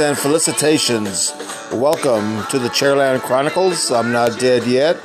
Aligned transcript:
And 0.00 0.16
felicitations. 0.16 1.34
Welcome 1.70 2.46
to 2.46 2.58
the 2.58 2.70
Chairland 2.70 3.20
Chronicles. 3.20 3.90
I'm 3.90 4.10
not 4.12 4.40
dead 4.40 4.66
yet. 4.66 4.98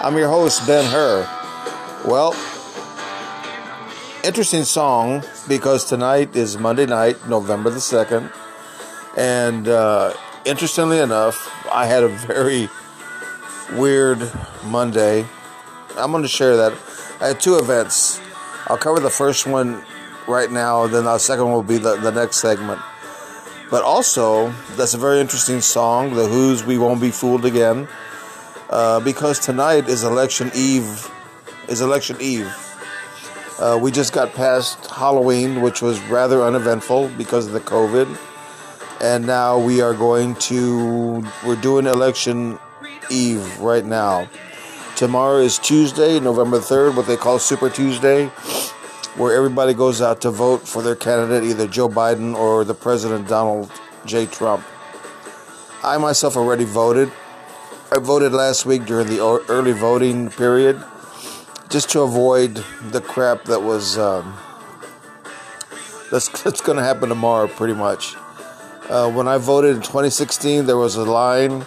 I'm 0.00 0.16
your 0.16 0.28
host, 0.28 0.64
Ben 0.64 0.84
Hur. 0.84 1.26
Well, 2.06 2.36
interesting 4.22 4.62
song 4.62 5.24
because 5.48 5.86
tonight 5.86 6.36
is 6.36 6.56
Monday 6.56 6.86
night, 6.86 7.28
November 7.28 7.70
the 7.70 7.80
2nd. 7.80 8.32
And 9.16 9.66
uh, 9.66 10.14
interestingly 10.44 11.00
enough, 11.00 11.52
I 11.72 11.86
had 11.86 12.04
a 12.04 12.08
very 12.08 12.68
weird 13.72 14.20
Monday. 14.66 15.26
I'm 15.96 16.12
going 16.12 16.22
to 16.22 16.28
share 16.28 16.56
that. 16.58 16.72
I 17.20 17.26
had 17.28 17.40
two 17.40 17.56
events. 17.58 18.20
I'll 18.68 18.78
cover 18.78 19.00
the 19.00 19.10
first 19.10 19.48
one 19.48 19.82
right 20.28 20.52
now, 20.52 20.86
then 20.86 21.06
the 21.06 21.18
second 21.18 21.46
one 21.46 21.54
will 21.54 21.62
be 21.64 21.78
the, 21.78 21.96
the 21.96 22.12
next 22.12 22.36
segment. 22.36 22.80
But 23.70 23.82
also, 23.82 24.50
that's 24.76 24.94
a 24.94 24.98
very 24.98 25.20
interesting 25.20 25.60
song, 25.60 26.14
The 26.14 26.26
Who's 26.26 26.64
We 26.64 26.78
Won't 26.78 27.02
Be 27.02 27.10
Fooled 27.10 27.44
Again, 27.44 27.86
uh, 28.70 29.00
because 29.00 29.38
tonight 29.38 29.88
is 29.88 30.04
election 30.04 30.50
eve. 30.54 31.10
Is 31.68 31.82
election 31.82 32.16
eve. 32.18 32.50
Uh, 33.58 33.78
we 33.80 33.90
just 33.90 34.14
got 34.14 34.32
past 34.32 34.86
Halloween, 34.86 35.60
which 35.60 35.82
was 35.82 36.00
rather 36.04 36.42
uneventful 36.42 37.08
because 37.18 37.46
of 37.46 37.52
the 37.52 37.60
COVID. 37.60 38.18
And 39.02 39.26
now 39.26 39.58
we 39.58 39.82
are 39.82 39.94
going 39.94 40.34
to, 40.36 41.22
we're 41.44 41.60
doing 41.60 41.86
election 41.86 42.58
eve 43.10 43.58
right 43.60 43.84
now. 43.84 44.28
Tomorrow 44.96 45.38
is 45.38 45.58
Tuesday, 45.58 46.18
November 46.18 46.58
3rd, 46.58 46.96
what 46.96 47.06
they 47.06 47.16
call 47.16 47.38
Super 47.38 47.68
Tuesday, 47.68 48.30
where 49.18 49.34
everybody 49.36 49.74
goes 49.74 50.00
out 50.00 50.20
to 50.22 50.30
vote 50.30 50.66
for 50.66 50.80
their 50.80 50.96
candidate, 50.96 51.44
either 51.50 51.66
Joe 51.66 51.88
Biden 51.88 52.34
or 52.34 52.64
the 52.64 52.74
President 52.74 53.28
Donald 53.28 53.70
J. 54.06 54.26
Trump. 54.26 54.64
I 55.82 55.98
myself 55.98 56.36
already 56.36 56.64
voted. 56.64 57.12
I 57.92 57.98
voted 57.98 58.32
last 58.32 58.64
week 58.64 58.86
during 58.86 59.08
the 59.08 59.20
early 59.48 59.72
voting 59.72 60.30
period 60.30 60.82
just 61.68 61.90
to 61.90 62.00
avoid 62.00 62.64
the 62.90 63.00
crap 63.00 63.44
that 63.44 63.60
was 63.60 63.98
um, 63.98 64.38
that's, 66.10 66.28
that's 66.42 66.60
going 66.60 66.78
to 66.78 66.84
happen 66.84 67.08
tomorrow, 67.10 67.48
pretty 67.48 67.74
much. 67.74 68.14
Uh, 68.88 69.10
when 69.10 69.28
I 69.28 69.36
voted 69.36 69.76
in 69.76 69.82
2016, 69.82 70.64
there 70.64 70.78
was 70.78 70.96
a 70.96 71.04
line 71.04 71.66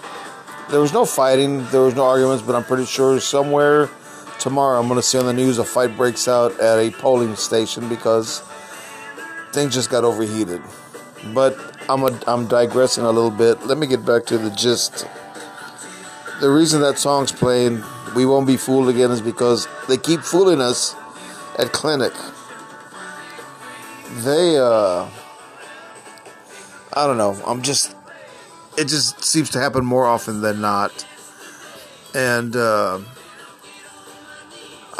there 0.72 0.80
was 0.80 0.94
no 0.94 1.04
fighting, 1.04 1.66
there 1.68 1.81
was 1.81 1.96
no 1.96 2.06
arguments, 2.06 2.42
but 2.42 2.56
I'm 2.56 2.64
pretty 2.64 2.86
sure 2.86 3.20
somewhere 3.20 3.90
tomorrow 4.41 4.79
I'm 4.79 4.88
going 4.88 5.00
to 5.00 5.06
see 5.06 5.19
on 5.19 5.25
the 5.25 5.34
news 5.34 5.59
a 5.59 5.63
fight 5.63 5.96
breaks 5.96 6.28
out 6.28 6.59
at 6.59 6.79
a 6.79 6.90
polling 6.91 7.35
station 7.35 7.88
because 7.88 8.41
things 9.53 9.74
just 9.74 9.90
got 9.90 10.03
overheated. 10.03 10.62
But 11.34 11.56
I'm 11.88 12.03
a, 12.03 12.19
I'm 12.25 12.47
digressing 12.47 13.03
a 13.03 13.12
little 13.12 13.30
bit. 13.30 13.66
Let 13.68 13.78
me 13.78 13.85
get 13.85 14.03
back 14.03 14.25
to 14.25 14.38
the 14.38 14.50
gist. 14.50 15.06
The 16.41 16.50
reason 16.50 16.81
that 16.81 16.97
song's 16.97 17.31
playing, 17.31 17.84
"We 18.16 18.25
Won't 18.25 18.47
Be 18.47 18.57
Fooled 18.57 18.90
Again," 18.90 19.12
is 19.12 19.22
because 19.22 19.68
they 19.88 19.97
keep 19.97 20.22
fooling 20.22 20.59
us 20.59 20.96
at 21.59 21.72
clinic. 21.72 22.13
They, 24.24 24.57
uh, 24.57 25.07
I 26.94 27.07
don't 27.07 27.18
know. 27.18 27.40
I'm 27.46 27.62
just 27.62 27.96
it 28.78 28.85
just 28.88 29.24
seems 29.24 29.51
to 29.51 29.59
happen 29.59 29.85
more 29.85 30.07
often 30.07 30.41
than 30.41 30.62
not. 30.62 31.06
And 32.16 32.56
uh, 32.56 33.00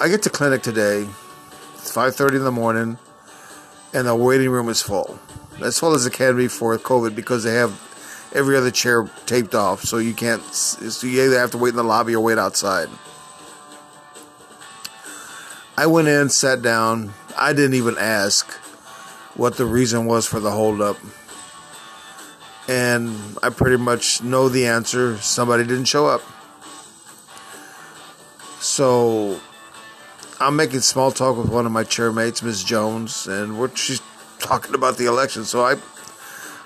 I 0.02 0.10
get 0.10 0.24
to 0.24 0.32
clinic 0.32 0.64
today. 0.64 1.08
It's 1.76 1.92
five 1.92 2.16
thirty 2.16 2.38
in 2.38 2.44
the 2.44 2.52
morning, 2.52 2.98
and 3.94 4.08
the 4.08 4.16
waiting 4.16 4.50
room 4.50 4.68
is 4.68 4.82
full, 4.82 5.20
as 5.64 5.78
full 5.78 5.94
as 5.94 6.08
it 6.08 6.14
can 6.14 6.36
be 6.36 6.48
for 6.48 6.76
COVID 6.80 7.16
because 7.16 7.44
they 7.44 7.54
have 7.54 7.72
every 8.34 8.58
other 8.58 8.72
chair 8.72 9.08
taped 9.28 9.54
off, 9.54 9.84
so 9.84 10.00
you 10.00 10.16
can't. 10.16 10.42
So 10.42 11.06
you 11.06 11.24
either 11.24 11.38
have 11.38 11.52
to 11.52 11.60
wait 11.60 11.70
in 11.70 11.76
the 11.76 11.84
lobby 11.84 12.16
or 12.16 12.24
wait 12.24 12.40
outside. 12.40 12.90
I 15.78 15.86
went 15.86 16.08
in, 16.08 16.30
sat 16.30 16.64
down. 16.64 17.14
I 17.38 17.54
didn't 17.54 17.76
even 17.76 17.96
ask 18.00 18.52
what 19.36 19.58
the 19.58 19.66
reason 19.66 20.08
was 20.08 20.26
for 20.26 20.40
the 20.40 20.52
holdup 20.52 20.98
and 22.68 23.38
I 23.44 23.50
pretty 23.50 23.78
much 23.78 24.24
know 24.24 24.50
the 24.50 24.66
answer. 24.66 25.18
Somebody 25.18 25.64
didn't 25.64 25.86
show 25.86 26.08
up. 26.08 26.22
So 28.60 29.40
I'm 30.42 30.56
making 30.56 30.80
small 30.80 31.12
talk 31.12 31.38
with 31.38 31.50
one 31.50 31.68
of 31.68 31.72
my 31.72 31.84
chairmates, 31.84 32.42
Ms. 32.42 32.64
Jones, 32.64 33.28
and 33.28 33.60
we're, 33.60 33.74
she's 33.76 34.02
talking 34.40 34.74
about 34.74 34.98
the 34.98 35.06
election. 35.06 35.46
So 35.46 35.64
I 35.64 35.76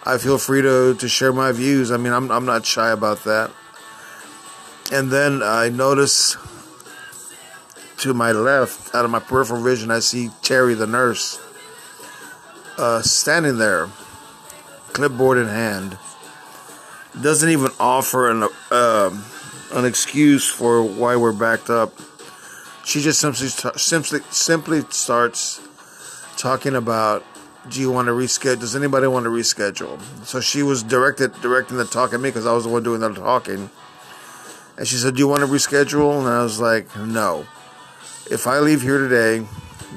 I 0.08 0.18
feel 0.18 0.38
free 0.38 0.62
to, 0.62 0.96
to 0.96 1.10
share 1.10 1.34
my 1.34 1.52
views. 1.52 1.92
I 1.92 1.98
mean, 1.98 2.14
I'm, 2.14 2.32
I'm 2.32 2.46
not 2.46 2.66
shy 2.66 2.92
about 2.92 3.24
that. 3.24 3.52
And 4.92 5.12
then 5.12 5.42
I 5.44 5.70
notice 5.70 6.38
to 7.98 8.14
my 8.14 8.32
left, 8.32 8.94
out 8.94 9.04
of 9.04 9.12
my 9.12 9.20
peripheral 9.20 9.64
vision, 9.64 9.90
I 9.90 10.00
see 10.00 10.30
Terry, 10.44 10.76
the 10.76 10.86
nurse, 10.86 11.42
uh, 12.78 13.02
standing 13.02 13.58
there 13.58 13.90
clipboard 14.94 15.38
in 15.38 15.48
hand, 15.48 15.98
doesn't 17.22 17.50
even 17.50 17.72
offer 17.80 18.30
an 18.30 18.48
uh, 18.72 19.10
an 19.74 19.86
excuse 19.86 20.48
for 20.48 20.84
why 20.84 21.18
we're 21.18 21.34
backed 21.34 21.70
up. 21.70 21.92
She 22.86 23.02
just 23.02 23.20
simply 23.20 23.48
simply 23.48 24.20
simply 24.30 24.82
starts 24.92 25.60
talking 26.38 26.76
about 26.76 27.26
do 27.68 27.82
you 27.82 27.92
want 27.92 28.08
to 28.08 28.12
reschedule? 28.12 28.60
Does 28.60 28.76
anybody 28.76 29.08
want 29.08 29.24
to 29.24 29.32
reschedule? 29.32 30.00
So 30.24 30.40
she 30.40 30.62
was 30.62 30.84
directed 30.84 31.34
directing 31.42 31.78
the 31.78 31.86
talk 31.86 32.14
at 32.14 32.20
me 32.20 32.30
because 32.30 32.46
I 32.46 32.54
was 32.54 32.66
the 32.66 32.70
one 32.70 32.84
doing 32.84 33.00
the 33.00 33.12
talking. 33.12 33.72
And 34.78 34.88
she 34.88 34.98
said, 34.98 35.16
"Do 35.16 35.20
you 35.20 35.28
want 35.28 35.42
to 35.42 35.48
reschedule?" 35.48 36.20
And 36.20 36.28
I 36.28 36.44
was 36.44 36.60
like, 36.60 36.96
"No. 36.96 37.48
If 38.30 38.46
I 38.46 38.60
leave 38.60 38.84
here 38.84 39.00
today, 39.00 39.48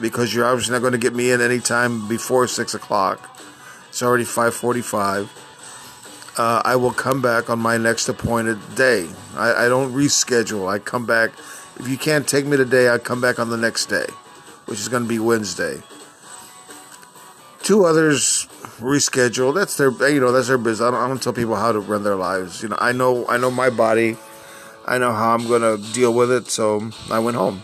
because 0.01 0.35
you're 0.35 0.47
obviously 0.47 0.73
not 0.73 0.81
going 0.81 0.93
to 0.93 0.99
get 0.99 1.15
me 1.15 1.31
in 1.31 1.43
any 1.43 1.61
time 1.61 2.09
before 2.09 2.47
six 2.47 2.73
o'clock, 2.73 3.39
it's 3.91 4.03
already 4.03 4.25
5:45. 4.25 5.29
Uh, 6.39 6.63
I 6.65 6.77
will 6.77 6.93
come 6.93 7.21
back 7.21 7.51
on 7.51 7.59
my 7.59 7.77
next 7.77 8.09
appointed 8.09 8.59
day. 8.77 9.09
I, 9.37 9.67
I 9.67 9.69
don't 9.69 9.93
reschedule. 9.93 10.73
I 10.73 10.79
come 10.79 11.05
back. 11.05 11.33
If 11.79 11.89
you 11.89 11.97
can't 11.97 12.27
take 12.27 12.45
me 12.45 12.57
today, 12.57 12.89
I'll 12.89 12.99
come 12.99 13.21
back 13.21 13.39
on 13.39 13.51
the 13.51 13.57
next 13.57 13.87
day, 13.87 14.07
which 14.67 14.81
is 14.81 14.89
going 14.89 15.05
to 15.05 15.09
be 15.09 15.19
Wednesday. 15.19 15.81
Two 17.63 17.85
others 17.85 18.49
reschedule. 18.79 19.55
That's 19.55 19.77
their, 19.77 19.91
you 20.11 20.21
know, 20.21 20.33
that's 20.33 20.49
their 20.49 20.59
business. 20.59 20.81
I 20.81 20.91
don't, 20.91 21.01
I 21.01 21.09
don't 21.09 21.23
tell 21.23 21.33
people 21.33 21.55
how 21.55 21.73
to 21.73 21.81
run 21.81 22.03
their 22.03 22.17
lives. 22.17 22.63
You 22.63 22.71
know, 22.71 22.77
I 22.81 22.93
know, 22.93 23.27
I 23.29 23.37
know 23.37 23.51
my 23.51 23.71
body. 23.71 24.17
I 24.87 24.99
know 24.99 25.13
how 25.13 25.35
I'm 25.35 25.47
going 25.47 25.63
to 25.63 25.93
deal 25.93 26.15
with 26.15 26.33
it. 26.33 26.49
So 26.51 26.91
I 27.11 27.19
went 27.19 27.37
home. 27.37 27.63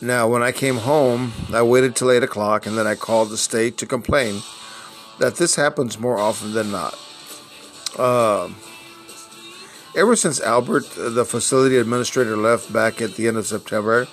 Now, 0.00 0.28
when 0.28 0.42
I 0.42 0.50
came 0.50 0.78
home, 0.78 1.32
I 1.52 1.62
waited 1.62 1.94
till 1.94 2.10
8 2.10 2.22
o'clock 2.22 2.66
and 2.66 2.76
then 2.76 2.86
I 2.86 2.94
called 2.94 3.30
the 3.30 3.36
state 3.36 3.76
to 3.78 3.86
complain 3.86 4.42
that 5.18 5.36
this 5.36 5.54
happens 5.54 5.98
more 5.98 6.18
often 6.18 6.52
than 6.54 6.72
not. 6.72 6.98
Uh, 7.96 8.48
ever 9.94 10.16
since 10.16 10.40
Albert, 10.40 10.90
the 10.96 11.24
facility 11.24 11.76
administrator, 11.76 12.36
left 12.36 12.72
back 12.72 13.00
at 13.00 13.14
the 13.14 13.28
end 13.28 13.36
of 13.36 13.46
September, 13.46 14.08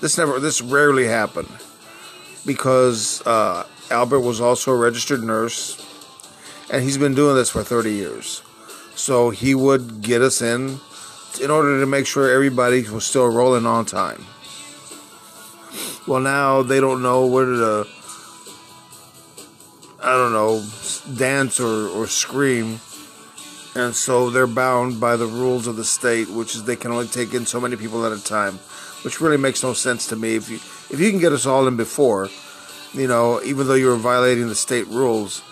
this 0.00 0.18
never, 0.18 0.38
this 0.40 0.60
rarely 0.60 1.06
happened 1.06 1.48
because 2.44 3.24
uh, 3.26 3.64
Albert 3.90 4.20
was 4.20 4.40
also 4.40 4.72
a 4.72 4.76
registered 4.76 5.22
nurse 5.22 5.78
and 6.70 6.82
he's 6.82 6.98
been 6.98 7.14
doing 7.14 7.36
this 7.36 7.50
for 7.50 7.62
30 7.62 7.92
years. 7.92 8.42
So 8.94 9.30
he 9.30 9.54
would 9.54 10.02
get 10.02 10.22
us 10.22 10.42
in 10.42 10.80
in 11.40 11.50
order 11.50 11.80
to 11.80 11.86
make 11.86 12.06
sure 12.06 12.30
everybody 12.30 12.82
was 12.88 13.04
still 13.04 13.28
rolling 13.28 13.66
on 13.66 13.84
time. 13.86 14.24
Well, 16.06 16.20
now 16.20 16.62
they 16.62 16.80
don't 16.80 17.02
know 17.02 17.26
where 17.26 17.46
to, 17.46 17.86
I 20.02 20.10
don't 20.12 20.32
know, 20.32 20.64
dance 21.16 21.60
or, 21.60 21.88
or 21.88 22.06
scream. 22.06 22.80
And 23.74 23.94
so 23.94 24.28
they're 24.28 24.46
bound 24.46 25.00
by 25.00 25.16
the 25.16 25.26
rules 25.26 25.66
of 25.66 25.76
the 25.76 25.84
state, 25.84 26.28
which 26.28 26.54
is 26.54 26.64
they 26.64 26.76
can 26.76 26.92
only 26.92 27.06
take 27.06 27.32
in 27.32 27.46
so 27.46 27.60
many 27.60 27.76
people 27.76 28.04
at 28.04 28.12
a 28.12 28.22
time, 28.22 28.58
which 29.02 29.20
really 29.20 29.38
makes 29.38 29.62
no 29.62 29.72
sense 29.72 30.06
to 30.08 30.16
me. 30.16 30.34
If 30.36 30.50
you 30.50 30.56
if 30.90 31.00
you 31.00 31.10
can 31.10 31.20
get 31.20 31.32
us 31.32 31.46
all 31.46 31.66
in 31.66 31.76
before, 31.76 32.28
you 32.92 33.06
know, 33.06 33.40
even 33.42 33.66
though 33.66 33.74
you 33.74 33.86
were 33.86 33.96
violating 33.96 34.48
the 34.48 34.54
state 34.54 34.86
rules, 34.88 35.42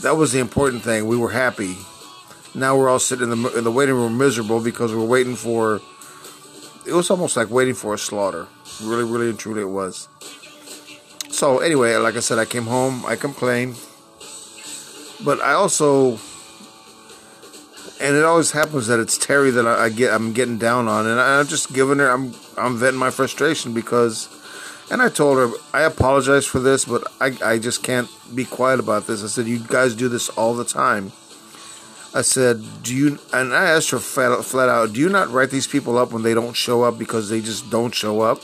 that 0.00 0.16
was 0.16 0.32
the 0.32 0.38
important 0.38 0.82
thing. 0.82 1.06
We 1.06 1.18
were 1.18 1.30
happy. 1.30 1.76
Now 2.54 2.76
we're 2.76 2.88
all 2.88 2.98
sitting 2.98 3.30
in 3.30 3.42
the 3.42 3.58
in 3.58 3.64
the 3.64 3.72
waiting 3.72 3.94
room 3.94 4.16
miserable 4.16 4.60
because 4.60 4.94
we're 4.94 5.04
waiting 5.04 5.36
for. 5.36 5.82
It 6.86 6.92
was 6.92 7.10
almost 7.10 7.36
like 7.36 7.50
waiting 7.50 7.74
for 7.74 7.92
a 7.92 7.98
slaughter. 7.98 8.46
Really, 8.82 9.04
really 9.04 9.28
and 9.28 9.38
truly 9.38 9.60
it 9.60 9.66
was. 9.68 10.08
So 11.28 11.58
anyway, 11.58 11.94
like 11.96 12.16
I 12.16 12.20
said, 12.20 12.38
I 12.38 12.46
came 12.46 12.64
home, 12.64 13.04
I 13.04 13.14
complained. 13.14 13.78
But 15.22 15.40
I 15.40 15.52
also 15.52 16.18
and 18.00 18.16
it 18.16 18.24
always 18.24 18.52
happens 18.52 18.86
that 18.86 19.00
it's 19.00 19.18
Terry 19.18 19.50
that 19.50 19.66
I, 19.66 19.84
I 19.84 19.88
get 19.88 20.12
I'm 20.12 20.32
getting 20.32 20.58
down 20.58 20.88
on 20.88 21.06
and 21.06 21.20
I, 21.20 21.40
I'm 21.40 21.46
just 21.46 21.72
giving 21.72 21.98
her 21.98 22.10
I'm 22.10 22.34
I'm 22.56 22.76
venting 22.76 22.98
my 22.98 23.10
frustration 23.10 23.74
because 23.74 24.28
And 24.90 25.02
I 25.02 25.10
told 25.10 25.36
her, 25.38 25.54
I 25.74 25.82
apologize 25.82 26.46
for 26.46 26.60
this, 26.60 26.86
but 26.86 27.06
I, 27.20 27.36
I 27.44 27.58
just 27.58 27.82
can't 27.82 28.08
be 28.34 28.44
quiet 28.44 28.80
about 28.80 29.06
this. 29.06 29.22
I 29.22 29.26
said, 29.26 29.46
you 29.46 29.58
guys 29.58 29.94
do 29.94 30.08
this 30.08 30.30
all 30.30 30.54
the 30.54 30.64
time. 30.64 31.12
I 32.14 32.22
said, 32.22 32.64
do 32.82 32.96
you, 32.96 33.18
and 33.34 33.54
I 33.54 33.66
asked 33.66 33.90
her 33.90 33.98
flat, 33.98 34.42
flat 34.44 34.70
out, 34.70 34.94
do 34.94 35.00
you 35.00 35.10
not 35.10 35.28
write 35.28 35.50
these 35.50 35.66
people 35.66 35.98
up 35.98 36.10
when 36.10 36.22
they 36.22 36.32
don't 36.32 36.56
show 36.56 36.82
up 36.82 36.98
because 36.98 37.28
they 37.28 37.42
just 37.42 37.68
don't 37.70 37.94
show 37.94 38.22
up? 38.22 38.40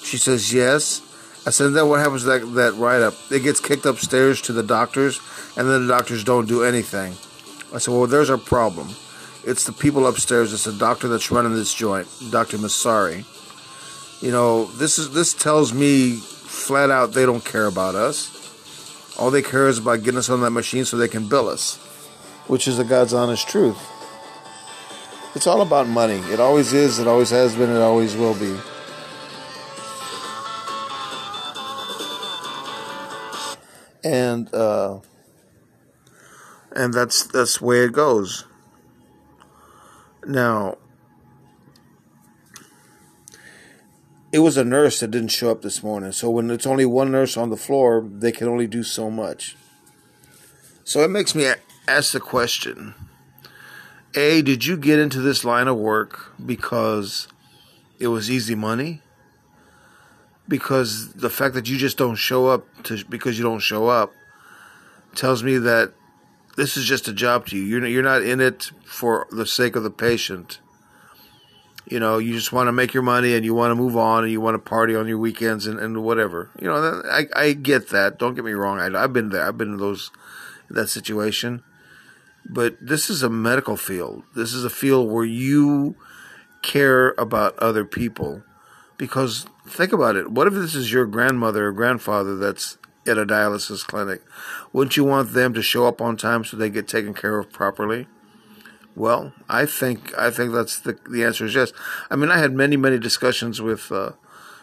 She 0.00 0.16
says, 0.16 0.54
yes. 0.54 1.02
I 1.44 1.50
said, 1.50 1.72
then 1.72 1.88
what 1.88 1.98
happens 1.98 2.22
to 2.22 2.28
that, 2.28 2.54
that 2.54 2.74
write 2.74 3.02
up? 3.02 3.14
It 3.30 3.42
gets 3.42 3.58
kicked 3.58 3.84
upstairs 3.84 4.40
to 4.42 4.52
the 4.52 4.62
doctors, 4.62 5.20
and 5.56 5.68
then 5.68 5.88
the 5.88 5.92
doctors 5.92 6.22
don't 6.22 6.46
do 6.46 6.62
anything. 6.62 7.14
I 7.72 7.78
said, 7.78 7.92
well, 7.92 8.06
there's 8.06 8.30
our 8.30 8.38
problem. 8.38 8.88
It's 9.44 9.64
the 9.64 9.72
people 9.72 10.06
upstairs. 10.06 10.52
It's 10.52 10.64
the 10.64 10.72
doctor 10.72 11.08
that's 11.08 11.30
running 11.30 11.54
this 11.54 11.72
joint, 11.74 12.08
Dr. 12.30 12.58
Masari. 12.58 13.24
You 14.22 14.32
know, 14.32 14.64
this 14.64 14.98
is 14.98 15.12
this 15.12 15.32
tells 15.32 15.72
me 15.72 16.16
flat 16.16 16.90
out 16.90 17.12
they 17.12 17.24
don't 17.24 17.44
care 17.44 17.66
about 17.66 17.94
us. 17.94 19.16
All 19.18 19.30
they 19.30 19.42
care 19.42 19.68
is 19.68 19.78
about 19.78 20.02
getting 20.02 20.18
us 20.18 20.28
on 20.28 20.40
that 20.40 20.50
machine 20.50 20.84
so 20.84 20.96
they 20.96 21.08
can 21.08 21.28
bill 21.28 21.48
us, 21.48 21.76
which 22.46 22.66
is 22.66 22.78
the 22.78 22.84
God's 22.84 23.14
honest 23.14 23.48
truth. 23.48 23.78
It's 25.34 25.46
all 25.46 25.62
about 25.62 25.86
money. 25.86 26.18
It 26.32 26.40
always 26.40 26.72
is. 26.72 26.98
It 26.98 27.06
always 27.06 27.30
has 27.30 27.54
been. 27.54 27.70
It 27.70 27.80
always 27.80 28.16
will 28.16 28.34
be. 28.34 28.56
And 34.02 34.52
uh, 34.54 35.00
and 36.78 36.94
that's 36.94 37.24
that's 37.24 37.58
the 37.58 37.64
way 37.64 37.80
it 37.80 37.92
goes. 37.92 38.44
Now, 40.24 40.78
it 44.30 44.38
was 44.38 44.56
a 44.56 44.64
nurse 44.64 45.00
that 45.00 45.10
didn't 45.10 45.32
show 45.32 45.50
up 45.50 45.62
this 45.62 45.82
morning. 45.82 46.12
So 46.12 46.30
when 46.30 46.50
it's 46.50 46.66
only 46.66 46.86
one 46.86 47.10
nurse 47.10 47.36
on 47.36 47.50
the 47.50 47.56
floor, 47.56 48.08
they 48.08 48.30
can 48.30 48.46
only 48.46 48.68
do 48.68 48.84
so 48.84 49.10
much. 49.10 49.56
So 50.84 51.00
it 51.00 51.10
makes 51.10 51.34
me 51.34 51.52
ask 51.88 52.12
the 52.12 52.20
question 52.20 52.94
A, 54.14 54.40
did 54.42 54.64
you 54.64 54.76
get 54.76 55.00
into 55.00 55.20
this 55.20 55.44
line 55.44 55.66
of 55.66 55.76
work 55.76 56.32
because 56.44 57.26
it 57.98 58.08
was 58.08 58.30
easy 58.30 58.54
money? 58.54 59.02
Because 60.46 61.12
the 61.14 61.28
fact 61.28 61.54
that 61.54 61.68
you 61.68 61.76
just 61.76 61.98
don't 61.98 62.14
show 62.14 62.46
up 62.46 62.64
to, 62.84 63.04
because 63.06 63.36
you 63.36 63.44
don't 63.44 63.58
show 63.58 63.88
up 63.88 64.12
tells 65.14 65.42
me 65.42 65.58
that 65.58 65.92
this 66.58 66.76
is 66.76 66.84
just 66.84 67.08
a 67.08 67.14
job 67.14 67.46
to 67.46 67.56
you. 67.56 67.62
You're, 67.62 67.86
you're 67.86 68.02
not 68.02 68.22
in 68.22 68.42
it 68.42 68.72
for 68.84 69.26
the 69.30 69.46
sake 69.46 69.76
of 69.76 69.82
the 69.82 69.90
patient 69.90 70.60
you 71.90 71.98
know, 71.98 72.18
you 72.18 72.34
just 72.34 72.52
want 72.52 72.68
to 72.68 72.72
make 72.72 72.92
your 72.92 73.02
money 73.02 73.34
and 73.34 73.44
you 73.44 73.54
want 73.54 73.70
to 73.70 73.74
move 73.74 73.96
on 73.96 74.24
and 74.24 74.32
you 74.32 74.40
want 74.40 74.54
to 74.54 74.58
party 74.58 74.94
on 74.94 75.08
your 75.08 75.18
weekends 75.18 75.66
and, 75.66 75.78
and 75.78 76.02
whatever. 76.02 76.50
You 76.60 76.68
know, 76.68 77.02
I, 77.10 77.26
I 77.34 77.52
get 77.54 77.88
that. 77.90 78.18
Don't 78.18 78.34
get 78.34 78.44
me 78.44 78.52
wrong. 78.52 78.78
I, 78.78 79.00
have 79.00 79.12
been 79.12 79.30
there. 79.30 79.46
I've 79.46 79.56
been 79.56 79.72
in 79.72 79.78
those, 79.78 80.10
that 80.68 80.88
situation. 80.88 81.62
But 82.44 82.76
this 82.80 83.08
is 83.08 83.22
a 83.22 83.30
medical 83.30 83.76
field. 83.76 84.22
This 84.34 84.52
is 84.52 84.64
a 84.64 84.70
field 84.70 85.10
where 85.10 85.24
you 85.24 85.96
care 86.62 87.14
about 87.16 87.58
other 87.58 87.84
people. 87.84 88.42
Because 88.98 89.46
think 89.66 89.92
about 89.92 90.16
it. 90.16 90.30
What 90.30 90.46
if 90.46 90.54
this 90.54 90.74
is 90.74 90.92
your 90.92 91.06
grandmother 91.06 91.68
or 91.68 91.72
grandfather 91.72 92.36
that's 92.36 92.77
at 93.08 93.18
a 93.18 93.26
dialysis 93.26 93.84
clinic? 93.84 94.22
Wouldn't 94.72 94.96
you 94.96 95.04
want 95.04 95.32
them 95.32 95.54
to 95.54 95.62
show 95.62 95.86
up 95.86 96.00
on 96.00 96.16
time 96.16 96.44
so 96.44 96.56
they 96.56 96.70
get 96.70 96.86
taken 96.86 97.14
care 97.14 97.38
of 97.38 97.50
properly? 97.50 98.06
Well, 98.94 99.32
I 99.48 99.66
think 99.66 100.16
I 100.18 100.30
think 100.30 100.52
that's 100.52 100.78
the 100.80 100.98
the 101.08 101.24
answer 101.24 101.44
is 101.44 101.54
yes. 101.54 101.72
I 102.10 102.16
mean, 102.16 102.30
I 102.30 102.38
had 102.38 102.52
many 102.52 102.76
many 102.76 102.98
discussions 102.98 103.62
with 103.62 103.92
uh, 103.92 104.12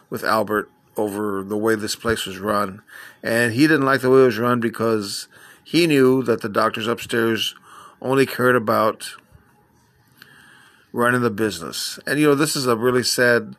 with 0.10 0.24
Albert 0.24 0.70
over 0.98 1.44
the 1.44 1.58
way 1.58 1.76
this 1.76 1.96
place 1.96 2.26
was 2.26 2.40
run, 2.40 2.82
and 3.24 3.54
he 3.54 3.62
didn't 3.62 3.86
like 3.86 4.02
the 4.02 4.10
way 4.10 4.22
it 4.22 4.26
was 4.26 4.38
run 4.38 4.60
because 4.60 5.28
he 5.64 5.88
knew 5.88 6.22
that 6.24 6.42
the 6.42 6.50
doctors 6.50 6.88
upstairs 6.88 7.56
only 8.02 8.26
cared 8.26 8.56
about 8.56 9.16
running 10.92 11.22
the 11.22 11.30
business. 11.30 12.00
And 12.06 12.20
you 12.20 12.28
know, 12.28 12.36
this 12.36 12.56
is 12.56 12.68
a 12.68 12.76
really 12.76 13.04
sad 13.04 13.56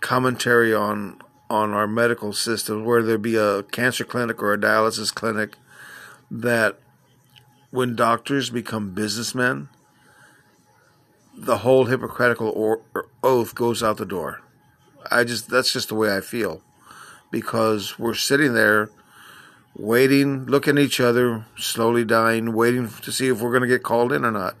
commentary 0.00 0.74
on 0.74 1.20
on 1.48 1.72
our 1.72 1.86
medical 1.86 2.32
system, 2.32 2.84
whether 2.84 3.06
there 3.06 3.18
be 3.18 3.36
a 3.36 3.62
cancer 3.64 4.04
clinic 4.04 4.42
or 4.42 4.52
a 4.52 4.58
dialysis 4.58 5.14
clinic, 5.14 5.56
that 6.30 6.78
when 7.70 7.94
doctors 7.94 8.50
become 8.50 8.94
businessmen, 8.94 9.68
the 11.36 11.58
whole 11.58 11.84
Hippocratical 11.84 12.48
or, 12.48 12.80
or 12.94 13.08
oath 13.22 13.54
goes 13.54 13.82
out 13.82 13.98
the 13.98 14.06
door. 14.06 14.40
I 15.10 15.24
just 15.24 15.48
that's 15.48 15.72
just 15.72 15.88
the 15.88 15.94
way 15.94 16.16
I 16.16 16.20
feel 16.20 16.62
because 17.30 17.98
we're 17.98 18.14
sitting 18.14 18.54
there 18.54 18.90
waiting, 19.76 20.46
looking 20.46 20.78
at 20.78 20.84
each 20.84 21.00
other, 21.00 21.44
slowly 21.56 22.04
dying, 22.04 22.54
waiting 22.54 22.88
to 22.88 23.12
see 23.12 23.28
if 23.28 23.40
we're 23.40 23.50
going 23.50 23.62
to 23.62 23.68
get 23.68 23.82
called 23.82 24.12
in 24.12 24.24
or 24.24 24.32
not. 24.32 24.56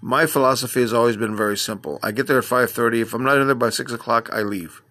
My 0.00 0.26
philosophy 0.26 0.80
has 0.80 0.92
always 0.92 1.16
been 1.16 1.36
very 1.36 1.56
simple. 1.56 2.00
I 2.02 2.10
get 2.10 2.26
there 2.26 2.38
at 2.38 2.44
five 2.44 2.72
thirty. 2.72 3.00
If 3.00 3.14
I'm 3.14 3.22
not 3.22 3.38
in 3.38 3.46
there 3.46 3.54
by 3.54 3.70
six 3.70 3.92
o'clock, 3.92 4.30
I 4.32 4.42
leave. 4.42 4.82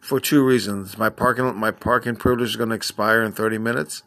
For 0.00 0.20
two 0.20 0.44
reasons: 0.44 0.96
my 0.96 1.10
parking 1.10 1.54
my 1.56 1.70
parking 1.70 2.16
privilege 2.16 2.50
is 2.50 2.56
going 2.56 2.70
to 2.70 2.74
expire 2.74 3.22
in 3.22 3.32
thirty 3.32 3.58
minutes, 3.58 4.02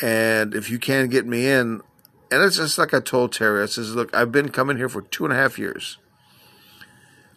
and 0.00 0.54
if 0.54 0.70
you 0.70 0.78
can't 0.78 1.10
get 1.10 1.26
me 1.26 1.46
in, 1.46 1.82
and 2.30 2.42
it's 2.42 2.56
just 2.56 2.78
like 2.78 2.94
I 2.94 3.00
told 3.00 3.32
Terry. 3.32 3.62
I 3.62 3.66
says, 3.66 3.94
look, 3.94 4.14
I've 4.14 4.32
been 4.32 4.50
coming 4.50 4.76
here 4.76 4.88
for 4.88 5.02
two 5.02 5.24
and 5.24 5.32
a 5.32 5.36
half 5.36 5.58
years. 5.58 5.98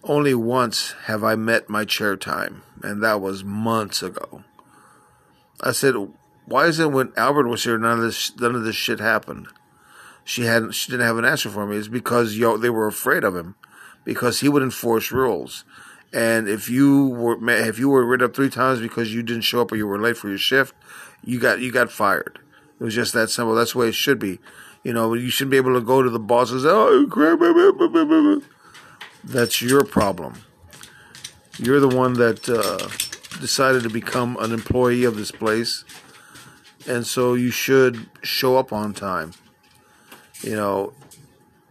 Only 0.03 0.33
once 0.33 0.93
have 1.05 1.23
I 1.23 1.35
met 1.35 1.69
my 1.69 1.85
chair 1.85 2.15
time, 2.15 2.61
and 2.81 3.01
that 3.01 3.21
was 3.21 3.43
months 3.43 4.03
ago. 4.03 4.43
I 5.61 5.71
said, 5.71 5.95
why 6.45 6.65
is 6.65 6.79
it 6.79 6.91
when 6.91 7.13
Albert 7.15 7.47
was 7.47 7.63
here, 7.63 7.77
none 7.77 7.99
of 7.99 8.03
this, 8.03 8.35
none 8.37 8.53
of 8.53 8.63
this 8.63 8.75
shit 8.75 8.99
happened? 8.99 9.47
She 10.25 10.43
hadn't, 10.43 10.73
she 10.73 10.91
didn't 10.91 11.07
have 11.07 11.17
an 11.17 11.25
answer 11.25 11.49
for 11.49 11.65
me. 11.65 11.77
It's 11.77 11.87
because 11.87 12.37
yo, 12.37 12.57
they 12.57 12.69
were 12.69 12.87
afraid 12.87 13.23
of 13.23 13.35
him, 13.35 13.55
because 14.03 14.41
he 14.41 14.49
would 14.49 14.61
enforce 14.61 15.11
rules. 15.11 15.63
And 16.13 16.47
if 16.47 16.69
you 16.69 17.07
were, 17.07 17.37
if 17.49 17.79
you 17.79 17.89
were 17.89 18.05
written 18.05 18.25
up 18.25 18.35
three 18.35 18.49
times 18.49 18.79
because 18.79 19.13
you 19.13 19.23
didn't 19.23 19.41
show 19.41 19.61
up 19.61 19.71
or 19.71 19.75
you 19.75 19.87
were 19.87 19.99
late 19.99 20.15
for 20.15 20.29
your 20.29 20.37
shift, 20.37 20.75
you 21.23 21.39
got, 21.39 21.59
you 21.59 21.71
got 21.71 21.91
fired. 21.91 22.39
It 22.79 22.83
was 22.83 22.93
just 22.93 23.13
that 23.13 23.29
simple. 23.29 23.55
That's 23.55 23.73
the 23.73 23.79
way 23.79 23.87
it 23.87 23.95
should 23.95 24.19
be. 24.19 24.39
You 24.83 24.93
know, 24.93 25.13
you 25.13 25.29
shouldn't 25.29 25.51
be 25.51 25.57
able 25.57 25.73
to 25.73 25.81
go 25.81 26.03
to 26.03 26.09
the 26.09 26.19
boss 26.19 26.51
and 26.51 26.61
say, 26.61 26.67
oh, 26.69 27.07
crap. 27.09 27.39
That's 29.23 29.61
your 29.61 29.83
problem. 29.85 30.43
You're 31.57 31.79
the 31.79 31.87
one 31.87 32.13
that 32.13 32.49
uh, 32.49 32.89
decided 33.39 33.83
to 33.83 33.89
become 33.89 34.37
an 34.39 34.51
employee 34.51 35.05
of 35.05 35.15
this 35.15 35.31
place. 35.31 35.85
And 36.87 37.07
so 37.07 37.33
you 37.33 37.49
should 37.49 38.07
show 38.21 38.57
up 38.57 38.73
on 38.73 38.93
time. 38.93 39.33
You 40.41 40.57
know, 40.57 40.93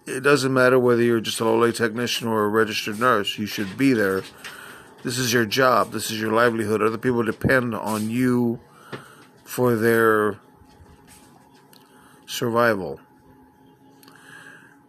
it 0.06 0.20
doesn't 0.20 0.52
matter 0.52 0.78
whether 0.78 1.02
you're 1.02 1.20
just 1.20 1.40
a 1.40 1.44
low 1.44 1.70
technician 1.70 2.28
or 2.28 2.44
a 2.44 2.48
registered 2.48 2.98
nurse. 2.98 3.38
You 3.38 3.46
should 3.46 3.76
be 3.76 3.92
there. 3.92 4.22
This 5.02 5.18
is 5.18 5.32
your 5.32 5.46
job. 5.46 5.92
This 5.92 6.10
is 6.10 6.20
your 6.20 6.32
livelihood. 6.32 6.82
Other 6.82 6.98
people 6.98 7.22
depend 7.22 7.74
on 7.74 8.10
you 8.10 8.60
for 9.44 9.76
their 9.76 10.38
survival. 12.26 13.00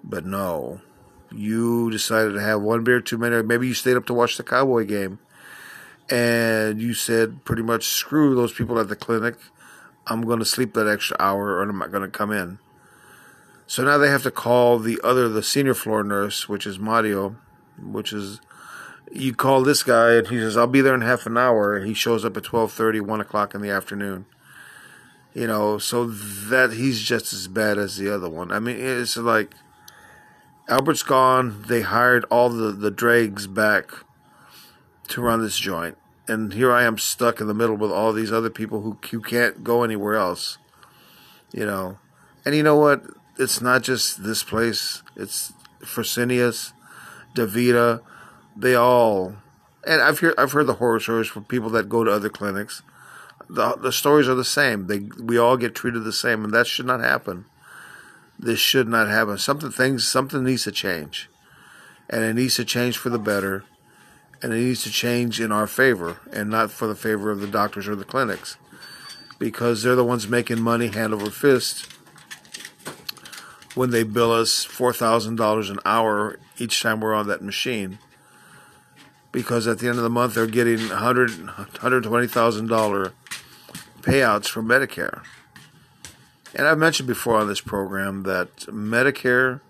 But 0.03 0.25
no, 0.25 0.81
you 1.31 1.89
decided 1.89 2.33
to 2.33 2.41
have 2.41 2.61
one 2.61 2.83
beer 2.83 3.01
too 3.01 3.17
many. 3.17 3.41
Maybe 3.41 3.67
you 3.67 3.73
stayed 3.73 3.97
up 3.97 4.05
to 4.07 4.13
watch 4.13 4.37
the 4.37 4.43
Cowboy 4.43 4.85
game 4.85 5.19
and 6.09 6.81
you 6.81 6.93
said 6.93 7.45
pretty 7.45 7.61
much 7.61 7.85
screw 7.85 8.35
those 8.35 8.53
people 8.53 8.79
at 8.79 8.89
the 8.89 8.95
clinic. 8.95 9.35
I'm 10.07 10.21
going 10.21 10.39
to 10.39 10.45
sleep 10.45 10.73
that 10.73 10.87
extra 10.87 11.15
hour 11.19 11.55
or 11.55 11.63
I'm 11.63 11.77
not 11.77 11.91
going 11.91 12.03
to 12.03 12.09
come 12.09 12.31
in. 12.31 12.59
So 13.65 13.83
now 13.83 13.97
they 13.97 14.09
have 14.09 14.23
to 14.23 14.31
call 14.31 14.79
the 14.79 14.99
other, 15.03 15.29
the 15.29 15.43
senior 15.43 15.73
floor 15.73 16.03
nurse, 16.03 16.49
which 16.49 16.67
is 16.67 16.79
Mario, 16.79 17.37
which 17.81 18.13
is, 18.13 18.41
you 19.11 19.33
call 19.33 19.61
this 19.61 19.83
guy 19.83 20.13
and 20.13 20.27
he 20.27 20.39
says, 20.39 20.57
I'll 20.57 20.67
be 20.67 20.81
there 20.81 20.95
in 20.95 21.01
half 21.01 21.25
an 21.25 21.37
hour. 21.37 21.83
He 21.83 21.93
shows 21.93 22.25
up 22.25 22.37
at 22.37 22.51
1230, 22.51 22.99
1 22.99 23.21
o'clock 23.21 23.55
in 23.55 23.61
the 23.61 23.69
afternoon. 23.69 24.25
You 25.33 25.47
know, 25.47 25.79
so 25.79 26.05
that 26.05 26.73
he's 26.73 27.01
just 27.01 27.33
as 27.33 27.47
bad 27.47 27.77
as 27.79 27.97
the 27.97 28.13
other 28.13 28.29
one. 28.29 28.51
I 28.51 28.59
mean, 28.59 28.77
it's 28.79 29.17
like 29.17 29.55
Albert's 30.69 31.03
gone. 31.03 31.63
They 31.67 31.81
hired 31.81 32.23
all 32.25 32.49
the, 32.49 32.71
the 32.71 32.91
dregs 32.91 33.47
back 33.47 33.91
to 35.07 35.21
run 35.21 35.41
this 35.41 35.57
joint. 35.57 35.97
And 36.27 36.53
here 36.53 36.71
I 36.71 36.83
am 36.83 36.97
stuck 36.97 37.41
in 37.41 37.47
the 37.47 37.53
middle 37.53 37.75
with 37.75 37.91
all 37.91 38.13
these 38.13 38.31
other 38.31 38.49
people 38.49 38.81
who, 38.81 38.97
who 39.09 39.21
can't 39.21 39.63
go 39.63 39.83
anywhere 39.83 40.15
else. 40.15 40.57
You 41.51 41.65
know. 41.65 41.97
And 42.45 42.55
you 42.55 42.63
know 42.63 42.77
what? 42.77 43.03
It's 43.37 43.61
not 43.61 43.83
just 43.83 44.23
this 44.23 44.43
place. 44.43 45.03
It's 45.15 45.53
Fresenius, 45.81 46.73
DaVita. 47.35 48.01
They 48.55 48.75
all. 48.75 49.35
And 49.85 50.01
I've 50.01 50.19
heard 50.19 50.35
I've 50.37 50.51
heard 50.51 50.67
the 50.67 50.75
horror 50.75 50.99
stories 50.99 51.27
from 51.27 51.45
people 51.45 51.69
that 51.71 51.89
go 51.89 52.03
to 52.03 52.11
other 52.11 52.29
clinics 52.29 52.83
the 53.49 53.75
the 53.75 53.91
stories 53.91 54.27
are 54.27 54.35
the 54.35 54.43
same. 54.43 54.87
They 54.87 54.99
we 54.99 55.37
all 55.37 55.57
get 55.57 55.75
treated 55.75 56.03
the 56.03 56.13
same, 56.13 56.43
and 56.43 56.53
that 56.53 56.67
should 56.67 56.85
not 56.85 57.01
happen. 57.01 57.45
This 58.39 58.59
should 58.59 58.87
not 58.87 59.07
happen. 59.07 59.37
Something 59.37 59.71
things 59.71 60.07
something 60.07 60.43
needs 60.43 60.63
to 60.63 60.71
change, 60.71 61.29
and 62.09 62.23
it 62.23 62.33
needs 62.33 62.55
to 62.55 62.65
change 62.65 62.97
for 62.97 63.09
the 63.09 63.19
better. 63.19 63.63
and 64.41 64.51
it 64.51 64.57
needs 64.57 64.83
to 64.83 64.91
change 64.91 65.39
in 65.39 65.53
our 65.53 65.67
favor 65.67 66.17
and 66.33 66.49
not 66.49 66.69
for 66.69 66.85
the 66.85 66.95
favor 66.95 67.31
of 67.31 67.39
the 67.39 67.47
doctors 67.47 67.87
or 67.87 67.95
the 67.95 68.03
clinics 68.03 68.57
because 69.39 69.83
they're 69.83 69.95
the 69.95 70.03
ones 70.03 70.27
making 70.27 70.59
money 70.61 70.87
hand 70.87 71.13
over 71.13 71.29
fist 71.29 71.87
when 73.75 73.89
they 73.89 74.03
bill 74.03 74.31
us 74.31 74.65
$4,000 74.65 75.69
an 75.69 75.79
hour 75.85 76.39
each 76.57 76.81
time 76.81 76.99
we're 76.99 77.13
on 77.13 77.27
that 77.27 77.41
machine. 77.41 77.99
Because 79.31 79.67
at 79.67 79.79
the 79.79 79.87
end 79.87 79.97
of 79.97 80.03
the 80.03 80.09
month, 80.09 80.35
they're 80.35 80.45
getting 80.45 80.77
$100, 80.77 81.47
$120,000 81.47 83.11
payouts 84.01 84.47
from 84.47 84.67
Medicare. 84.67 85.23
And 86.53 86.67
I've 86.67 86.77
mentioned 86.77 87.07
before 87.07 87.37
on 87.37 87.47
this 87.47 87.61
program 87.61 88.23
that 88.23 88.55
Medicare, 88.67 89.61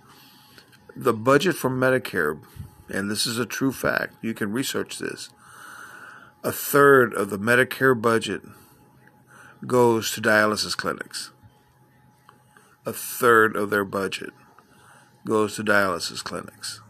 the 0.95 1.13
budget 1.13 1.55
for 1.55 1.69
Medicare, 1.69 2.39
and 2.89 3.09
this 3.09 3.25
is 3.25 3.39
a 3.39 3.45
true 3.45 3.71
fact, 3.71 4.15
you 4.21 4.33
can 4.33 4.51
research 4.51 4.99
this, 4.99 5.29
a 6.43 6.51
third 6.51 7.13
of 7.13 7.29
the 7.29 7.39
Medicare 7.39 7.99
budget 7.99 8.41
goes 9.65 10.11
to 10.11 10.21
dialysis 10.21 10.75
clinics. 10.75 11.31
A 12.85 12.93
third 12.93 13.55
of 13.55 13.69
their 13.69 13.85
budget 13.85 14.31
goes 15.25 15.55
to 15.55 15.63
dialysis 15.63 16.23
clinics. 16.23 16.81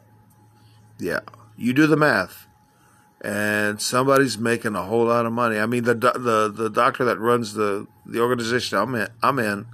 Yeah, 0.99 1.19
you 1.55 1.73
do 1.73 1.87
the 1.87 1.97
math 1.97 2.47
and 3.23 3.81
somebody's 3.81 4.37
making 4.37 4.75
a 4.75 4.83
whole 4.83 5.05
lot 5.05 5.25
of 5.25 5.31
money. 5.31 5.57
I 5.57 5.65
mean, 5.65 5.85
the 5.85 5.95
the 5.95 6.51
the 6.53 6.69
doctor 6.69 7.05
that 7.05 7.19
runs 7.19 7.53
the 7.53 7.87
the 8.05 8.19
organization 8.19 8.77
I'm 8.77 8.93
in, 8.95 9.07
I'm 9.21 9.39
in 9.39 9.65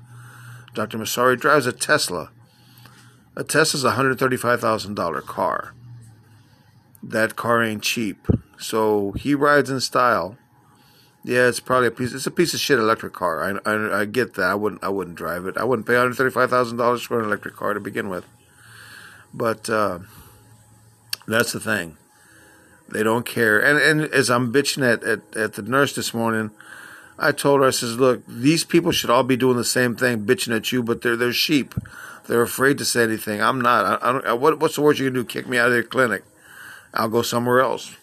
Dr. 0.75 0.99
Masari 0.99 1.39
drives 1.39 1.65
a 1.65 1.71
Tesla. 1.71 2.31
A 3.35 3.43
Tesla's 3.43 3.83
a 3.83 3.91
hundred 3.91 4.19
thirty 4.19 4.37
five 4.37 4.61
thousand 4.61 4.93
dollar 4.93 5.21
car. 5.21 5.73
That 7.01 7.35
car 7.35 7.63
ain't 7.63 7.81
cheap, 7.81 8.27
so 8.59 9.13
he 9.13 9.33
rides 9.33 9.71
in 9.71 9.79
style. 9.79 10.37
Yeah, 11.23 11.47
it's 11.47 11.59
probably 11.59 11.87
a 11.87 11.91
piece. 11.91 12.13
It's 12.13 12.27
a 12.27 12.31
piece 12.31 12.53
of 12.53 12.59
shit 12.59 12.79
electric 12.79 13.13
car. 13.13 13.59
I, 13.65 13.69
I, 13.69 14.01
I 14.01 14.05
get 14.05 14.35
that. 14.35 14.49
I 14.49 14.55
wouldn't 14.55 14.83
I 14.83 14.89
wouldn't 14.89 15.17
drive 15.17 15.45
it. 15.45 15.57
I 15.57 15.63
wouldn't 15.65 15.85
pay 15.85 15.93
one 15.93 16.03
hundred 16.03 16.15
thirty 16.15 16.33
five 16.33 16.49
thousand 16.49 16.77
dollars 16.77 17.01
for 17.01 17.19
an 17.19 17.25
electric 17.25 17.55
car 17.55 17.73
to 17.73 17.79
begin 17.79 18.09
with. 18.09 18.25
But 19.33 19.69
uh, 19.69 19.99
that's 21.27 21.51
the 21.51 21.59
thing. 21.59 21.97
They 22.87 23.03
don't 23.03 23.25
care. 23.25 23.59
And 23.59 23.77
and 23.77 24.13
as 24.13 24.29
I'm 24.29 24.51
bitching 24.51 24.81
at, 24.81 25.03
at, 25.03 25.35
at 25.35 25.53
the 25.53 25.61
nurse 25.61 25.93
this 25.93 26.13
morning, 26.13 26.51
I 27.19 27.33
told 27.33 27.59
her, 27.59 27.67
I 27.67 27.71
says, 27.71 27.97
look, 27.97 28.23
these 28.25 28.63
people 28.63 28.91
should 28.91 29.09
all 29.09 29.23
be 29.23 29.37
doing 29.37 29.57
the 29.57 29.65
same 29.65 29.95
thing, 29.95 30.25
bitching 30.25 30.55
at 30.55 30.71
you, 30.71 30.81
but 30.81 31.01
they're 31.01 31.17
they're 31.17 31.33
sheep. 31.33 31.75
They're 32.27 32.41
afraid 32.41 32.77
to 32.77 32.85
say 32.85 33.03
anything. 33.03 33.41
I'm 33.41 33.59
not. 33.59 34.01
I, 34.01 34.09
I 34.09 34.11
don't. 34.13 34.39
What, 34.39 34.59
what's 34.59 34.75
the 34.75 34.81
worst 34.81 34.99
you 34.99 35.07
can 35.07 35.15
do? 35.15 35.25
Kick 35.25 35.47
me 35.47 35.57
out 35.57 35.67
of 35.67 35.73
their 35.73 35.83
clinic? 35.83 36.23
I'll 36.93 37.09
go 37.09 37.21
somewhere 37.23 37.59
else. 37.59 37.95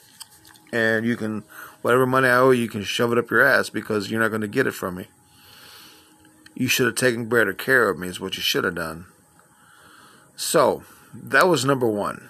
And 0.72 1.06
you 1.06 1.16
can, 1.16 1.44
whatever 1.86 2.04
money 2.04 2.26
I 2.26 2.38
owe 2.38 2.50
you, 2.50 2.62
you 2.62 2.68
can 2.68 2.82
shove 2.82 3.12
it 3.12 3.18
up 3.18 3.30
your 3.30 3.46
ass 3.46 3.70
because 3.70 4.10
you're 4.10 4.20
not 4.20 4.30
going 4.30 4.40
to 4.40 4.48
get 4.48 4.66
it 4.66 4.72
from 4.72 4.96
me. 4.96 5.06
You 6.52 6.66
should 6.66 6.86
have 6.86 6.96
taken 6.96 7.28
better 7.28 7.52
care 7.52 7.88
of 7.88 7.96
me. 7.96 8.08
Is 8.08 8.18
what 8.18 8.36
you 8.36 8.42
should 8.42 8.64
have 8.64 8.74
done. 8.74 9.06
So 10.34 10.82
that 11.14 11.46
was 11.46 11.64
number 11.64 11.86
one. 11.86 12.28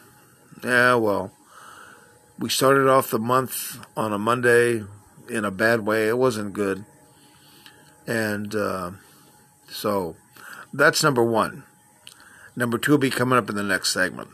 Yeah, 0.63 0.97
well, 0.97 1.33
we 2.39 2.51
started 2.51 2.87
off 2.87 3.11
the 3.11 3.19
month 3.19 3.79
on 3.97 4.13
a 4.13 4.19
Monday 4.19 4.85
in 5.31 5.47
a 5.47 5.51
bad 5.51 5.87
way. 5.87 6.07
It 6.07 6.19
wasn't 6.19 6.53
good. 6.53 6.85
And 8.07 8.55
uh, 8.55 8.91
so 9.71 10.17
that's 10.71 11.03
number 11.03 11.25
one. 11.25 11.63
Number 12.55 12.77
two 12.77 12.91
will 12.91 12.99
be 12.99 13.09
coming 13.09 13.39
up 13.39 13.49
in 13.49 13.57
the 13.57 13.63
next 13.63 13.95
segment. 13.95 14.29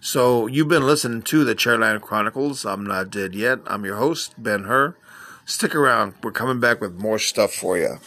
So 0.00 0.46
you've 0.46 0.68
been 0.68 0.86
listening 0.86 1.20
to 1.22 1.44
the 1.44 1.54
Chairland 1.54 2.00
Chronicles. 2.00 2.64
I'm 2.64 2.84
not 2.84 3.10
dead 3.10 3.34
yet. 3.34 3.58
I'm 3.66 3.84
your 3.84 3.96
host, 3.96 4.34
Ben 4.42 4.64
Hur. 4.64 4.96
Stick 5.44 5.74
around. 5.74 6.14
We're 6.22 6.32
coming 6.32 6.58
back 6.58 6.80
with 6.80 6.94
more 6.94 7.18
stuff 7.18 7.52
for 7.52 7.76
you. 7.76 7.98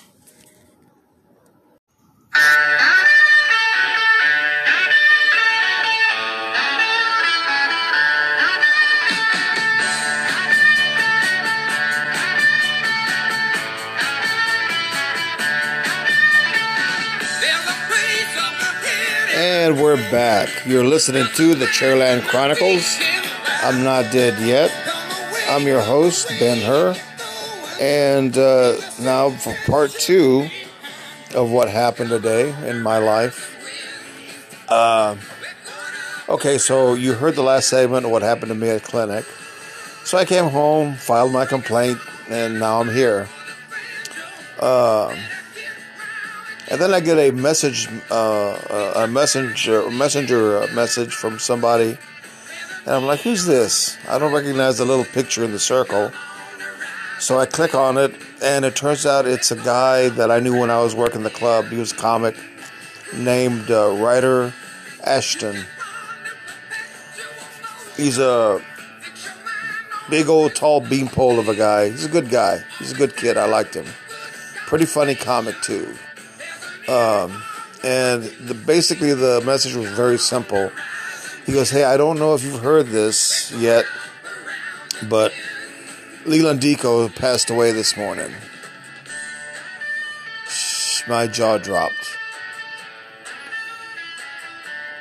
And 19.64 19.82
we're 19.82 19.96
back. 20.12 20.50
You're 20.66 20.84
listening 20.84 21.26
to 21.36 21.56
the 21.56 21.68
Chairland 21.68 22.28
Chronicles. 22.28 23.00
I'm 23.62 23.82
not 23.82 24.12
dead 24.12 24.38
yet. 24.46 24.70
I'm 25.48 25.66
your 25.66 25.80
host, 25.80 26.28
Ben 26.38 26.58
Hur. 26.58 26.94
And 27.80 28.38
uh, 28.38 28.76
now 29.00 29.30
for 29.30 29.56
part 29.66 29.92
two 29.92 30.50
of 31.34 31.50
what 31.50 31.70
happened 31.70 32.10
today 32.10 32.54
in 32.68 32.82
my 32.82 32.98
life. 32.98 33.56
Uh, 34.68 35.16
okay, 36.28 36.58
so 36.58 36.96
you 36.96 37.14
heard 37.14 37.36
the 37.36 37.42
last 37.42 37.70
segment 37.70 38.04
of 38.04 38.12
what 38.12 38.22
happened 38.22 38.50
to 38.50 38.56
me 38.56 38.68
at 38.68 38.84
clinic. 38.84 39.24
So 40.04 40.18
I 40.18 40.26
came 40.26 40.50
home, 40.50 40.96
filed 40.96 41.32
my 41.32 41.46
complaint, 41.46 42.00
and 42.30 42.60
now 42.60 42.82
I'm 42.82 42.94
here. 42.94 43.30
Uh, 44.60 45.16
and 46.74 46.82
then 46.82 46.92
I 46.92 47.02
get 47.02 47.20
a 47.20 47.30
message, 47.30 47.88
uh, 48.10 48.94
a 48.96 49.08
messenger, 49.08 49.92
messenger 49.92 50.68
message 50.74 51.14
from 51.14 51.38
somebody, 51.38 52.00
and 52.88 52.96
I'm 52.96 53.06
like, 53.06 53.20
"Who's 53.20 53.46
this?" 53.46 53.96
I 54.10 54.18
don't 54.18 54.34
recognize 54.34 54.80
the 54.80 54.86
little 54.86 55.06
picture 55.06 55.44
in 55.44 55.52
the 55.52 55.60
circle. 55.60 56.12
So 57.20 57.38
I 57.38 57.46
click 57.46 57.76
on 57.76 58.00
it, 58.00 58.16
and 58.42 58.66
it 58.66 58.76
turns 58.76 59.06
out 59.06 59.28
it's 59.28 59.52
a 59.52 59.56
guy 59.56 60.10
that 60.10 60.32
I 60.32 60.40
knew 60.40 60.60
when 60.60 60.72
I 60.72 60.82
was 60.82 60.96
working 60.96 61.22
the 61.22 61.30
club. 61.30 61.68
He 61.68 61.78
was 61.78 61.92
a 61.92 61.96
comic 61.96 62.36
named 63.14 63.70
uh, 63.70 64.52
Ashton. 65.04 65.66
He's 67.96 68.18
a 68.18 68.60
big 70.10 70.28
old 70.28 70.56
tall 70.56 70.82
beanpole 70.82 71.38
of 71.38 71.50
a 71.50 71.56
guy. 71.56 71.92
He's 71.92 72.06
a 72.06 72.10
good 72.10 72.32
guy. 72.32 72.64
He's 72.80 72.94
a 72.94 72.96
good 72.96 73.16
kid. 73.16 73.38
I 73.38 73.46
liked 73.46 73.76
him. 73.76 73.86
Pretty 74.66 74.86
funny 74.86 75.14
comic 75.14 75.62
too. 75.62 75.96
Um, 76.88 77.42
and 77.84 78.24
the, 78.24 78.54
basically, 78.54 79.14
the 79.14 79.42
message 79.46 79.76
was 79.76 79.90
very 79.92 80.18
simple. 80.18 80.72
He 81.46 81.52
goes, 81.52 81.70
Hey, 81.70 81.84
I 81.84 81.98
don't 81.98 82.20
know 82.20 82.34
if 82.34 82.44
you've 82.44 82.62
heard 82.62 82.88
this 82.88 83.52
yet, 83.52 83.86
but 85.10 85.34
Leland 86.26 86.62
Deco 86.62 87.14
passed 87.14 87.50
away 87.50 87.72
this 87.72 87.98
morning. 87.98 88.32
My 91.08 91.28
jaw 91.28 91.58
dropped. 91.58 92.18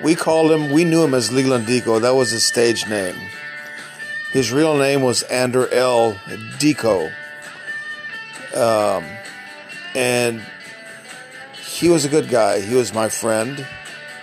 We 0.02 0.16
called 0.16 0.50
him, 0.50 0.72
we 0.72 0.84
knew 0.84 1.04
him 1.04 1.14
as 1.14 1.30
Leland 1.30 1.66
Deco. 1.66 2.00
That 2.00 2.16
was 2.16 2.32
his 2.32 2.44
stage 2.44 2.88
name. 2.88 3.14
His 4.32 4.50
real 4.50 4.76
name 4.76 5.02
was 5.02 5.22
Ander 5.24 5.72
L. 5.72 6.14
Deco. 6.58 7.12
Um, 8.54 9.04
and 9.94 10.42
he 11.72 11.88
was 11.88 12.04
a 12.04 12.08
good 12.08 12.28
guy. 12.28 12.60
He 12.60 12.74
was 12.74 12.92
my 12.92 13.08
friend. 13.08 13.66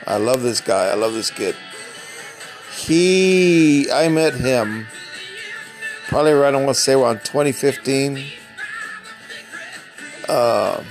I 0.05 0.17
love 0.17 0.43
this 0.43 0.61
guy. 0.61 0.85
I 0.85 0.93
love 0.93 1.13
this 1.13 1.31
kid. 1.31 1.55
He, 2.77 3.89
I 3.91 4.07
met 4.07 4.35
him 4.35 4.85
probably 6.07 6.31
around, 6.31 6.55
I 6.55 6.63
want 6.63 6.75
to 6.75 6.81
say 6.81 6.93
around 6.93 7.25
2015. 7.25 8.23
Uh, 10.27 10.83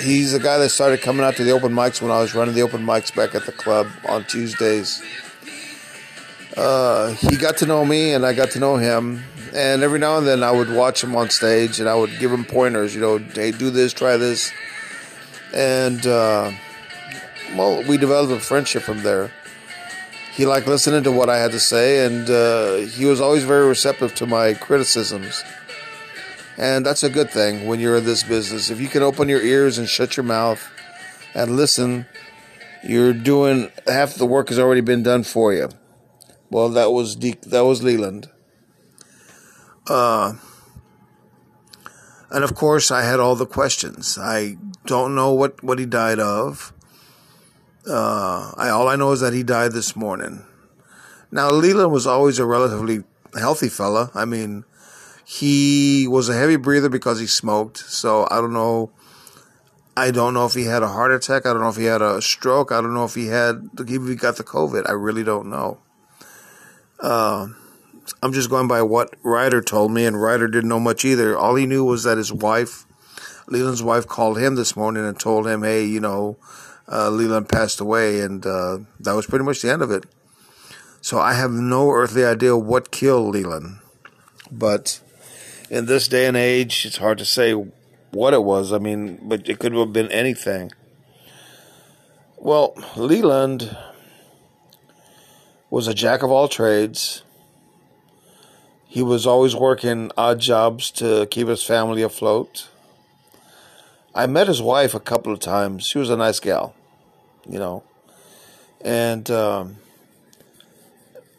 he's 0.00 0.32
the 0.32 0.40
guy 0.40 0.56
that 0.56 0.70
started 0.70 1.02
coming 1.02 1.24
out 1.24 1.36
to 1.36 1.44
the 1.44 1.50
open 1.50 1.72
mics 1.72 2.00
when 2.00 2.10
I 2.10 2.20
was 2.20 2.34
running 2.34 2.54
the 2.54 2.62
open 2.62 2.82
mics 2.82 3.14
back 3.14 3.34
at 3.34 3.44
the 3.44 3.52
club 3.52 3.86
on 4.08 4.24
Tuesdays. 4.24 5.02
Uh, 6.56 7.12
he 7.12 7.36
got 7.36 7.58
to 7.58 7.66
know 7.66 7.84
me 7.84 8.14
and 8.14 8.24
I 8.24 8.32
got 8.32 8.50
to 8.52 8.60
know 8.60 8.76
him. 8.76 9.22
And 9.52 9.82
every 9.82 9.98
now 9.98 10.16
and 10.16 10.26
then 10.26 10.42
I 10.42 10.52
would 10.52 10.72
watch 10.72 11.04
him 11.04 11.14
on 11.16 11.28
stage 11.28 11.80
and 11.80 11.88
I 11.88 11.94
would 11.94 12.18
give 12.18 12.32
him 12.32 12.46
pointers, 12.46 12.94
you 12.94 13.02
know, 13.02 13.18
hey, 13.18 13.50
do 13.50 13.68
this, 13.68 13.92
try 13.92 14.16
this 14.16 14.52
and 15.54 16.06
uh, 16.06 16.52
well, 17.54 17.82
we 17.84 17.96
developed 17.96 18.32
a 18.32 18.40
friendship 18.40 18.82
from 18.82 19.02
there. 19.02 19.32
He 20.32 20.46
liked 20.46 20.66
listening 20.66 21.02
to 21.02 21.12
what 21.12 21.28
I 21.28 21.38
had 21.38 21.52
to 21.52 21.60
say, 21.60 22.04
and 22.06 22.30
uh, 22.30 22.76
he 22.76 23.04
was 23.04 23.20
always 23.20 23.44
very 23.44 23.66
receptive 23.66 24.14
to 24.16 24.26
my 24.26 24.54
criticisms. 24.54 25.42
And 26.56 26.84
that's 26.84 27.02
a 27.02 27.10
good 27.10 27.30
thing 27.30 27.66
when 27.66 27.80
you're 27.80 27.96
in 27.96 28.04
this 28.04 28.22
business. 28.22 28.70
If 28.70 28.80
you 28.80 28.88
can 28.88 29.02
open 29.02 29.28
your 29.28 29.42
ears 29.42 29.78
and 29.78 29.88
shut 29.88 30.16
your 30.16 30.24
mouth 30.24 30.70
and 31.34 31.56
listen, 31.56 32.06
you're 32.82 33.12
doing 33.12 33.70
half 33.86 34.14
the 34.14 34.26
work 34.26 34.48
has 34.48 34.58
already 34.58 34.80
been 34.80 35.02
done 35.02 35.22
for 35.22 35.52
you. 35.52 35.68
Well, 36.50 36.68
that 36.70 36.92
was 36.92 37.16
De- 37.16 37.38
that 37.46 37.64
was 37.64 37.82
Leland. 37.82 38.28
Uh, 39.86 40.34
and 42.30 42.44
of 42.44 42.54
course, 42.54 42.90
I 42.90 43.02
had 43.02 43.20
all 43.20 43.34
the 43.34 43.46
questions. 43.46 44.18
I 44.20 44.56
don't 44.86 45.14
know 45.14 45.32
what, 45.32 45.62
what 45.62 45.78
he 45.78 45.86
died 45.86 46.20
of. 46.20 46.72
Uh, 47.88 48.52
I, 48.56 48.68
all 48.68 48.88
I 48.88 48.96
know 48.96 49.12
is 49.12 49.20
that 49.20 49.32
he 49.32 49.42
died 49.42 49.72
this 49.72 49.96
morning. 49.96 50.44
Now, 51.32 51.50
Leland 51.50 51.92
was 51.92 52.06
always 52.06 52.38
a 52.38 52.46
relatively 52.46 53.04
healthy 53.38 53.68
fella. 53.68 54.10
I 54.14 54.24
mean, 54.24 54.64
he 55.24 56.06
was 56.08 56.28
a 56.28 56.34
heavy 56.34 56.56
breather 56.56 56.88
because 56.88 57.20
he 57.20 57.26
smoked. 57.26 57.78
So 57.78 58.26
I 58.30 58.40
don't 58.40 58.52
know. 58.52 58.90
I 59.96 60.10
don't 60.10 60.34
know 60.34 60.46
if 60.46 60.54
he 60.54 60.64
had 60.64 60.82
a 60.82 60.88
heart 60.88 61.12
attack. 61.12 61.46
I 61.46 61.52
don't 61.52 61.62
know 61.62 61.68
if 61.68 61.76
he 61.76 61.84
had 61.84 62.02
a 62.02 62.20
stroke. 62.20 62.72
I 62.72 62.80
don't 62.80 62.94
know 62.94 63.04
if 63.04 63.14
he 63.14 63.26
had 63.26 63.70
if 63.78 63.88
he 64.08 64.14
got 64.14 64.36
the 64.36 64.44
COVID. 64.44 64.88
I 64.88 64.92
really 64.92 65.24
don't 65.24 65.48
know. 65.48 65.78
Uh, 66.98 67.48
I'm 68.22 68.32
just 68.32 68.50
going 68.50 68.68
by 68.68 68.82
what 68.82 69.14
Ryder 69.22 69.62
told 69.62 69.92
me, 69.92 70.04
and 70.04 70.20
Ryder 70.20 70.48
didn't 70.48 70.68
know 70.68 70.80
much 70.80 71.04
either. 71.04 71.36
All 71.36 71.54
he 71.54 71.66
knew 71.66 71.84
was 71.84 72.04
that 72.04 72.18
his 72.18 72.32
wife, 72.32 72.84
Leland's 73.46 73.82
wife, 73.82 74.06
called 74.06 74.38
him 74.38 74.54
this 74.54 74.76
morning 74.76 75.04
and 75.04 75.18
told 75.18 75.46
him, 75.46 75.62
"Hey, 75.62 75.84
you 75.84 76.00
know, 76.00 76.36
uh, 76.90 77.10
Leland 77.10 77.48
passed 77.48 77.80
away," 77.80 78.20
and 78.20 78.44
uh, 78.44 78.78
that 79.00 79.14
was 79.14 79.26
pretty 79.26 79.44
much 79.44 79.62
the 79.62 79.70
end 79.70 79.82
of 79.82 79.90
it. 79.90 80.04
So 81.00 81.18
I 81.18 81.32
have 81.34 81.50
no 81.50 81.90
earthly 81.90 82.24
idea 82.24 82.56
what 82.56 82.90
killed 82.90 83.34
Leland, 83.34 83.78
but 84.50 85.00
in 85.70 85.86
this 85.86 86.08
day 86.08 86.26
and 86.26 86.36
age, 86.36 86.84
it's 86.84 86.98
hard 86.98 87.18
to 87.18 87.24
say 87.24 87.52
what 88.10 88.34
it 88.34 88.44
was. 88.44 88.72
I 88.72 88.78
mean, 88.78 89.18
but 89.22 89.48
it 89.48 89.58
could 89.58 89.72
have 89.72 89.92
been 89.92 90.10
anything. 90.10 90.72
Well, 92.36 92.74
Leland 92.96 93.76
was 95.70 95.86
a 95.86 95.94
jack 95.94 96.22
of 96.22 96.30
all 96.30 96.48
trades. 96.48 97.22
He 98.90 99.04
was 99.04 99.24
always 99.24 99.54
working 99.54 100.10
odd 100.18 100.40
jobs 100.40 100.90
to 100.92 101.28
keep 101.30 101.46
his 101.46 101.62
family 101.62 102.02
afloat. 102.02 102.68
I 104.16 104.26
met 104.26 104.48
his 104.48 104.60
wife 104.60 104.94
a 104.94 104.98
couple 104.98 105.32
of 105.32 105.38
times. 105.38 105.86
She 105.86 105.98
was 105.98 106.10
a 106.10 106.16
nice 106.16 106.40
gal, 106.40 106.74
you 107.48 107.60
know. 107.60 107.84
And 108.80 109.30
um, 109.30 109.76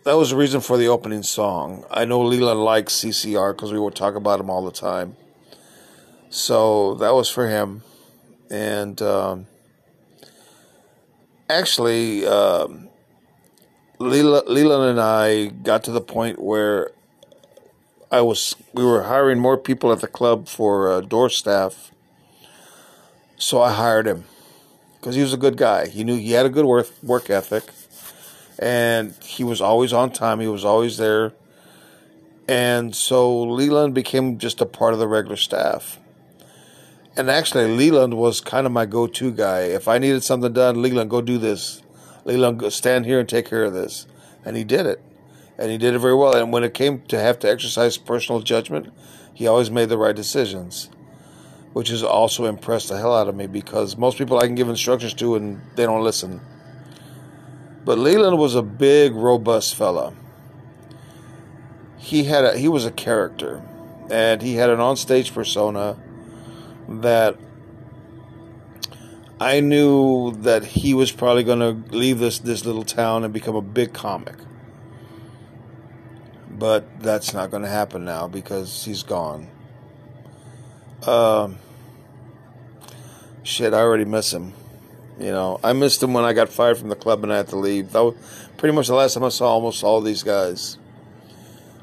that 0.06 0.14
was 0.14 0.30
the 0.30 0.38
reason 0.38 0.62
for 0.62 0.78
the 0.78 0.88
opening 0.88 1.24
song. 1.24 1.84
I 1.92 2.06
know 2.06 2.22
Leland 2.22 2.64
likes 2.64 2.94
CCR 2.94 3.54
because 3.54 3.74
we 3.74 3.80
would 3.80 3.96
talk 3.96 4.16
about 4.16 4.40
him 4.40 4.50
all 4.50 4.64
the 4.64 4.72
time. 4.72 5.18
So 6.30 6.94
that 6.96 7.14
was 7.14 7.30
for 7.30 7.50
him. 7.50 7.84
And 8.50 9.02
um, 9.02 9.48
actually, 11.50 12.26
um, 12.26 12.88
Leland 14.00 14.90
and 14.90 15.02
I 15.02 15.48
got 15.48 15.84
to 15.84 15.92
the 15.92 16.00
point 16.00 16.40
where 16.42 16.92
I 18.12 18.20
was 18.20 18.58
we 18.74 18.84
were 18.84 19.04
hiring 19.04 19.40
more 19.40 19.58
people 19.58 19.92
at 19.94 20.02
the 20.02 20.08
club 20.08 20.50
for 20.50 20.92
uh, 20.92 21.00
door 21.00 21.30
staff. 21.30 21.92
So 23.38 23.62
I 23.62 23.72
hired 23.72 24.06
him 24.06 24.26
because 25.00 25.16
he 25.16 25.22
was 25.22 25.34
a 25.34 25.38
good 25.38 25.56
guy. 25.56 25.88
He 25.88 26.04
knew 26.04 26.18
he 26.18 26.34
had 26.34 26.46
a 26.46 26.50
good 26.50 26.66
work 26.66 26.90
work 27.02 27.30
ethic, 27.30 27.64
and 28.60 29.16
he 29.24 29.46
was 29.46 29.62
always 29.62 29.94
on 29.94 30.12
time. 30.12 30.42
He 30.42 30.48
was 30.48 30.66
always 30.66 30.98
there, 30.98 31.32
and 32.50 32.94
so 32.94 33.44
Leland 33.44 33.94
became 33.94 34.38
just 34.38 34.60
a 34.60 34.66
part 34.66 34.92
of 34.92 35.00
the 35.00 35.08
regular 35.08 35.38
staff. 35.38 35.98
And 37.16 37.30
actually, 37.30 37.68
Leland 37.68 38.16
was 38.16 38.42
kind 38.42 38.66
of 38.66 38.72
my 38.72 38.86
go-to 38.86 39.32
guy. 39.32 39.62
If 39.62 39.88
I 39.88 39.98
needed 39.98 40.24
something 40.24 40.54
done, 40.54 40.82
Leland, 40.82 41.10
go 41.10 41.22
do 41.22 41.38
this. 41.38 41.82
Leland, 42.24 42.60
go 42.60 42.70
stand 42.70 43.06
here 43.06 43.20
and 43.20 43.28
take 43.28 43.50
care 43.50 43.64
of 43.64 43.74
this, 43.74 44.06
and 44.46 44.58
he 44.58 44.66
did 44.66 44.86
it 44.86 45.02
and 45.62 45.70
he 45.70 45.78
did 45.78 45.94
it 45.94 46.00
very 46.00 46.16
well. 46.16 46.36
And 46.36 46.52
when 46.52 46.64
it 46.64 46.74
came 46.74 47.02
to 47.04 47.20
have 47.20 47.38
to 47.40 47.50
exercise 47.50 47.96
personal 47.96 48.42
judgment, 48.42 48.92
he 49.32 49.46
always 49.46 49.70
made 49.70 49.90
the 49.90 49.98
right 49.98 50.16
decisions, 50.16 50.90
which 51.74 51.90
has 51.90 52.02
also 52.02 52.46
impressed 52.46 52.90
the 52.90 52.98
hell 52.98 53.16
out 53.16 53.28
of 53.28 53.36
me 53.36 53.46
because 53.46 53.96
most 53.96 54.18
people 54.18 54.40
I 54.40 54.48
can 54.48 54.56
give 54.56 54.70
instructions 54.70 55.14
to 55.16 55.36
and 55.36 55.62
they 55.76 55.86
don't 55.86 56.04
listen. 56.04 56.42
But 57.86 58.00
Leland 58.00 58.40
was 58.40 58.56
a 58.56 58.64
big, 58.64 59.14
robust 59.14 59.76
fella. 59.76 60.16
He 61.98 62.24
had 62.24 62.44
a, 62.44 62.58
he 62.58 62.68
was 62.68 62.84
a 62.86 62.92
character, 62.92 63.64
and 64.10 64.42
he 64.42 64.56
had 64.56 64.72
an 64.72 64.80
onstage 64.80 65.32
persona 65.32 65.96
that 66.90 67.38
I 69.40 69.60
knew 69.60 70.32
that 70.38 70.66
he 70.66 70.96
was 70.96 71.12
probably 71.12 71.44
going 71.44 71.60
to 71.60 71.96
leave 71.96 72.18
this 72.18 72.40
this 72.40 72.66
little 72.66 72.84
town 72.84 73.24
and 73.24 73.32
become 73.32 73.56
a 73.56 73.62
big 73.62 73.94
comic 73.94 74.36
but 76.62 76.86
that's 77.02 77.34
not 77.34 77.50
going 77.50 77.64
to 77.64 77.70
happen 77.70 78.06
now 78.06 78.28
because 78.28 78.86
he's 78.86 79.02
gone. 79.02 79.48
Um, 81.08 81.58
shit, 83.42 83.74
I 83.74 83.80
already 83.80 84.06
miss 84.06 84.32
him. 84.32 84.54
You 85.20 85.32
know, 85.32 85.60
I 85.64 85.74
missed 85.74 86.04
him 86.04 86.14
when 86.14 86.24
I 86.24 86.34
got 86.34 86.50
fired 86.50 86.78
from 86.78 86.90
the 86.90 86.96
club 86.96 87.24
and 87.24 87.34
I 87.34 87.38
had 87.38 87.48
to 87.48 87.56
leave. 87.56 87.94
That 87.94 88.04
was 88.04 88.16
pretty 88.58 88.76
much 88.76 88.86
the 88.86 88.94
last 88.94 89.16
time 89.16 89.24
I 89.24 89.30
saw 89.30 89.48
almost 89.48 89.84
all 89.84 90.02
these 90.02 90.22
guys. 90.22 90.78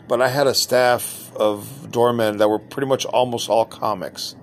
But 0.07 0.23
I 0.23 0.29
had 0.29 0.47
a 0.47 0.55
staff 0.55 1.35
of 1.35 1.91
doormen 1.91 2.37
that 2.37 2.49
were 2.49 2.61
pretty 2.61 2.87
much 2.87 3.05
almost 3.05 3.51
all 3.51 3.65
comics. 3.65 4.37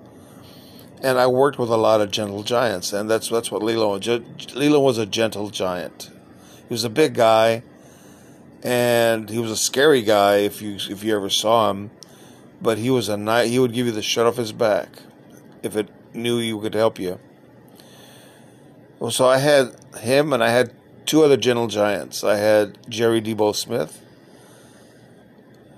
And 1.02 1.16
I 1.18 1.28
worked 1.28 1.58
with 1.58 1.70
a 1.70 1.78
lot 1.78 2.02
of 2.02 2.10
gentle 2.10 2.42
giants, 2.42 2.92
and 2.92 3.08
that's 3.08 3.30
that's 3.30 3.50
what 3.50 3.62
Lilo. 3.62 3.98
Leland 3.98 4.84
was 4.84 4.98
a 4.98 5.06
gentle 5.06 5.48
giant. 5.48 6.10
He 6.68 6.74
was 6.74 6.84
a 6.84 6.90
big 6.90 7.14
guy 7.14 7.62
and 8.62 9.28
he 9.28 9.38
was 9.38 9.50
a 9.50 9.56
scary 9.56 10.02
guy 10.02 10.38
if 10.38 10.62
you 10.62 10.76
if 10.90 11.02
you 11.04 11.14
ever 11.14 11.30
saw 11.30 11.70
him. 11.70 11.90
But 12.60 12.78
he 12.78 12.90
was 12.90 13.08
a 13.08 13.16
knight. 13.16 13.50
He 13.50 13.58
would 13.58 13.72
give 13.72 13.86
you 13.86 13.92
the 13.92 14.02
shirt 14.02 14.26
off 14.26 14.36
his 14.36 14.52
back 14.52 14.88
if 15.62 15.76
it 15.76 15.88
knew 16.14 16.38
you 16.38 16.58
could 16.60 16.74
help 16.74 16.98
you. 16.98 17.18
Well, 18.98 19.10
so 19.10 19.28
I 19.28 19.38
had 19.38 19.76
him, 20.00 20.32
and 20.32 20.42
I 20.42 20.48
had 20.48 20.72
two 21.04 21.22
other 21.22 21.36
gentle 21.36 21.66
giants. 21.66 22.24
I 22.24 22.36
had 22.36 22.78
Jerry 22.88 23.20
Debo 23.20 23.54
Smith, 23.54 24.02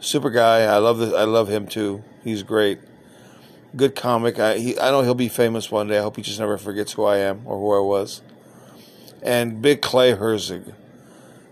super 0.01 0.31
guy. 0.31 0.61
I 0.61 0.79
love 0.79 0.99
this. 0.99 1.13
I 1.13 1.25
love 1.25 1.49
him 1.49 1.67
too. 1.67 2.05
He's 2.23 2.43
great. 2.43 2.79
Good 3.75 3.97
comic. 3.97 4.39
I 4.39 4.59
he, 4.59 4.79
I 4.79 4.91
know 4.91 5.03
he'll 5.03 5.15
be 5.15 5.29
famous 5.29 5.71
one 5.71 5.89
day. 5.89 5.99
I 5.99 6.03
hope 6.03 6.17
he 6.17 6.23
just 6.23 6.39
never 6.39 6.57
forgets 6.59 6.93
who 6.93 7.05
I 7.05 7.19
am 7.19 7.43
or 7.45 7.59
who 7.59 7.77
I 7.77 7.85
was. 7.87 8.23
And 9.21 9.61
Big 9.61 9.83
Clay 9.83 10.15
Herzig 10.15 10.75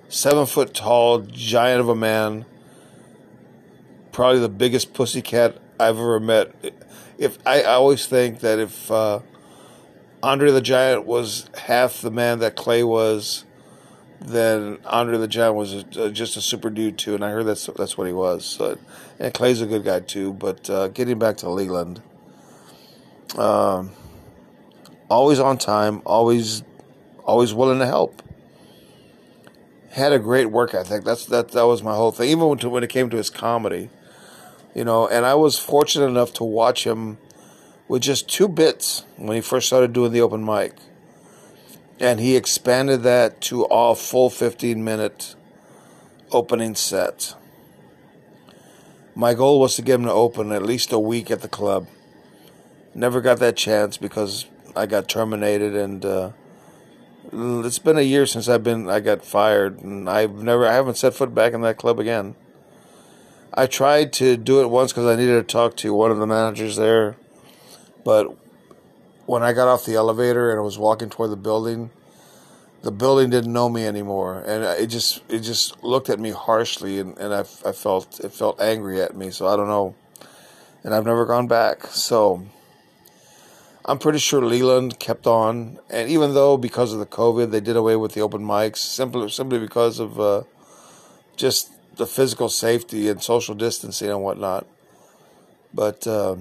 seven 0.09 0.47
foot 0.47 0.75
tall, 0.75 1.21
giant 1.21 1.81
of 1.81 1.89
a 1.89 1.97
man. 1.97 2.45
Probably 4.13 4.41
the 4.41 4.49
biggest 4.49 4.95
pussycat 4.95 5.57
I've 5.79 5.99
ever 5.99 6.21
met. 6.21 6.55
If 7.19 7.39
I, 7.47 7.63
I 7.63 7.75
always 7.75 8.07
think 8.07 8.41
that 8.41 8.59
if 8.59 8.91
uh, 8.91 9.21
Andre 10.23 10.51
the 10.51 10.61
Giant 10.61 11.07
was 11.07 11.51
half 11.55 12.01
the 12.01 12.11
man 12.11 12.39
that 12.39 12.57
Clay 12.57 12.83
was, 12.83 13.45
then 14.21 14.79
Andre 14.87 15.19
the 15.19 15.29
Giant 15.29 15.55
was 15.55 15.75
a, 15.75 16.11
just 16.11 16.37
a 16.37 16.41
super 16.41 16.71
dude 16.71 16.99
too. 16.99 17.15
And 17.15 17.25
I 17.25 17.31
heard 17.31 17.45
that's 17.45 17.67
that's 17.77 17.99
what 17.99 18.07
he 18.07 18.13
was. 18.13 18.45
So, 18.45 18.79
and 19.19 19.33
Clay's 19.35 19.61
a 19.61 19.67
good 19.67 19.85
guy 19.85 20.01
too. 20.01 20.33
But 20.33 20.69
uh, 20.71 20.89
getting 20.89 21.19
back 21.19 21.37
to 21.39 21.51
Leland, 21.51 22.01
um, 23.37 23.91
always 25.11 25.39
on 25.39 25.59
time, 25.59 26.01
always 26.07 26.63
always 27.25 27.53
willing 27.53 27.81
to 27.81 27.87
help 27.87 28.23
had 29.97 30.13
a 30.13 30.19
great 30.19 30.51
work 30.51 30.75
ethic. 30.75 31.05
That's 31.05 31.25
that 31.27 31.53
that 31.53 31.67
was 31.67 31.83
my 31.83 31.95
whole 31.95 32.13
thing. 32.13 32.29
Even 32.29 32.49
when, 32.49 32.59
when 32.71 32.85
it 32.85 32.91
came 32.91 33.09
to 33.11 33.17
his 33.17 33.31
comedy, 33.31 33.89
you 34.75 34.85
know. 34.85 35.09
And 35.09 35.25
I 35.25 35.35
was 35.35 35.59
fortunate 35.59 36.07
enough 36.07 36.33
to 36.35 36.45
watch 36.45 36.85
him 36.85 37.19
with 37.89 38.03
just 38.03 38.29
two 38.29 38.47
bits 38.47 39.05
when 39.17 39.35
he 39.35 39.41
first 39.41 39.67
started 39.67 39.93
doing 39.93 40.13
the 40.13 40.21
open 40.21 40.45
mic, 40.45 40.75
and 41.99 42.21
he 42.21 42.37
expanded 42.37 43.03
that 43.03 43.41
to 43.43 43.65
a 43.65 43.95
full 43.95 44.29
fifteen 44.31 44.85
minute 44.85 45.35
opening 46.31 46.75
set. 46.75 47.35
My 49.15 49.33
goal 49.33 49.59
was 49.59 49.77
to 49.77 49.83
get 49.83 49.95
him 49.95 50.05
to 50.05 50.13
open 50.13 50.53
at 50.53 50.63
least 50.63 50.93
a 50.93 50.99
week 50.99 51.31
at 51.31 51.41
the 51.41 51.49
club. 51.49 51.89
Never 52.95 53.23
got 53.23 53.39
that 53.39 53.57
chance 53.57 53.97
because 53.97 54.47
I 54.77 54.87
got 54.87 55.09
terminated 55.09 55.75
and. 55.75 56.05
Uh, 56.05 56.31
Mm, 57.33 57.65
it's 57.65 57.81
been 57.81 57.99
a 57.99 58.03
year 58.03 58.25
since 58.25 58.49
I've 58.49 58.63
been 58.63 58.89
I 58.89 59.01
got 59.01 59.25
fired 59.25 59.81
and 59.81 60.09
I've 60.09 60.35
never 60.35 60.67
I 60.67 60.75
haven't 60.75 60.97
set 60.97 61.15
foot 61.15 61.35
back 61.35 61.55
in 61.55 61.61
that 61.63 61.77
club 61.77 61.99
again. 61.99 62.37
I 63.53 63.67
tried 63.67 64.13
to 64.15 64.37
do 64.37 64.61
it 64.61 64.71
once 64.71 64.93
because 64.93 65.07
I 65.07 65.17
needed 65.17 65.35
to 65.35 65.43
talk 65.43 65.77
to 65.79 65.93
one 65.93 66.11
of 66.11 66.19
the 66.19 66.27
managers 66.27 66.77
there, 66.77 67.17
but 68.05 68.37
when 69.25 69.43
I 69.43 69.53
got 69.53 69.67
off 69.67 69.85
the 69.85 69.95
elevator 69.95 70.51
and 70.51 70.61
I 70.61 70.63
was 70.63 70.79
walking 70.79 71.11
toward 71.11 71.31
the 71.31 71.37
building, 71.37 71.91
the 72.83 72.93
building 72.93 73.31
didn't 73.31 73.53
know 73.53 73.69
me 73.69 73.87
anymore, 73.87 74.45
and 74.47 74.63
it 74.63 74.87
just 74.87 75.23
it 75.29 75.41
just 75.41 75.83
looked 75.83 76.09
at 76.09 76.21
me 76.21 76.31
harshly, 76.31 77.01
and, 77.01 77.19
and 77.19 77.35
I, 77.35 77.41
I 77.41 77.73
felt 77.73 78.21
it 78.21 78.33
felt 78.33 78.61
angry 78.61 79.01
at 79.01 79.17
me. 79.17 79.31
So 79.31 79.49
I 79.49 79.57
don't 79.57 79.69
know, 79.69 79.97
and 80.85 80.95
I've 80.95 81.07
never 81.07 81.27
gone 81.27 81.49
back. 81.49 81.87
So 81.89 82.47
I'm 83.89 83.99
pretty 83.99 84.19
sure 84.19 84.45
Leland 84.45 84.99
kept 84.99 85.29
on, 85.29 85.79
and 85.89 86.11
even 86.11 86.35
though 86.35 86.57
because 86.57 86.93
of 86.93 86.99
the 86.99 87.07
COVID 87.07 87.53
they 87.53 87.61
did 87.61 87.77
away 87.77 87.95
with 87.95 88.15
the 88.15 88.21
open 88.21 88.43
mics, 88.43 88.79
simply 88.79 89.31
simply 89.31 89.61
because 89.61 90.01
of 90.01 90.19
uh, 90.19 90.43
just 91.37 91.71
the 91.97 92.05
physical 92.05 92.49
safety 92.49 93.09
and 93.09 93.23
social 93.23 93.55
distancing 93.55 94.11
and 94.11 94.23
whatnot. 94.25 94.67
But 95.73 96.05
uh, 96.05 96.35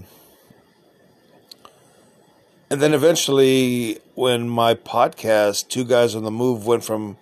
and 2.67 2.81
then 2.81 2.95
eventually, 2.95 3.99
when 4.15 4.49
my 4.49 4.73
podcast, 4.73 5.67
Two 5.67 5.86
Guys 5.86 6.15
on 6.15 6.23
the 6.23 6.31
Move, 6.31 6.65
went 6.65 6.84
from 6.84 7.17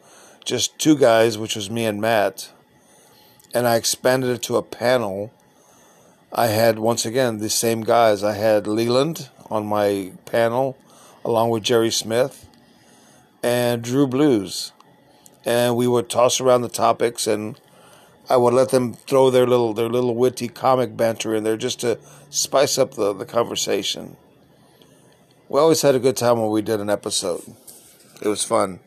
just 0.46 0.80
two 0.80 0.98
guys, 0.98 1.38
which 1.38 1.58
was 1.58 1.70
me 1.70 1.84
and 1.84 2.00
Matt, 2.00 2.50
and 3.54 3.68
I 3.68 3.76
expanded 3.76 4.30
it 4.30 4.42
to 4.44 4.56
a 4.56 4.64
panel. 4.64 5.34
I 6.32 6.48
had 6.48 6.80
once 6.80 7.06
again 7.06 7.40
the 7.40 7.50
same 7.50 7.82
guys. 7.82 8.24
I 8.24 8.36
had 8.36 8.68
Leland 8.68 9.30
on 9.54 9.68
my 9.68 10.12
panel, 10.26 10.76
along 11.24 11.52
with 11.52 11.64
Jerry 11.64 11.92
Smith 11.92 12.50
and 13.44 13.84
Drew 13.84 14.08
Blues, 14.08 14.72
and 15.46 15.76
we 15.76 15.88
would 15.88 16.10
toss 16.10 16.40
around 16.40 16.62
the 16.62 16.70
topics, 16.70 17.28
and 17.28 17.60
I 18.30 18.38
would 18.38 18.54
let 18.54 18.70
them 18.70 18.94
throw 18.94 19.30
their 19.30 19.46
little 19.46 19.74
their 19.74 19.90
little 19.90 20.16
witty 20.16 20.48
comic 20.48 20.98
banter 20.98 21.36
in 21.36 21.44
there 21.44 21.58
just 21.58 21.82
to 21.82 22.00
spice 22.30 22.78
up 22.78 22.96
the, 22.96 23.14
the 23.14 23.26
conversation. 23.26 24.16
We 25.50 25.60
always 25.60 25.82
had 25.82 25.94
a 25.94 26.00
good 26.00 26.18
time 26.18 26.40
when 26.40 26.50
we 26.50 26.62
did 26.62 26.80
an 26.80 26.90
episode. 26.90 27.44
It 28.22 28.28
was 28.28 28.44
fun. 28.44 28.80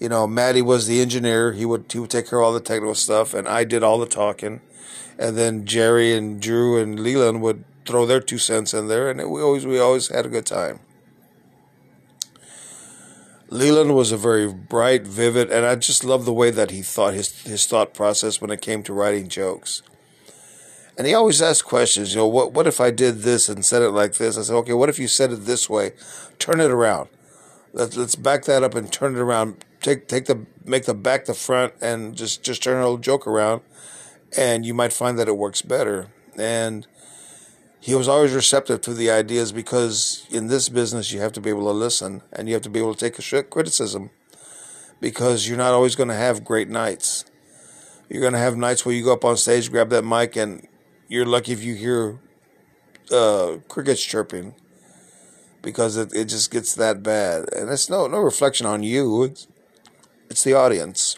You 0.00 0.08
know, 0.08 0.26
Maddie 0.26 0.62
was 0.62 0.86
the 0.86 1.00
engineer. 1.00 1.52
He 1.52 1.66
would 1.66 1.84
he 1.92 1.98
would 1.98 2.10
take 2.10 2.28
care 2.28 2.40
of 2.40 2.46
all 2.46 2.52
the 2.52 2.60
technical 2.60 2.94
stuff, 2.94 3.34
and 3.34 3.46
I 3.46 3.64
did 3.64 3.82
all 3.82 3.98
the 3.98 4.06
talking. 4.06 4.62
And 5.18 5.36
then 5.36 5.66
Jerry 5.66 6.14
and 6.16 6.40
Drew 6.40 6.78
and 6.80 6.98
Leland 6.98 7.42
would 7.42 7.64
throw 7.90 8.06
their 8.06 8.20
two 8.20 8.38
cents 8.38 8.72
in 8.72 8.88
there, 8.88 9.10
and 9.10 9.18
we 9.30 9.42
always 9.42 9.66
we 9.66 9.78
always 9.78 10.08
had 10.08 10.26
a 10.26 10.30
good 10.30 10.46
time. 10.46 10.80
Leland 13.48 13.96
was 13.96 14.12
a 14.12 14.16
very 14.16 14.46
bright, 14.52 15.04
vivid, 15.04 15.50
and 15.50 15.66
I 15.66 15.74
just 15.74 16.04
love 16.04 16.24
the 16.24 16.32
way 16.32 16.52
that 16.52 16.70
he 16.70 16.82
thought 16.82 17.14
his 17.14 17.42
his 17.42 17.66
thought 17.66 17.94
process 17.94 18.40
when 18.40 18.50
it 18.50 18.60
came 18.60 18.82
to 18.84 18.92
writing 18.92 19.28
jokes. 19.28 19.82
And 20.96 21.06
he 21.06 21.14
always 21.14 21.40
asked 21.40 21.64
questions. 21.64 22.14
You 22.14 22.20
know, 22.20 22.28
what 22.28 22.52
what 22.52 22.66
if 22.66 22.80
I 22.80 22.90
did 22.90 23.22
this 23.22 23.48
and 23.48 23.64
said 23.64 23.82
it 23.82 23.90
like 23.90 24.14
this? 24.14 24.38
I 24.38 24.42
said, 24.42 24.54
okay, 24.56 24.72
what 24.72 24.88
if 24.88 24.98
you 24.98 25.08
said 25.08 25.32
it 25.32 25.46
this 25.46 25.68
way? 25.68 25.92
Turn 26.38 26.60
it 26.60 26.70
around. 26.70 27.08
Let's 27.72 27.96
let's 27.96 28.14
back 28.14 28.44
that 28.44 28.62
up 28.62 28.74
and 28.74 28.92
turn 28.92 29.16
it 29.16 29.20
around 29.20 29.64
take 29.80 30.08
take 30.08 30.26
the 30.26 30.46
make 30.64 30.84
the 30.84 30.94
back 30.94 31.24
the 31.24 31.34
front 31.34 31.74
and 31.80 32.16
just 32.16 32.42
just 32.42 32.62
turn 32.62 32.76
a 32.76 32.82
little 32.82 32.98
joke 32.98 33.26
around, 33.26 33.62
and 34.36 34.64
you 34.64 34.74
might 34.74 34.92
find 34.92 35.18
that 35.18 35.28
it 35.28 35.36
works 35.36 35.62
better. 35.62 36.08
And 36.36 36.86
he 37.80 37.94
was 37.94 38.08
always 38.08 38.32
receptive 38.32 38.82
to 38.82 38.94
the 38.94 39.10
ideas 39.10 39.52
because 39.52 40.26
in 40.30 40.48
this 40.48 40.68
business 40.68 41.12
you 41.12 41.20
have 41.20 41.32
to 41.32 41.40
be 41.40 41.48
able 41.50 41.64
to 41.64 41.72
listen 41.72 42.22
and 42.32 42.46
you 42.46 42.54
have 42.54 42.62
to 42.62 42.70
be 42.70 42.78
able 42.78 42.94
to 42.94 43.10
take 43.10 43.50
criticism 43.50 44.10
because 45.00 45.48
you're 45.48 45.58
not 45.58 45.72
always 45.72 45.96
going 45.96 46.10
to 46.10 46.14
have 46.14 46.44
great 46.44 46.68
nights. 46.68 47.24
You're 48.10 48.20
going 48.20 48.34
to 48.34 48.38
have 48.38 48.56
nights 48.56 48.84
where 48.84 48.94
you 48.94 49.04
go 49.04 49.14
up 49.14 49.24
on 49.24 49.36
stage, 49.36 49.70
grab 49.70 49.88
that 49.90 50.04
mic, 50.04 50.36
and 50.36 50.66
you're 51.08 51.24
lucky 51.24 51.52
if 51.52 51.62
you 51.62 51.74
hear 51.74 52.18
uh, 53.10 53.58
crickets 53.68 54.04
chirping 54.04 54.54
because 55.62 55.96
it, 55.96 56.14
it 56.14 56.26
just 56.26 56.50
gets 56.50 56.74
that 56.74 57.02
bad. 57.02 57.52
And 57.54 57.70
it's 57.70 57.88
no 57.88 58.06
no 58.06 58.18
reflection 58.18 58.66
on 58.66 58.82
you. 58.82 59.24
It's 59.24 59.48
it's 60.28 60.44
the 60.44 60.54
audience. 60.54 61.16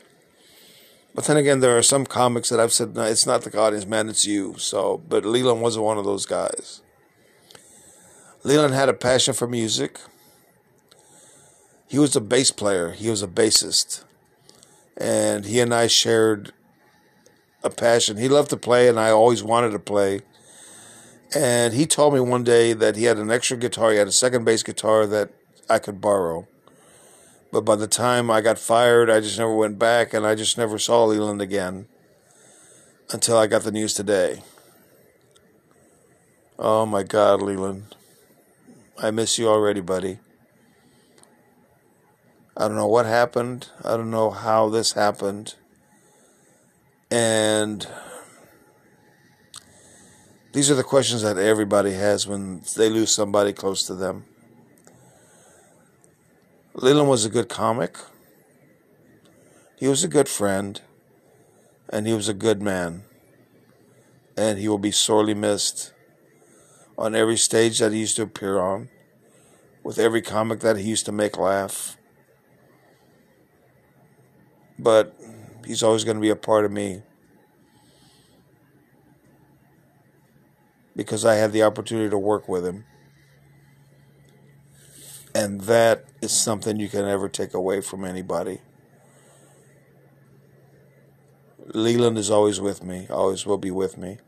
But 1.14 1.25
then 1.25 1.37
again, 1.37 1.61
there 1.61 1.77
are 1.77 1.83
some 1.83 2.07
comics 2.07 2.48
that 2.48 2.59
I've 2.59 2.72
said, 2.72 2.94
no, 2.94 3.03
it's 3.03 3.27
not 3.27 3.42
the 3.42 3.59
audience, 3.59 3.87
man, 3.87 4.09
it's 4.09 4.25
you. 4.25 4.57
So, 4.59 5.03
but 5.09 5.27
Leland 5.27 5.61
wasn't 5.61 5.85
one 5.85 5.98
of 5.98 6.05
those 6.05 6.25
guys. 6.25 6.81
Leland 8.44 8.75
had 8.75 8.88
a 8.88 8.94
passion 8.94 9.35
for 9.35 9.46
music. 9.46 10.01
He 11.87 11.98
was 11.98 12.16
a 12.16 12.20
bass 12.20 12.51
player. 12.51 12.92
He 12.92 13.11
was 13.11 13.22
a 13.22 13.29
bassist. 13.29 14.05
And 14.96 15.44
he 15.44 15.61
and 15.61 15.75
I 15.75 15.87
shared 15.87 16.53
a 17.62 17.70
passion. 17.70 18.16
He 18.16 18.29
loved 18.29 18.51
to 18.51 18.57
play, 18.57 18.88
and 18.88 18.98
I 18.98 19.11
always 19.11 19.42
wanted 19.42 19.70
to 19.72 19.79
play. 19.79 20.20
And 21.35 21.75
he 21.75 21.87
told 21.87 22.14
me 22.14 22.20
one 22.20 22.44
day 22.44 22.72
that 22.72 22.96
he 22.96 23.05
had 23.05 23.18
an 23.18 23.31
extra 23.31 23.57
guitar. 23.57 23.92
He 23.92 23.98
had 23.98 24.09
a 24.09 24.12
second 24.12 24.44
bass 24.44 24.62
guitar 24.62 25.07
that 25.07 25.31
I 25.68 25.79
could 25.79 26.01
borrow. 26.01 26.48
But 27.52 27.66
by 27.66 27.76
the 27.76 27.86
time 27.86 28.30
I 28.30 28.40
got 28.40 28.58
fired, 28.58 29.10
I 29.10 29.20
just 29.20 29.38
never 29.38 29.54
went 29.54 29.78
back 29.78 30.14
and 30.14 30.26
I 30.26 30.34
just 30.34 30.56
never 30.56 30.78
saw 30.78 31.04
Leland 31.04 31.42
again 31.42 31.86
until 33.10 33.36
I 33.36 33.46
got 33.46 33.62
the 33.62 33.70
news 33.70 33.92
today. 33.92 34.42
Oh 36.58 36.86
my 36.86 37.02
God, 37.02 37.42
Leland. 37.42 37.94
I 38.96 39.10
miss 39.10 39.38
you 39.38 39.48
already, 39.48 39.82
buddy. 39.82 40.18
I 42.56 42.68
don't 42.68 42.76
know 42.76 42.86
what 42.86 43.04
happened. 43.04 43.68
I 43.84 43.98
don't 43.98 44.10
know 44.10 44.30
how 44.30 44.70
this 44.70 44.92
happened. 44.92 45.54
And 47.10 47.86
these 50.54 50.70
are 50.70 50.74
the 50.74 50.82
questions 50.82 51.20
that 51.20 51.36
everybody 51.36 51.92
has 51.92 52.26
when 52.26 52.62
they 52.76 52.88
lose 52.88 53.14
somebody 53.14 53.52
close 53.52 53.82
to 53.88 53.94
them. 53.94 54.24
Leland 56.74 57.08
was 57.08 57.26
a 57.26 57.28
good 57.28 57.50
comic. 57.50 57.98
He 59.78 59.87
was 59.87 60.02
a 60.02 60.08
good 60.08 60.28
friend. 60.28 60.80
And 61.90 62.06
he 62.06 62.14
was 62.14 62.28
a 62.28 62.35
good 62.35 62.62
man. 62.62 63.02
And 64.38 64.58
he 64.58 64.68
will 64.68 64.78
be 64.78 64.90
sorely 64.90 65.35
missed 65.35 65.92
on 66.96 67.14
every 67.14 67.37
stage 67.37 67.78
that 67.78 67.92
he 67.92 67.98
used 68.00 68.16
to 68.16 68.22
appear 68.22 68.58
on, 68.58 68.88
with 69.82 69.98
every 69.98 70.22
comic 70.22 70.61
that 70.61 70.78
he 70.78 70.88
used 70.88 71.04
to 71.06 71.12
make 71.12 71.37
laugh. 71.37 71.98
But 74.78 75.14
he's 75.66 75.82
always 75.82 76.04
going 76.04 76.16
to 76.16 76.22
be 76.22 76.30
a 76.30 76.37
part 76.37 76.64
of 76.64 76.72
me. 76.72 77.02
Because 80.96 81.26
I 81.26 81.35
had 81.35 81.52
the 81.52 81.62
opportunity 81.62 82.08
to 82.08 82.18
work 82.18 82.48
with 82.48 82.64
him. 82.64 82.85
And 85.35 85.62
that 85.62 86.05
is 86.21 86.33
something 86.33 86.79
you 86.79 86.88
can 86.88 87.07
never 87.07 87.29
take 87.29 87.55
away 87.55 87.81
from 87.81 88.05
anybody. 88.05 88.61
Leland 91.75 92.18
is 92.18 92.31
always 92.31 92.61
with 92.61 92.83
me, 92.83 93.07
always 93.09 93.47
will 93.47 93.59
be 93.59 93.71
with 93.71 93.97
me. 93.97 94.18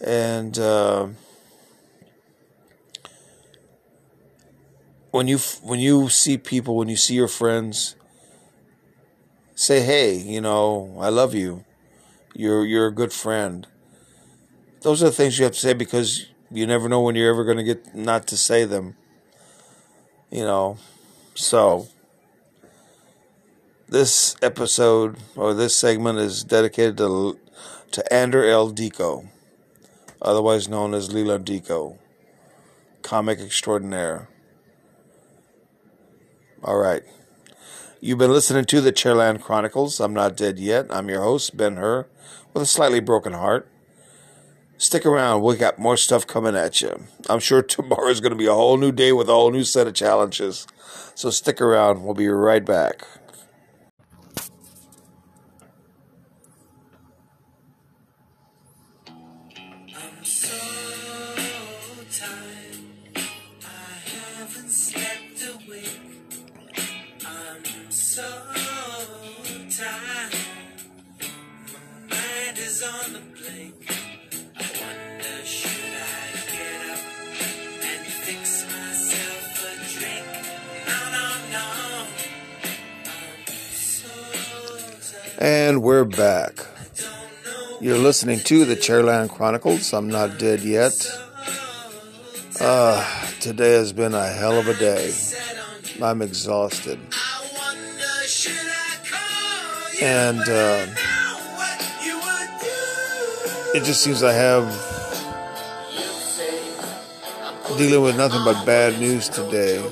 And 0.00 0.58
uh, 0.58 1.08
when 5.10 5.28
you 5.28 5.38
when 5.62 5.80
you 5.80 6.08
see 6.08 6.38
people, 6.38 6.76
when 6.76 6.88
you 6.88 6.96
see 6.96 7.14
your 7.14 7.28
friends, 7.28 7.94
say, 9.54 9.80
"Hey, 9.80 10.16
you 10.16 10.40
know, 10.40 10.96
I 10.98 11.10
love 11.10 11.34
you. 11.34 11.64
You're 12.34 12.64
you're 12.64 12.86
a 12.86 12.94
good 12.94 13.12
friend." 13.12 13.66
Those 14.80 15.02
are 15.02 15.06
the 15.06 15.12
things 15.12 15.38
you 15.38 15.44
have 15.44 15.52
to 15.52 15.60
say 15.60 15.74
because 15.74 16.26
you 16.50 16.66
never 16.66 16.88
know 16.88 17.00
when 17.00 17.14
you're 17.14 17.30
ever 17.30 17.44
going 17.44 17.58
to 17.58 17.62
get 17.62 17.94
not 17.94 18.26
to 18.28 18.36
say 18.36 18.64
them 18.64 18.96
you 20.32 20.42
know. 20.42 20.78
So 21.34 21.88
this 23.88 24.34
episode 24.42 25.16
or 25.36 25.54
this 25.54 25.76
segment 25.76 26.18
is 26.18 26.42
dedicated 26.42 26.96
to 26.96 27.38
to 27.92 28.12
Ander 28.12 28.44
L. 28.48 28.70
Dico, 28.70 29.28
otherwise 30.20 30.68
known 30.68 30.94
as 30.94 31.12
Leland 31.12 31.44
Dico, 31.44 31.98
comic 33.02 33.38
extraordinaire. 33.38 34.28
All 36.64 36.78
right. 36.78 37.02
You've 38.00 38.18
been 38.18 38.32
listening 38.32 38.64
to 38.64 38.80
the 38.80 38.92
Chairland 38.92 39.42
Chronicles. 39.42 40.00
I'm 40.00 40.14
not 40.14 40.36
dead 40.36 40.58
yet. 40.58 40.86
I'm 40.90 41.08
your 41.08 41.22
host, 41.22 41.56
Ben 41.56 41.76
Hur, 41.76 42.06
with 42.52 42.62
a 42.62 42.66
slightly 42.66 42.98
broken 42.98 43.32
heart. 43.32 43.68
Stick 44.82 45.06
around. 45.06 45.42
We 45.42 45.56
got 45.56 45.78
more 45.78 45.96
stuff 45.96 46.26
coming 46.26 46.56
at 46.56 46.82
you. 46.82 47.04
I'm 47.30 47.38
sure 47.38 47.62
tomorrow 47.62 48.08
is 48.08 48.20
going 48.20 48.32
to 48.32 48.36
be 48.36 48.46
a 48.46 48.52
whole 48.52 48.76
new 48.76 48.90
day 48.90 49.12
with 49.12 49.28
a 49.28 49.32
whole 49.32 49.52
new 49.52 49.62
set 49.62 49.86
of 49.86 49.94
challenges. 49.94 50.66
So 51.14 51.30
stick 51.30 51.60
around. 51.60 52.02
We'll 52.02 52.14
be 52.14 52.26
right 52.26 52.64
back. 52.64 53.06
And 85.42 85.82
we're 85.82 86.04
back. 86.04 86.64
You're 87.80 87.98
listening 87.98 88.38
to 88.44 88.64
the 88.64 88.76
Chairland 88.76 89.30
Chronicles. 89.30 89.92
I'm 89.92 90.08
not 90.08 90.38
dead 90.38 90.60
yet. 90.60 90.92
Uh, 92.60 93.04
today 93.40 93.72
has 93.72 93.92
been 93.92 94.14
a 94.14 94.28
hell 94.28 94.56
of 94.56 94.68
a 94.68 94.74
day. 94.74 95.12
I'm 96.00 96.22
exhausted. 96.22 97.00
And 100.00 100.38
uh, 100.38 100.86
it 103.74 103.82
just 103.82 104.00
seems 104.00 104.22
I 104.22 104.34
have 104.34 104.68
dealing 107.76 108.02
with 108.04 108.16
nothing 108.16 108.44
but 108.44 108.64
bad 108.64 109.00
news 109.00 109.28
today. 109.28 109.84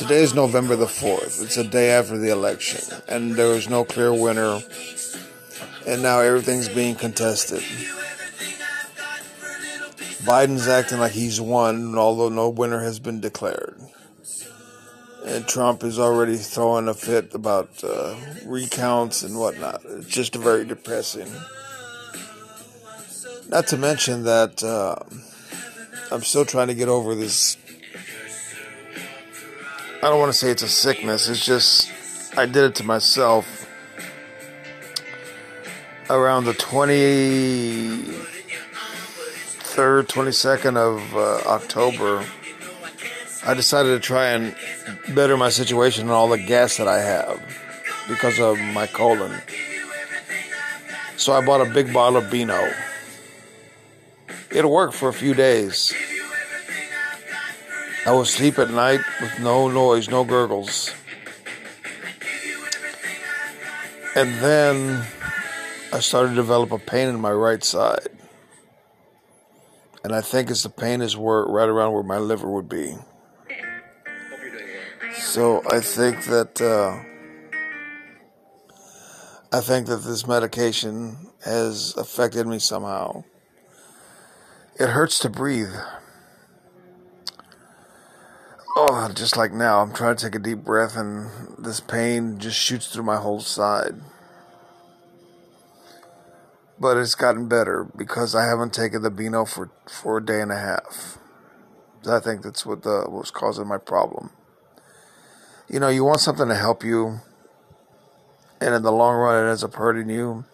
Today 0.00 0.22
is 0.22 0.34
November 0.34 0.76
the 0.76 0.86
4th. 0.86 1.42
It's 1.42 1.58
a 1.58 1.62
day 1.62 1.90
after 1.90 2.16
the 2.16 2.30
election, 2.30 2.80
and 3.06 3.34
there 3.34 3.52
is 3.52 3.68
no 3.68 3.84
clear 3.84 4.14
winner 4.14 4.62
and 5.86 6.02
now 6.02 6.20
everything's 6.20 6.70
being 6.70 6.94
contested. 6.94 7.60
Biden's 10.24 10.68
acting 10.68 11.00
like 11.00 11.12
he's 11.12 11.38
won, 11.38 11.98
although 11.98 12.30
no 12.30 12.48
winner 12.48 12.80
has 12.80 12.98
been 12.98 13.20
declared. 13.20 13.78
And 15.26 15.46
Trump 15.46 15.84
is 15.84 15.98
already 15.98 16.38
throwing 16.38 16.88
a 16.88 16.94
fit 16.94 17.34
about 17.34 17.84
uh, 17.84 18.16
recounts 18.46 19.22
and 19.22 19.38
whatnot. 19.38 19.82
It's 19.84 20.06
just 20.06 20.34
very 20.34 20.64
depressing. 20.64 21.30
Not 23.50 23.66
to 23.66 23.76
mention 23.76 24.22
that 24.24 24.64
uh, 24.64 24.96
I'm 26.10 26.22
still 26.22 26.46
trying 26.46 26.68
to 26.68 26.74
get 26.74 26.88
over 26.88 27.14
this. 27.14 27.58
I 30.02 30.08
don't 30.08 30.18
want 30.18 30.32
to 30.32 30.38
say 30.38 30.50
it's 30.50 30.62
a 30.62 30.68
sickness, 30.68 31.28
it's 31.28 31.44
just 31.44 31.92
I 32.34 32.46
did 32.46 32.64
it 32.64 32.74
to 32.76 32.84
myself 32.84 33.68
around 36.08 36.46
the 36.46 36.54
23rd, 36.54 38.16
22nd 40.06 40.76
of 40.78 41.14
uh, 41.14 41.42
October. 41.50 42.24
I 43.44 43.52
decided 43.52 43.90
to 43.90 44.00
try 44.00 44.28
and 44.28 44.56
better 45.14 45.36
my 45.36 45.50
situation 45.50 46.04
and 46.04 46.12
all 46.12 46.28
the 46.28 46.38
gas 46.38 46.78
that 46.78 46.88
I 46.88 47.00
have 47.00 47.38
because 48.08 48.40
of 48.40 48.58
my 48.58 48.86
colon. 48.86 49.38
So 51.18 51.34
I 51.34 51.44
bought 51.44 51.60
a 51.60 51.70
big 51.70 51.92
bottle 51.92 52.16
of 52.16 52.30
Beano. 52.30 52.72
It 54.50 54.66
worked 54.66 54.94
for 54.94 55.10
a 55.10 55.12
few 55.12 55.34
days. 55.34 55.92
I 58.06 58.12
would 58.12 58.26
sleep 58.26 58.58
at 58.58 58.70
night 58.70 59.00
with 59.20 59.38
no 59.40 59.68
noise, 59.68 60.08
no 60.08 60.24
gurgles. 60.24 60.94
And 64.16 64.34
then 64.36 65.06
I 65.92 66.00
started 66.00 66.30
to 66.30 66.34
develop 66.34 66.72
a 66.72 66.78
pain 66.78 67.08
in 67.08 67.20
my 67.20 67.30
right 67.32 67.62
side. 67.62 68.08
And 70.02 70.14
I 70.14 70.22
think 70.22 70.50
it's 70.50 70.62
the 70.62 70.70
pain 70.70 71.02
is 71.02 71.16
where 71.16 71.44
right 71.44 71.68
around 71.68 71.92
where 71.92 72.02
my 72.02 72.18
liver 72.18 72.50
would 72.50 72.68
be. 72.68 72.94
So 75.18 75.62
I 75.70 75.80
think 75.80 76.24
that 76.24 76.60
uh, 76.60 77.04
I 79.52 79.60
think 79.60 79.88
that 79.88 79.98
this 79.98 80.26
medication 80.26 81.30
has 81.44 81.94
affected 81.96 82.46
me 82.46 82.58
somehow. 82.58 83.24
It 84.78 84.88
hurts 84.88 85.18
to 85.20 85.28
breathe. 85.28 85.74
Oh, 88.82 89.10
just 89.14 89.36
like 89.36 89.52
now, 89.52 89.80
I'm 89.80 89.92
trying 89.92 90.16
to 90.16 90.24
take 90.24 90.34
a 90.34 90.38
deep 90.38 90.64
breath 90.64 90.96
and 90.96 91.28
this 91.58 91.80
pain 91.80 92.38
just 92.38 92.58
shoots 92.58 92.86
through 92.86 93.04
my 93.04 93.16
whole 93.16 93.40
side. 93.40 93.94
But 96.78 96.96
it's 96.96 97.14
gotten 97.14 97.46
better 97.46 97.86
because 97.96 98.34
I 98.34 98.46
haven't 98.46 98.72
taken 98.72 99.02
the 99.02 99.10
Beano 99.10 99.44
for, 99.44 99.70
for 99.86 100.16
a 100.16 100.24
day 100.24 100.40
and 100.40 100.50
a 100.50 100.58
half. 100.58 101.18
I 102.08 102.20
think 102.20 102.42
that's 102.42 102.64
what 102.64 102.82
the 102.82 103.00
what 103.00 103.20
was 103.20 103.30
causing 103.30 103.68
my 103.68 103.76
problem 103.76 104.30
you 105.70 105.78
know, 105.78 105.88
you 105.88 106.04
want 106.04 106.20
something 106.20 106.48
to 106.48 106.56
help 106.56 106.82
you, 106.82 107.20
and 108.60 108.74
in 108.74 108.82
the 108.82 108.90
long 108.90 109.14
run, 109.16 109.44
it 109.44 109.48
ends 109.48 109.62
up 109.62 109.74
hurting 109.74 110.10
you. 110.10 110.44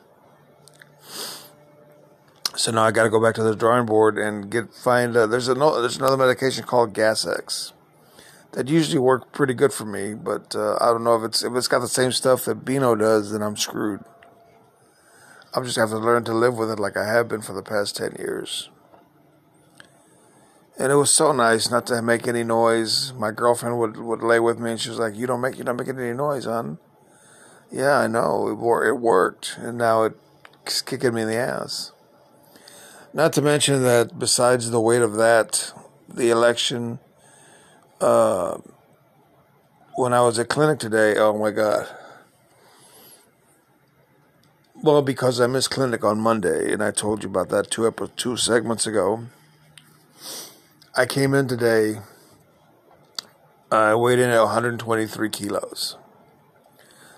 So 2.55 2.71
now 2.71 2.83
I 2.83 2.91
got 2.91 3.05
to 3.05 3.11
go 3.11 3.23
back 3.23 3.35
to 3.37 3.43
the 3.43 3.57
drawing 3.57 3.87
board 3.87 4.19
and 4.19 4.51
get 4.51 4.75
find. 4.75 5.17
Uh, 5.17 5.27
there's 5.27 5.49
a 5.49 5.55
there's 5.55 5.97
another 5.97 6.17
medication 6.17 6.65
called 6.65 6.93
Gas 6.93 7.27
X 7.27 7.73
that 8.57 8.69
usually 8.69 8.99
worked 8.99 9.33
pretty 9.33 9.53
good 9.53 9.71
for 9.71 9.85
me, 9.85 10.15
but 10.15 10.57
uh, 10.57 10.79
I 10.81 10.87
don't 10.87 11.05
know 11.05 11.15
if 11.15 11.25
it's 11.25 11.45
if 11.45 11.55
it's 11.55 11.69
got 11.69 11.81
the 11.81 11.89
same 11.89 12.11
stuff 12.11 12.47
that 12.47 12.65
Beano 12.65 12.95
does, 12.95 13.31
then 13.31 13.43
I'm 13.43 13.55
screwed. 13.55 14.03
I'm 15.53 15.63
just 15.65 15.77
gonna 15.77 15.91
have 15.91 15.99
to 15.99 16.03
learn 16.03 16.25
to 16.25 16.33
live 16.33 16.57
with 16.57 16.71
it 16.71 16.79
like 16.79 16.97
I 16.97 17.07
have 17.07 17.29
been 17.29 17.43
for 17.43 17.53
the 17.53 17.63
past 17.63 17.97
ten 17.97 18.17
years. 18.19 18.71
And 20.79 20.91
it 20.91 20.95
was 20.95 21.11
so 21.11 21.33
nice 21.33 21.71
not 21.71 21.87
to 21.89 22.01
make 22.01 22.27
any 22.27 22.45
noise. 22.45 23.13
My 23.13 23.31
girlfriend 23.31 23.79
would, 23.79 23.99
would 23.99 24.23
lay 24.23 24.41
with 24.41 24.59
me 24.59 24.71
and 24.73 24.81
she 24.81 24.89
was 24.89 24.99
like, 24.99 25.15
You 25.15 25.27
don't 25.27 25.43
make 25.43 25.57
you're 25.57 25.65
not 25.65 25.77
making 25.77 25.99
any 25.99 26.15
noise, 26.15 26.47
hon. 26.47 26.79
Yeah, 27.71 27.99
I 27.99 28.07
know. 28.07 28.49
It, 28.49 28.89
it 28.89 28.99
worked. 28.99 29.59
And 29.59 29.77
now 29.77 30.11
it's 30.65 30.81
kicking 30.81 31.13
me 31.13 31.23
in 31.23 31.29
the 31.29 31.37
ass. 31.37 31.93
Not 33.13 33.35
to 33.35 33.43
mention 33.43 33.83
that 33.83 34.19
besides 34.19 34.71
the 34.71 34.81
weight 34.81 35.03
of 35.03 35.15
that, 35.17 35.73
the 36.09 36.31
election, 36.31 37.01
uh, 38.01 38.59
when 39.95 40.13
I 40.13 40.21
was 40.21 40.39
at 40.39 40.49
clinic 40.49 40.79
today, 40.79 41.17
oh 41.17 41.37
my 41.39 41.51
God. 41.51 41.89
Well, 44.83 45.03
because 45.03 45.41
I 45.41 45.47
missed 45.47 45.71
clinic 45.71 46.05
on 46.05 46.21
Monday, 46.21 46.73
and 46.73 46.83
I 46.83 46.91
told 46.91 47.23
you 47.23 47.31
about 47.31 47.49
that 47.49 47.71
two 47.71 47.91
two 48.17 48.37
segments 48.37 48.87
ago. 48.87 49.25
I 50.95 51.07
came 51.07 51.35
in 51.35 51.49
today. 51.49 52.01
I 53.71 53.95
weighed 53.95 54.19
in 54.19 54.31
at 54.31 54.41
123 54.41 55.29
kilos. 55.31 55.97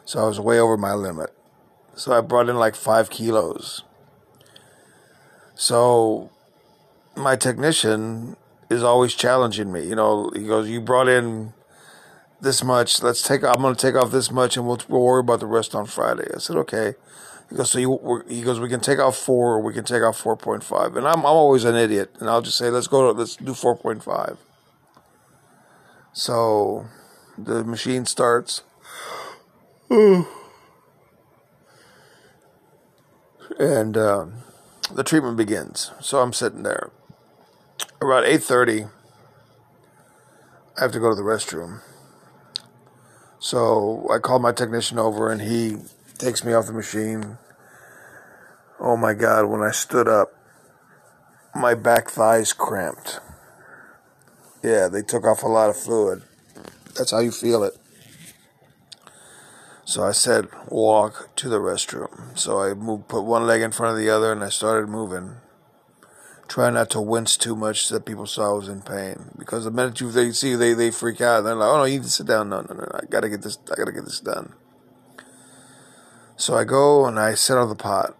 So 0.04 0.20
I 0.20 0.26
was 0.26 0.40
way 0.40 0.58
over 0.58 0.76
my 0.76 0.94
limit. 0.94 1.30
So 1.94 2.12
I 2.12 2.20
brought 2.20 2.48
in 2.48 2.56
like 2.56 2.74
five 2.74 3.10
kilos. 3.10 3.82
So 5.54 6.30
my 7.14 7.36
technician 7.36 8.36
is 8.70 8.82
always 8.82 9.14
challenging 9.14 9.72
me. 9.72 9.86
You 9.86 9.96
know, 9.96 10.30
he 10.34 10.46
goes, 10.46 10.68
"You 10.68 10.80
brought 10.80 11.08
in 11.08 11.52
this 12.40 12.62
much. 12.62 13.02
Let's 13.02 13.22
take. 13.22 13.42
I'm 13.44 13.60
going 13.60 13.74
to 13.74 13.80
take 13.80 13.94
off 13.94 14.10
this 14.10 14.30
much, 14.30 14.56
and 14.56 14.66
we'll, 14.66 14.80
we'll 14.88 15.02
worry 15.02 15.20
about 15.20 15.40
the 15.40 15.46
rest 15.46 15.74
on 15.74 15.86
Friday." 15.86 16.28
I 16.34 16.38
said, 16.38 16.56
"Okay." 16.56 16.94
He 17.50 17.56
goes, 17.56 17.70
so 17.70 17.78
you, 17.78 18.24
he 18.28 18.42
goes, 18.42 18.60
we 18.60 18.68
can 18.68 18.80
take 18.80 18.98
off 18.98 19.16
four, 19.16 19.54
or 19.54 19.60
we 19.60 19.72
can 19.72 19.84
take 19.84 20.02
off 20.02 20.22
4.5. 20.22 20.96
And 20.96 21.08
I'm, 21.08 21.20
I'm 21.20 21.24
always 21.24 21.64
an 21.64 21.76
idiot. 21.76 22.14
And 22.20 22.28
I'll 22.28 22.42
just 22.42 22.58
say, 22.58 22.68
let's 22.68 22.88
go, 22.88 23.10
let's 23.12 23.36
do 23.36 23.52
4.5. 23.52 24.36
So 26.12 26.86
the 27.38 27.64
machine 27.64 28.04
starts. 28.04 28.62
and 29.90 30.26
uh, 33.96 34.26
the 34.92 35.04
treatment 35.04 35.38
begins. 35.38 35.92
So 36.00 36.18
I'm 36.20 36.34
sitting 36.34 36.64
there. 36.64 36.90
Around 38.00 38.24
8.30, 38.24 38.90
I 40.76 40.80
have 40.80 40.92
to 40.92 41.00
go 41.00 41.10
to 41.10 41.14
the 41.14 41.22
restroom. 41.22 41.80
So 43.38 44.06
I 44.12 44.18
call 44.18 44.38
my 44.38 44.52
technician 44.52 44.98
over 44.98 45.30
and 45.30 45.40
he 45.40 45.76
takes 46.18 46.44
me 46.44 46.52
off 46.52 46.66
the 46.66 46.72
machine. 46.72 47.38
Oh 48.80 48.96
my 48.96 49.14
God, 49.14 49.46
when 49.46 49.62
I 49.62 49.70
stood 49.70 50.08
up, 50.08 50.32
my 51.54 51.74
back 51.74 52.08
thighs 52.10 52.52
cramped. 52.52 53.20
Yeah, 54.62 54.88
they 54.88 55.02
took 55.02 55.24
off 55.24 55.42
a 55.42 55.48
lot 55.48 55.70
of 55.70 55.76
fluid. 55.76 56.22
That's 56.96 57.10
how 57.10 57.20
you 57.20 57.30
feel 57.30 57.62
it. 57.62 57.74
So 59.84 60.04
I 60.04 60.12
said, 60.12 60.48
walk 60.68 61.34
to 61.36 61.48
the 61.48 61.58
restroom. 61.58 62.38
So 62.38 62.60
I 62.60 62.74
moved, 62.74 63.08
put 63.08 63.22
one 63.22 63.46
leg 63.46 63.62
in 63.62 63.72
front 63.72 63.96
of 63.96 64.04
the 64.04 64.10
other, 64.10 64.30
and 64.30 64.44
I 64.44 64.50
started 64.50 64.88
moving. 64.88 65.36
Try 66.48 66.70
not 66.70 66.90
to 66.90 67.00
wince 67.00 67.36
too 67.36 67.54
much 67.54 67.86
so 67.86 67.94
that 67.94 68.06
people 68.06 68.26
saw 68.26 68.50
I 68.50 68.54
was 68.54 68.68
in 68.68 68.80
pain. 68.80 69.32
Because 69.38 69.64
the 69.64 69.70
minute 69.70 70.00
you 70.00 70.10
they 70.10 70.32
see 70.32 70.54
they 70.54 70.72
they 70.72 70.90
freak 70.90 71.20
out. 71.20 71.42
They're 71.42 71.54
like, 71.54 71.68
"Oh 71.68 71.76
no, 71.78 71.84
you 71.84 71.98
need 71.98 72.04
to 72.04 72.10
sit 72.10 72.26
down." 72.26 72.48
No, 72.48 72.62
no, 72.62 72.74
no, 72.74 72.88
I 72.94 73.04
gotta 73.08 73.28
get 73.28 73.42
this. 73.42 73.58
I 73.70 73.76
gotta 73.76 73.92
get 73.92 74.04
this 74.04 74.20
done. 74.20 74.54
So 76.36 76.56
I 76.56 76.64
go 76.64 77.04
and 77.06 77.18
I 77.18 77.34
sit 77.34 77.58
on 77.58 77.68
the 77.68 77.74
pot. 77.74 78.16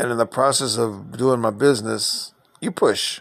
And 0.00 0.10
in 0.10 0.18
the 0.18 0.26
process 0.26 0.76
of 0.76 1.16
doing 1.16 1.40
my 1.40 1.50
business, 1.50 2.32
you 2.60 2.72
push. 2.72 3.20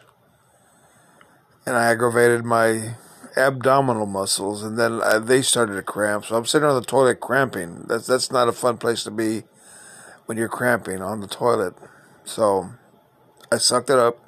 And 1.65 1.76
I 1.76 1.91
aggravated 1.91 2.43
my 2.43 2.96
abdominal 3.36 4.06
muscles, 4.06 4.63
and 4.63 4.78
then 4.78 5.02
I, 5.02 5.19
they 5.19 5.41
started 5.41 5.76
to 5.76 5.82
cramp. 5.82 6.26
So 6.26 6.36
I'm 6.36 6.46
sitting 6.46 6.67
on 6.67 6.76
the 6.76 6.86
toilet 6.86 7.19
cramping. 7.19 7.86
That's 7.88 8.08
that's 8.08 8.32
not 8.32 8.48
a 8.48 8.54
fun 8.54 8.78
place 8.78 9.04
to 9.04 9.12
be 9.12 9.43
when 10.26 10.38
you're 10.38 10.50
cramping 10.50 11.02
on 11.02 11.19
the 11.19 11.28
toilet. 11.28 11.76
So 12.24 12.72
I 13.52 13.58
sucked 13.58 13.89
it 13.89 14.00
up. 14.00 14.22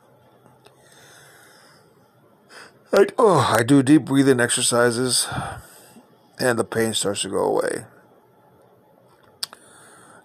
I, 2.96 3.08
oh, 3.18 3.54
I 3.58 3.64
do 3.64 3.84
deep 3.84 4.06
breathing 4.06 4.40
exercises, 4.40 5.28
and 6.40 6.58
the 6.58 6.64
pain 6.64 6.94
starts 6.94 7.24
to 7.24 7.30
go 7.30 7.44
away. 7.44 7.84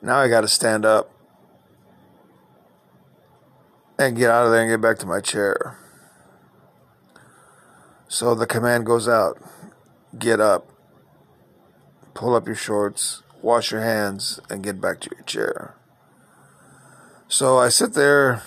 Now 0.00 0.18
I 0.18 0.28
got 0.28 0.42
to 0.42 0.48
stand 0.48 0.84
up 0.84 1.10
and 3.98 4.16
get 4.16 4.30
out 4.30 4.46
of 4.46 4.52
there 4.52 4.60
and 4.60 4.70
get 4.70 4.80
back 4.80 4.98
to 5.00 5.06
my 5.06 5.20
chair. 5.20 5.76
So 8.06 8.36
the 8.36 8.46
command 8.46 8.86
goes 8.86 9.08
out 9.08 9.42
get 10.16 10.38
up, 10.40 10.68
pull 12.14 12.36
up 12.36 12.46
your 12.46 12.54
shorts, 12.54 13.24
wash 13.42 13.72
your 13.72 13.82
hands, 13.82 14.38
and 14.48 14.62
get 14.62 14.80
back 14.80 15.00
to 15.00 15.10
your 15.16 15.24
chair. 15.24 15.74
So 17.26 17.58
I 17.58 17.68
sit 17.68 17.94
there 17.94 18.42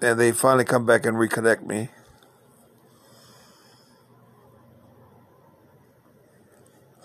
and 0.00 0.18
they 0.18 0.32
finally 0.32 0.64
come 0.64 0.86
back 0.86 1.04
and 1.04 1.18
reconnect 1.18 1.66
me. 1.66 1.90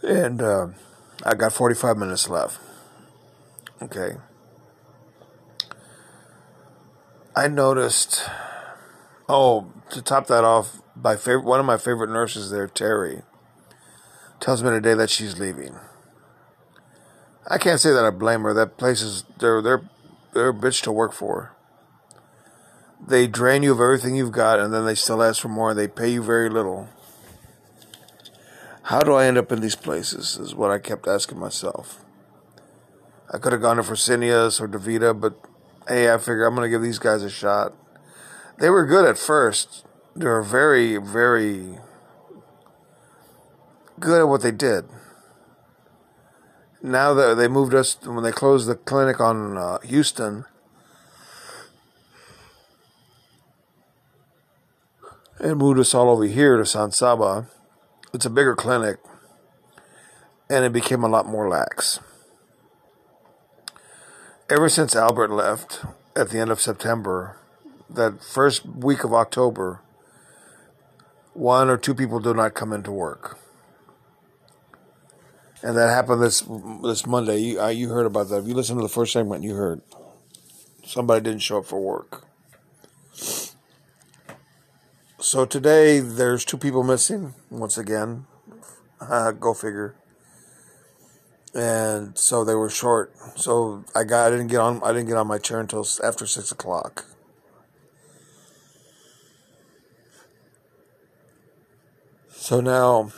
And 0.04 0.42
uh, 0.42 0.68
I 1.24 1.36
got 1.36 1.54
45 1.54 1.98
minutes 1.98 2.28
left. 2.28 2.60
Okay. 3.82 4.18
I 7.36 7.48
noticed. 7.48 8.28
Oh, 9.30 9.72
to 9.92 10.02
top 10.02 10.28
that 10.28 10.44
off, 10.44 10.82
my 10.96 11.16
favorite, 11.16 11.46
one 11.46 11.60
of 11.60 11.66
my 11.66 11.78
favorite 11.78 12.10
nurses 12.10 12.50
there, 12.50 12.68
Terry, 12.68 13.22
tells 14.40 14.62
me 14.64 14.70
today 14.70 14.94
that 14.94 15.10
she's 15.10 15.40
leaving. 15.40 15.76
I 17.50 17.58
can't 17.58 17.80
say 17.80 17.92
that 17.92 18.04
I 18.04 18.10
blame 18.10 18.42
her. 18.42 18.54
That 18.54 18.78
place 18.78 19.02
is 19.02 19.24
they're 19.40 19.62
they're 19.62 19.90
they're 20.34 20.50
a 20.50 20.54
bitch 20.54 20.82
to 20.84 20.92
work 20.92 21.14
for. 21.14 21.56
They 23.06 23.28
drain 23.28 23.64
you 23.64 23.72
of 23.72 23.80
everything 23.80 24.16
you've 24.16 24.32
got, 24.32 24.60
and 24.60 24.74
then 24.74 24.86
they 24.86 24.96
still 24.96 25.24
ask 25.24 25.42
for 25.42 25.48
more, 25.48 25.72
and 25.72 25.80
they 25.80 25.88
pay 25.88 26.10
you 26.10 26.22
very 26.22 26.50
little. 26.50 26.88
How 28.84 29.00
do 29.02 29.14
I 29.14 29.26
end 29.26 29.38
up 29.38 29.52
in 29.52 29.62
these 29.62 29.76
places? 29.76 30.38
Is 30.38 30.56
what 30.56 30.72
I 30.72 30.80
kept 30.80 31.08
asking 31.08 31.40
myself. 31.40 32.04
I 33.34 33.38
could 33.38 33.54
have 33.54 33.62
gone 33.62 33.78
to 33.78 33.84
Fresenius 33.84 34.60
or 34.60 34.68
DaVita, 34.68 35.20
but 35.20 35.40
hey, 35.88 36.12
I 36.12 36.18
figure 36.18 36.46
I'm 36.46 36.56
going 36.56 36.66
to 36.66 36.70
give 36.70 36.82
these 36.82 37.00
guys 37.00 37.24
a 37.24 37.30
shot. 37.30 37.74
They 38.60 38.70
were 38.70 38.86
good 38.86 39.06
at 39.06 39.18
first. 39.18 39.86
They 40.16 40.26
were 40.26 40.44
very, 40.44 40.98
very 40.98 41.78
good 44.00 44.22
at 44.22 44.28
what 44.28 44.42
they 44.42 44.52
did. 44.52 44.86
Now 46.84 47.14
that 47.14 47.36
they 47.36 47.48
moved 47.48 47.74
us, 47.74 47.98
when 48.04 48.24
they 48.24 48.32
closed 48.32 48.68
the 48.68 48.76
clinic 48.76 49.22
on 49.22 49.58
uh, 49.58 49.80
Houston, 49.80 50.46
and 55.40 55.58
moved 55.58 55.80
us 55.80 55.94
all 55.94 56.10
over 56.10 56.26
here 56.26 56.58
to 56.58 56.66
San 56.66 56.92
Saba, 56.92 57.48
it's 58.14 58.26
a 58.26 58.30
bigger 58.30 58.56
clinic, 58.56 58.98
and 60.50 60.66
it 60.66 60.74
became 60.74 61.04
a 61.04 61.08
lot 61.08 61.26
more 61.26 61.48
lax. 61.48 62.00
Ever 64.50 64.68
since 64.68 64.96
Albert 64.96 65.32
left 65.32 65.86
at 66.16 66.30
the 66.30 66.40
end 66.40 66.52
of 66.52 66.60
September, 66.60 67.38
that 67.90 68.24
first 68.24 68.66
week 68.66 69.04
of 69.04 69.14
October, 69.14 69.82
one 71.34 71.70
or 71.70 71.78
two 71.78 71.96
people 71.96 72.20
do 72.20 72.34
not 72.34 72.54
come 72.54 72.74
into 72.74 72.92
work. 72.92 73.38
And 75.64 75.78
that 75.78 75.90
happened 75.90 76.22
this 76.22 76.44
this 76.82 77.06
Monday. 77.06 77.38
You 77.38 77.66
you 77.70 77.90
heard 77.90 78.08
about 78.08 78.30
that. 78.30 78.40
If 78.40 78.48
you 78.48 78.56
listened 78.56 78.80
to 78.80 78.84
the 78.84 78.90
first 78.90 79.14
segment, 79.14 79.44
you 79.44 79.54
heard 79.54 79.82
somebody 80.84 81.22
didn't 81.22 81.44
show 81.44 81.60
up 81.60 81.66
for 81.66 81.80
work. 81.80 82.26
So 85.22 85.46
today 85.46 86.00
there's 86.00 86.44
two 86.44 86.58
people 86.58 86.82
missing 86.82 87.36
once 87.52 87.78
again. 87.78 88.26
Uh, 89.00 89.30
go 89.30 89.54
figure. 89.54 89.94
And 91.54 92.18
so 92.18 92.44
they 92.44 92.56
were 92.56 92.72
short. 92.72 93.14
So 93.36 93.86
I 93.94 94.04
got 94.04 94.26
I 94.26 94.30
didn't 94.32 94.48
get 94.48 94.60
on 94.60 94.82
I 94.82 94.88
didn't 94.88 95.10
get 95.10 95.18
on 95.18 95.28
my 95.28 95.38
chair 95.38 95.60
until 95.60 95.86
after 96.04 96.26
six 96.26 96.52
o'clock. 96.52 97.06
So 102.32 102.60
now 102.60 103.12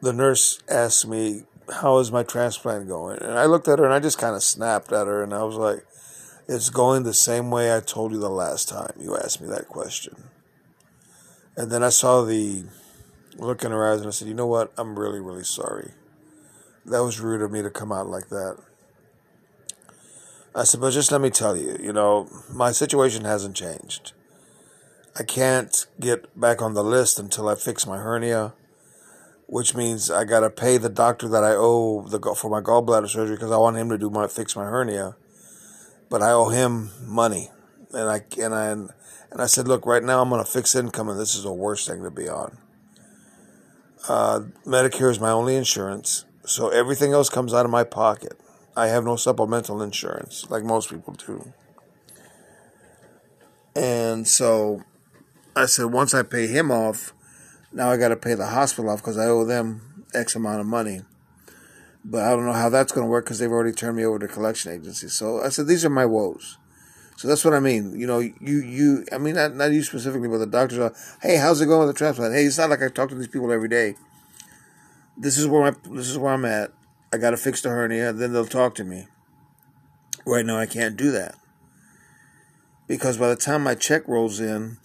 the 0.00 0.12
nurse 0.12 0.60
asked 0.68 1.06
me, 1.06 1.42
How 1.72 1.98
is 1.98 2.10
my 2.10 2.24
transplant 2.24 2.88
going? 2.88 3.22
And 3.22 3.38
I 3.38 3.44
looked 3.44 3.68
at 3.68 3.78
her 3.78 3.84
and 3.84 3.94
I 3.94 4.00
just 4.00 4.18
kind 4.18 4.34
of 4.34 4.42
snapped 4.42 4.90
at 4.90 5.06
her 5.06 5.22
and 5.22 5.32
I 5.32 5.44
was 5.44 5.54
like, 5.54 5.86
It's 6.48 6.68
going 6.68 7.04
the 7.04 7.14
same 7.14 7.52
way 7.52 7.72
I 7.74 7.78
told 7.78 8.10
you 8.10 8.18
the 8.18 8.28
last 8.28 8.68
time 8.68 8.94
you 8.98 9.16
asked 9.16 9.40
me 9.40 9.46
that 9.50 9.68
question. 9.68 10.16
And 11.56 11.70
then 11.70 11.82
I 11.82 11.90
saw 11.90 12.22
the 12.24 12.64
look 13.36 13.64
in 13.64 13.70
her 13.70 13.90
eyes 13.90 14.00
and 14.00 14.08
I 14.08 14.10
said, 14.10 14.28
You 14.28 14.34
know 14.34 14.46
what? 14.46 14.72
I'm 14.76 14.98
really, 14.98 15.20
really 15.20 15.44
sorry. 15.44 15.92
That 16.86 17.02
was 17.02 17.20
rude 17.20 17.42
of 17.42 17.52
me 17.52 17.62
to 17.62 17.70
come 17.70 17.92
out 17.92 18.08
like 18.08 18.28
that. 18.28 18.58
I 20.54 20.64
said, 20.64 20.80
But 20.80 20.92
just 20.92 21.12
let 21.12 21.20
me 21.20 21.30
tell 21.30 21.56
you, 21.56 21.76
you 21.80 21.92
know, 21.92 22.28
my 22.50 22.72
situation 22.72 23.24
hasn't 23.24 23.56
changed. 23.56 24.12
I 25.14 25.24
can't 25.24 25.86
get 26.00 26.38
back 26.38 26.62
on 26.62 26.72
the 26.72 26.82
list 26.82 27.18
until 27.18 27.48
I 27.48 27.54
fix 27.54 27.86
my 27.86 27.98
hernia, 27.98 28.54
which 29.46 29.74
means 29.74 30.10
I 30.10 30.24
got 30.24 30.40
to 30.40 30.48
pay 30.48 30.78
the 30.78 30.88
doctor 30.88 31.28
that 31.28 31.44
I 31.44 31.52
owe 31.52 32.00
the 32.08 32.18
for 32.34 32.50
my 32.50 32.62
gallbladder 32.62 33.10
surgery 33.10 33.36
because 33.36 33.52
I 33.52 33.58
want 33.58 33.76
him 33.76 33.90
to 33.90 33.98
do 33.98 34.08
my 34.08 34.26
fix 34.26 34.56
my 34.56 34.64
hernia, 34.64 35.16
but 36.08 36.22
I 36.22 36.30
owe 36.30 36.48
him 36.48 36.90
money, 37.04 37.50
and 37.92 38.08
I 38.08 38.22
and 38.40 38.54
I 38.54 38.66
and 38.70 39.40
I 39.40 39.46
said, 39.46 39.68
look, 39.68 39.86
right 39.86 40.02
now 40.02 40.22
I'm 40.22 40.32
on 40.32 40.40
a 40.40 40.44
fixed 40.44 40.76
income, 40.76 41.08
and 41.08 41.18
this 41.18 41.34
is 41.34 41.44
the 41.44 41.52
worst 41.52 41.88
thing 41.88 42.02
to 42.02 42.10
be 42.10 42.28
on. 42.28 42.58
Uh, 44.08 44.40
Medicare 44.66 45.10
is 45.10 45.20
my 45.20 45.30
only 45.30 45.56
insurance, 45.56 46.24
so 46.44 46.68
everything 46.68 47.12
else 47.12 47.28
comes 47.28 47.54
out 47.54 47.64
of 47.64 47.70
my 47.70 47.84
pocket. 47.84 48.38
I 48.76 48.88
have 48.88 49.04
no 49.04 49.16
supplemental 49.16 49.82
insurance 49.82 50.46
like 50.50 50.64
most 50.64 50.90
people 50.90 51.14
do. 51.14 51.52
And 53.74 54.26
so 54.26 54.82
I 55.54 55.66
said, 55.66 55.86
once 55.86 56.14
I 56.14 56.22
pay 56.22 56.46
him 56.46 56.70
off, 56.70 57.12
now 57.72 57.90
I 57.90 57.96
got 57.96 58.08
to 58.08 58.16
pay 58.16 58.34
the 58.34 58.46
hospital 58.46 58.90
off 58.90 59.00
because 59.00 59.18
I 59.18 59.26
owe 59.26 59.44
them 59.44 60.04
X 60.14 60.34
amount 60.34 60.60
of 60.60 60.66
money. 60.66 61.02
But 62.04 62.24
I 62.24 62.30
don't 62.30 62.44
know 62.44 62.52
how 62.52 62.68
that's 62.68 62.92
going 62.92 63.06
to 63.06 63.10
work 63.10 63.24
because 63.24 63.38
they've 63.38 63.50
already 63.50 63.72
turned 63.72 63.96
me 63.96 64.04
over 64.04 64.18
to 64.18 64.28
collection 64.28 64.72
agency. 64.72 65.08
So 65.08 65.40
I 65.40 65.50
said, 65.50 65.68
these 65.68 65.84
are 65.84 65.90
my 65.90 66.04
woes. 66.04 66.58
So 67.16 67.28
that's 67.28 67.44
what 67.44 67.54
I 67.54 67.60
mean. 67.60 67.98
You 67.98 68.06
know, 68.06 68.18
you, 68.18 68.32
you, 68.40 69.04
I 69.12 69.18
mean, 69.18 69.34
not, 69.34 69.54
not 69.54 69.72
you 69.72 69.82
specifically, 69.82 70.28
but 70.28 70.38
the 70.38 70.46
doctors 70.46 70.78
are, 70.78 70.94
hey, 71.20 71.36
how's 71.36 71.60
it 71.60 71.66
going 71.66 71.86
with 71.86 71.94
the 71.94 71.98
transplant? 71.98 72.34
Hey, 72.34 72.44
it's 72.44 72.58
not 72.58 72.70
like 72.70 72.82
I 72.82 72.88
talk 72.88 73.10
to 73.10 73.14
these 73.14 73.28
people 73.28 73.52
every 73.52 73.68
day. 73.68 73.94
This 75.16 75.38
is 75.38 75.46
where 75.46 75.70
my, 75.70 75.78
this 75.90 76.08
is 76.08 76.18
where 76.18 76.32
I'm 76.32 76.44
at. 76.44 76.72
I 77.12 77.18
got 77.18 77.30
to 77.30 77.36
fix 77.36 77.60
the 77.60 77.68
hernia. 77.68 78.12
Then 78.12 78.32
they'll 78.32 78.46
talk 78.46 78.74
to 78.76 78.84
me. 78.84 79.06
Right 80.24 80.46
now, 80.46 80.58
I 80.58 80.66
can't 80.66 80.96
do 80.96 81.10
that. 81.12 81.36
Because 82.88 83.18
by 83.18 83.28
the 83.28 83.36
time 83.36 83.62
my 83.62 83.74
check 83.74 84.08
rolls 84.08 84.40
in, 84.40 84.78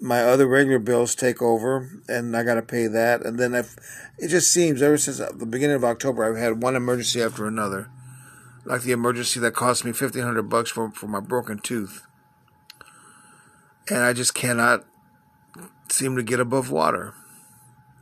my 0.00 0.22
other 0.22 0.46
regular 0.46 0.78
bills 0.78 1.14
take 1.14 1.40
over 1.40 1.88
and 2.08 2.36
I 2.36 2.42
got 2.42 2.54
to 2.54 2.62
pay 2.62 2.86
that. 2.86 3.24
And 3.24 3.38
then 3.38 3.54
if 3.54 3.76
it 4.18 4.28
just 4.28 4.50
seems 4.50 4.82
ever 4.82 4.98
since 4.98 5.18
the 5.18 5.46
beginning 5.46 5.76
of 5.76 5.84
October, 5.84 6.24
I've 6.24 6.36
had 6.36 6.62
one 6.62 6.76
emergency 6.76 7.22
after 7.22 7.46
another. 7.46 7.90
Like 8.64 8.82
the 8.82 8.92
emergency 8.92 9.40
that 9.40 9.54
cost 9.54 9.84
me 9.84 9.92
fifteen 9.92 10.22
hundred 10.22 10.48
bucks 10.48 10.70
for 10.70 10.90
for 10.90 11.06
my 11.06 11.20
broken 11.20 11.58
tooth, 11.58 12.06
and 13.90 13.98
I 13.98 14.12
just 14.12 14.34
cannot 14.34 14.84
seem 15.90 16.16
to 16.16 16.22
get 16.22 16.40
above 16.40 16.70
water. 16.70 17.14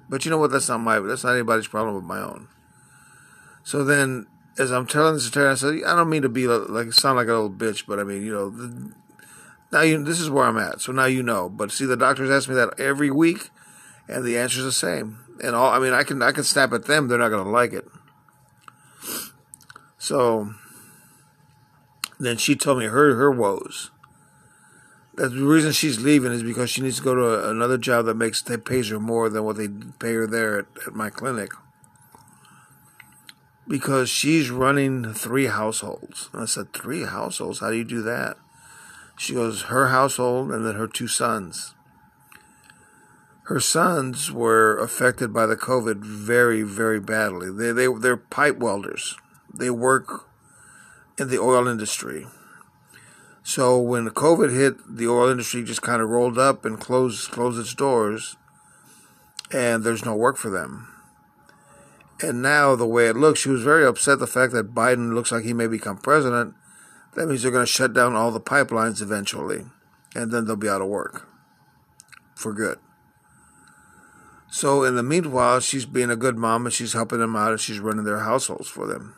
But 0.09 0.25
you 0.25 0.31
know 0.31 0.39
what? 0.39 0.51
That's 0.51 0.69
not 0.69 0.79
my 0.79 1.01
that's 1.01 1.25
not 1.25 1.33
anybody's 1.33 1.67
problem 1.67 1.95
but 1.95 2.07
my 2.07 2.21
own. 2.21 2.49
So 3.65 3.85
then, 3.85 4.27
as 4.59 4.71
I'm 4.71 4.87
telling 4.87 5.15
this 5.15 5.25
secretary, 5.25 5.51
I 5.51 5.55
said, 5.55 5.81
I 5.87 5.97
don't 5.97 6.11
mean 6.11 6.23
to 6.23 6.29
be 6.29 6.47
like 6.47 6.93
sound 6.93 7.17
like 7.17 7.29
a 7.29 7.33
little 7.33 7.51
bitch, 7.51 7.87
but 7.87 7.99
I 7.99 8.05
mean, 8.05 8.23
you 8.23 8.33
know, 8.33 8.51
the, 8.51 8.93
now 9.73 9.81
you 9.81 10.03
this 10.05 10.21
is 10.21 10.31
where 10.31 10.45
I'm 10.45 10.59
at. 10.59 10.81
So 10.81 10.93
now 10.93 11.07
you 11.07 11.23
know. 11.23 11.49
But 11.49 11.73
see, 11.73 11.87
the 11.87 11.97
doctors 11.97 12.31
ask 12.31 12.49
me 12.49 12.55
that 12.57 12.79
every 12.79 13.11
week, 13.11 13.51
and 14.09 14.25
the 14.25 14.39
answer's 14.39 14.65
the 14.65 14.73
same. 14.73 15.19
And 15.43 15.57
all 15.57 15.71
I 15.71 15.79
mean, 15.79 15.93
I 15.93 16.03
can 16.03 16.23
I 16.23 16.33
can 16.33 16.45
snap 16.45 16.73
at 16.73 16.85
them. 16.85 17.09
They're 17.09 17.19
not 17.19 17.31
going 17.31 17.45
to 17.45 17.51
like 17.51 17.73
it. 17.73 17.87
So 20.03 20.53
then 22.19 22.37
she 22.37 22.57
told 22.57 22.81
me 22.81 22.87
her 22.87 23.15
her 23.15 23.31
woes. 23.31 23.93
That 25.15 25.29
the 25.29 25.45
reason 25.45 25.71
she's 25.71 26.01
leaving 26.01 26.33
is 26.33 26.43
because 26.43 26.71
she 26.71 26.81
needs 26.81 26.97
to 26.97 27.05
go 27.05 27.15
to 27.15 27.49
another 27.49 27.79
job 27.79 28.07
that 28.07 28.17
makes 28.17 28.43
that 28.43 28.65
pays 28.65 28.89
her 28.89 28.99
more 28.99 29.29
than 29.29 29.45
what 29.45 29.59
they 29.59 29.69
pay 29.69 30.15
her 30.15 30.27
there 30.27 30.59
at, 30.59 30.67
at 30.89 30.95
my 30.97 31.09
clinic. 31.09 31.53
Because 33.69 34.11
she's 34.11 34.51
running 34.51 35.15
three 35.15 35.47
households. 35.47 36.31
And 36.33 36.43
I 36.43 36.47
said, 36.47 36.73
Three 36.73 37.05
households? 37.05 37.61
How 37.61 37.71
do 37.71 37.77
you 37.77 37.85
do 37.85 38.03
that? 38.03 38.39
She 39.17 39.35
goes, 39.35 39.63
her 39.63 39.87
household 39.87 40.51
and 40.51 40.67
then 40.67 40.75
her 40.75 40.89
two 40.89 41.07
sons. 41.07 41.77
Her 43.45 43.61
sons 43.61 44.33
were 44.33 44.77
affected 44.79 45.33
by 45.33 45.47
the 45.47 45.57
COVID 45.57 45.99
very, 45.99 46.63
very 46.63 46.99
badly. 46.99 47.53
They, 47.53 47.71
they, 47.71 47.87
they're 47.87 48.17
pipe 48.17 48.59
welders. 48.59 49.17
They 49.55 49.71
work 49.71 50.29
in 51.19 51.29
the 51.29 51.39
oil 51.39 51.69
industry. 51.69 52.27
So 53.43 53.79
when 53.79 54.09
COVID 54.09 54.55
hit, 54.55 54.77
the 54.89 55.09
oil 55.09 55.29
industry 55.29 55.65
just 55.65 55.83
kind 55.83 56.01
of 56.01 56.09
rolled 56.09 56.39
up 56.39 56.65
and 56.65 56.79
closed, 56.79 57.31
closed 57.31 57.59
its 57.59 57.75
doors, 57.75 58.37
and 59.53 59.85
there's 59.85 60.05
no 60.05 60.15
work 60.15 60.37
for 60.37 60.49
them. 60.49 60.89
And 62.23 62.41
now 62.41 62.77
the 62.77 62.87
way 62.87 63.09
it 63.09 63.17
looks, 63.17 63.41
she 63.41 63.49
was 63.49 63.63
very 63.63 63.85
upset 63.85 64.21
the 64.21 64.27
fact 64.27 64.53
that 64.53 64.75
Biden 64.75 65.13
looks 65.13 65.33
like 65.33 65.45
he 65.45 65.53
may 65.53 65.67
become 65.67 65.99
president 65.99 66.55
that 67.15 67.27
means 67.27 67.43
they're 67.43 67.53
going 67.53 67.67
to 67.67 67.71
shut 67.71 67.93
down 67.93 68.15
all 68.15 68.31
the 68.31 68.41
pipelines 68.41 69.03
eventually, 69.03 69.65
and 70.15 70.31
then 70.31 70.47
they'll 70.47 70.57
be 70.57 70.69
out 70.69 70.81
of 70.81 70.89
work 70.89 71.29
for 72.35 72.53
good. 72.53 72.79
So 74.51 74.83
in 74.83 74.97
the 74.97 75.03
meanwhile, 75.03 75.61
she's 75.61 75.87
being 75.87 76.11
a 76.11 76.17
good 76.17 76.37
mom 76.37 76.67
and 76.67 76.73
she's 76.73 76.93
helping 76.93 77.21
them 77.21 77.37
out 77.37 77.53
and 77.53 77.61
she's 77.61 77.81
running 77.81 78.05
their 78.05 78.21
households 78.21 78.69
for 78.69 78.87
them. 78.87 79.15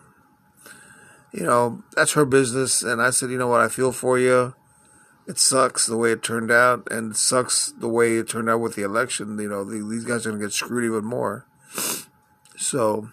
You 1.35 1.43
know, 1.43 1.83
that's 1.97 2.13
her 2.13 2.25
business. 2.25 2.85
And 2.85 3.03
I 3.03 3.11
said, 3.11 3.31
you 3.31 3.39
know 3.39 3.49
what, 3.49 3.61
I 3.61 3.69
feel 3.69 3.91
for 3.91 4.19
you. 4.21 4.55
It 5.27 5.39
sucks 5.39 5.87
the 5.87 5.97
way 5.97 6.13
it 6.13 6.23
turned 6.23 6.53
out, 6.53 6.87
and 6.91 7.13
it 7.13 7.17
sucks 7.17 7.73
the 7.73 7.89
way 7.89 8.19
it 8.19 8.29
turned 8.29 8.49
out 8.49 8.61
with 8.61 8.77
the 8.77 8.85
election. 8.85 9.37
You 9.39 9.49
know, 9.49 9.65
the, 9.65 9.85
these 9.89 10.05
guys 10.05 10.27
are 10.27 10.31
going 10.31 10.41
to 10.41 10.47
get 10.47 10.53
screwed 10.53 10.85
even 10.85 11.05
more. 11.05 11.47
So 12.57 13.09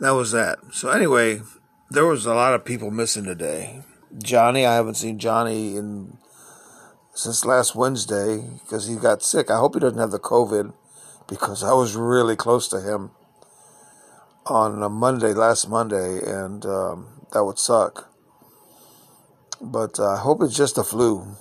that 0.00 0.10
was 0.10 0.32
that. 0.32 0.58
So 0.72 0.90
anyway, 0.90 1.40
there 1.88 2.04
was 2.04 2.26
a 2.26 2.34
lot 2.34 2.52
of 2.52 2.64
people 2.64 2.90
missing 2.90 3.24
today. 3.24 3.82
Johnny, 4.22 4.66
I 4.66 4.74
haven't 4.74 4.96
seen 4.96 5.18
Johnny 5.18 5.76
in 5.76 6.18
since 7.14 7.44
last 7.46 7.74
Wednesday 7.74 8.50
because 8.64 8.86
he 8.86 8.96
got 8.96 9.22
sick. 9.22 9.50
I 9.50 9.58
hope 9.58 9.74
he 9.74 9.80
doesn't 9.80 9.98
have 9.98 10.10
the 10.10 10.18
COVID 10.18 10.74
because 11.26 11.62
I 11.62 11.72
was 11.72 11.96
really 11.96 12.36
close 12.36 12.68
to 12.68 12.80
him 12.80 13.12
on 14.46 14.82
a 14.82 14.88
Monday, 14.88 15.32
last 15.32 15.68
Monday, 15.68 16.20
and 16.24 16.64
um, 16.66 17.26
that 17.32 17.44
would 17.44 17.58
suck. 17.58 18.12
But 19.60 19.98
uh, 20.00 20.14
I 20.14 20.18
hope 20.18 20.42
it's 20.42 20.56
just 20.56 20.78
a 20.78 20.84
flu 20.84 21.36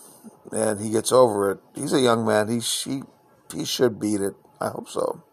and 0.52 0.80
he 0.80 0.89
gets 0.89 1.12
over 1.12 1.52
it. 1.52 1.60
He's 1.76 1.93
a 1.93 2.02
young 2.02 2.26
man. 2.26 2.47
He 2.49 2.60
he, 2.60 3.04
he 3.54 3.66
should 3.66 3.99
beat 3.99 4.22
it. 4.22 4.36
I 4.60 4.70
hope 4.70 4.89
so. 4.89 5.24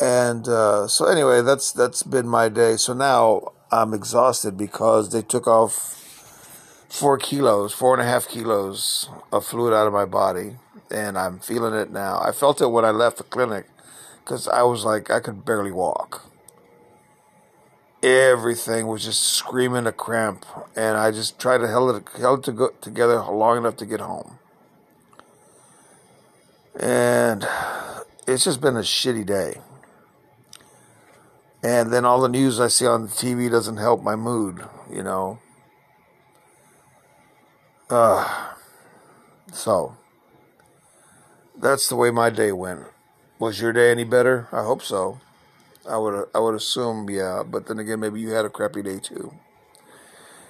And 0.00 0.46
uh, 0.46 0.88
so 0.88 1.06
anyway, 1.06 1.42
that's 1.42 1.72
that's 1.72 2.02
been 2.02 2.28
my 2.28 2.48
day. 2.48 2.76
So 2.76 2.92
now 2.92 3.52
I'm 3.72 3.94
exhausted 3.94 4.56
because 4.56 5.10
they 5.10 5.22
took 5.22 5.46
off 5.46 5.72
four 6.88 7.18
kilos, 7.18 7.72
four 7.72 7.94
and 7.94 8.06
a 8.06 8.10
half 8.10 8.28
kilos 8.28 9.08
of 9.32 9.44
fluid 9.46 9.72
out 9.72 9.86
of 9.86 9.92
my 9.92 10.04
body, 10.04 10.56
and 10.90 11.16
I'm 11.18 11.40
feeling 11.40 11.74
it 11.74 11.90
now. 11.90 12.20
I 12.20 12.32
felt 12.32 12.60
it 12.60 12.68
when 12.68 12.84
I 12.84 12.90
left 12.90 13.18
the 13.18 13.24
clinic 13.24 13.66
because 14.26 14.48
I 14.48 14.62
was 14.62 14.84
like 14.84 15.08
I 15.08 15.20
could 15.20 15.44
barely 15.44 15.70
walk. 15.70 16.28
Everything 18.02 18.88
was 18.88 19.04
just 19.04 19.22
screaming 19.22 19.86
a 19.86 19.92
cramp, 19.92 20.44
and 20.74 20.98
I 20.98 21.12
just 21.12 21.38
tried 21.38 21.58
to 21.58 21.68
hold 21.68 21.94
it 21.96 22.08
held 22.18 22.40
it 22.40 22.44
to 22.46 22.52
go, 22.52 22.68
together 22.80 23.22
long 23.22 23.56
enough 23.56 23.76
to 23.76 23.86
get 23.86 24.00
home. 24.00 24.38
And 26.78 27.46
it's 28.26 28.44
just 28.44 28.60
been 28.60 28.76
a 28.76 28.80
shitty 28.80 29.24
day. 29.24 29.60
And 31.62 31.92
then 31.92 32.04
all 32.04 32.20
the 32.20 32.28
news 32.28 32.60
I 32.60 32.68
see 32.68 32.86
on 32.86 33.02
the 33.02 33.08
TV 33.08 33.50
doesn't 33.50 33.78
help 33.78 34.02
my 34.02 34.14
mood, 34.14 34.62
you 34.90 35.02
know. 35.02 35.38
Uh, 37.88 38.52
so, 39.52 39.96
that's 41.56 41.88
the 41.88 41.96
way 41.96 42.10
my 42.10 42.30
day 42.30 42.52
went. 42.52 42.86
Was 43.38 43.60
your 43.60 43.72
day 43.72 43.90
any 43.90 44.04
better? 44.04 44.48
I 44.52 44.62
hope 44.62 44.82
so. 44.82 45.20
I 45.88 45.98
would 45.98 46.28
I 46.34 46.38
would 46.40 46.54
assume 46.54 47.08
yeah, 47.10 47.42
but 47.44 47.66
then 47.66 47.78
again, 47.78 48.00
maybe 48.00 48.20
you 48.20 48.30
had 48.30 48.44
a 48.44 48.50
crappy 48.50 48.82
day 48.82 48.98
too. 48.98 49.34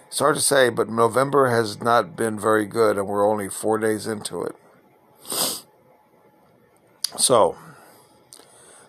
It's 0.08 0.20
hard 0.20 0.36
to 0.36 0.40
say, 0.40 0.70
but 0.70 0.88
November 0.88 1.48
has 1.48 1.80
not 1.80 2.16
been 2.16 2.38
very 2.38 2.64
good, 2.64 2.96
and 2.96 3.06
we're 3.06 3.28
only 3.28 3.48
four 3.48 3.76
days 3.78 4.06
into 4.06 4.42
it. 4.42 4.54
So, 7.18 7.56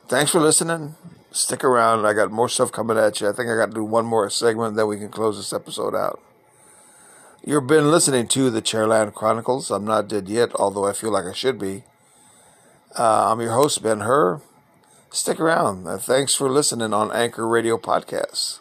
thanks 0.08 0.32
for 0.32 0.39
listening 0.39 0.95
stick 1.38 1.64
around. 1.64 2.06
I 2.06 2.14
got 2.14 2.32
more 2.32 2.50
stuff 2.50 2.72
coming 2.72 2.98
at 2.98 3.22
you. 3.22 3.30
I 3.30 3.32
think 3.32 3.50
I 3.50 3.56
got 3.56 3.68
to 3.68 3.76
do 3.76 3.84
one 3.84 4.06
more 4.06 4.30
segment, 4.30 4.76
then 4.76 4.88
we 4.88 4.98
can 4.98 5.10
close 5.10 5.38
this 5.38 5.54
episode 5.54 5.95
out. 5.95 6.22
You've 7.45 7.68
been 7.68 7.91
listening 7.91 8.28
to 8.30 8.50
the 8.50 8.62
Chairland 8.62 9.14
Chronicles. 9.14 9.72
I'm 9.72 9.86
not 9.86 10.10
dead 10.10 10.28
yet, 10.28 10.52
although 10.56 10.86
I 10.86 10.93
feel 10.93 11.12
like 11.12 11.26
I 11.26 11.34
should 11.34 11.60
be. 11.60 11.84
Uh, 12.96 13.32
I'm 13.32 13.42
your 13.42 13.52
host, 13.52 13.84
Ben 13.84 14.02
Hur. 14.02 14.42
Stick 15.12 15.40
around. 15.40 15.86
Uh, 15.88 15.98
thanks 15.98 16.36
for 16.36 16.50
listening 16.50 16.94
on 16.94 17.12
Anchor 17.12 17.48
Radio 17.48 17.78
Podcasts. 17.78 18.60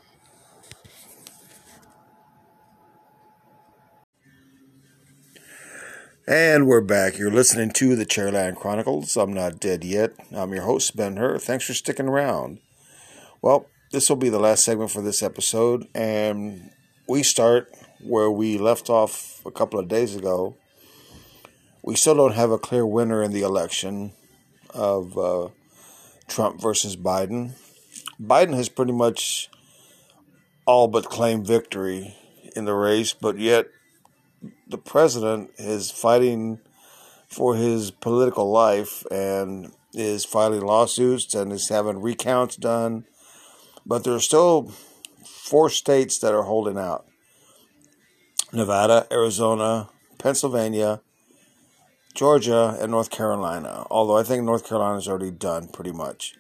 And 6.29 6.66
we're 6.66 6.81
back. 6.81 7.18
You're 7.18 7.31
listening 7.31 7.70
to 7.74 7.95
the 7.95 8.05
Chairland 8.05 8.57
Chronicles. 8.57 9.16
I'm 9.16 9.33
not 9.33 9.61
dead 9.61 9.85
yet. 9.85 10.12
I'm 10.35 10.53
your 10.53 10.64
host, 10.64 10.97
Ben 10.97 11.16
Hur. 11.16 11.39
Thanks 11.39 11.64
for 11.64 11.74
sticking 11.74 12.09
around. 12.09 12.59
Well, 13.41 13.66
this 13.93 14.09
will 14.09 14.16
be 14.16 14.29
the 14.29 14.41
last 14.41 14.64
segment 14.64 14.91
for 14.91 15.03
this 15.03 15.22
episode, 15.22 15.87
and 15.95 16.70
we 17.09 17.22
start 17.22 17.68
where 18.03 18.31
we 18.31 18.59
left 18.59 18.91
off 18.91 19.41
a 19.47 19.53
couple 19.53 19.79
of 19.79 19.87
days 19.87 20.16
ago. 20.16 20.57
We 21.87 21.95
still 21.97 22.14
don't 22.16 22.34
have 22.34 22.51
a 22.51 22.59
clear 22.59 22.84
winner 22.84 23.22
in 23.22 23.32
the 23.32 23.41
election 23.41 24.12
of 24.74 25.16
uh, 25.16 25.49
Trump 26.28 26.61
versus 26.61 26.97
Biden. 26.97 27.53
Biden 28.20 28.55
has 28.55 28.68
pretty 28.68 28.93
much 28.93 29.49
all 30.66 30.89
but 30.89 31.07
claimed 31.07 31.47
victory 31.47 32.14
in 32.55 32.66
the 32.66 32.74
race, 32.74 33.14
but 33.14 33.39
yet 33.39 33.68
the 34.68 34.76
president 34.76 35.51
is 35.57 35.91
fighting 35.91 36.61
for 37.28 37.55
his 37.55 37.91
political 37.91 38.51
life 38.51 39.03
and 39.11 39.72
is 39.95 40.26
filing 40.26 40.61
lawsuits 40.61 41.34
and 41.34 41.51
is 41.51 41.70
having 41.70 42.03
recounts 42.03 42.57
done 42.57 43.07
but 43.87 44.03
there 44.03 44.14
are 44.14 44.20
still 44.20 44.72
four 45.24 45.70
states 45.70 46.18
that 46.18 46.34
are 46.34 46.43
holding 46.43 46.76
out 46.76 47.07
Nevada, 48.53 49.07
Arizona, 49.12 49.89
Pennsylvania, 50.18 51.01
Georgia, 52.16 52.76
and 52.80 52.90
North 52.90 53.10
Carolina. 53.10 53.86
Although 53.90 54.16
I 54.16 54.22
think 54.22 54.42
North 54.42 54.66
Carolina 54.66 54.98
is 54.98 55.06
already 55.06 55.30
done 55.30 55.68
pretty 55.68 55.92
much. 55.92 56.34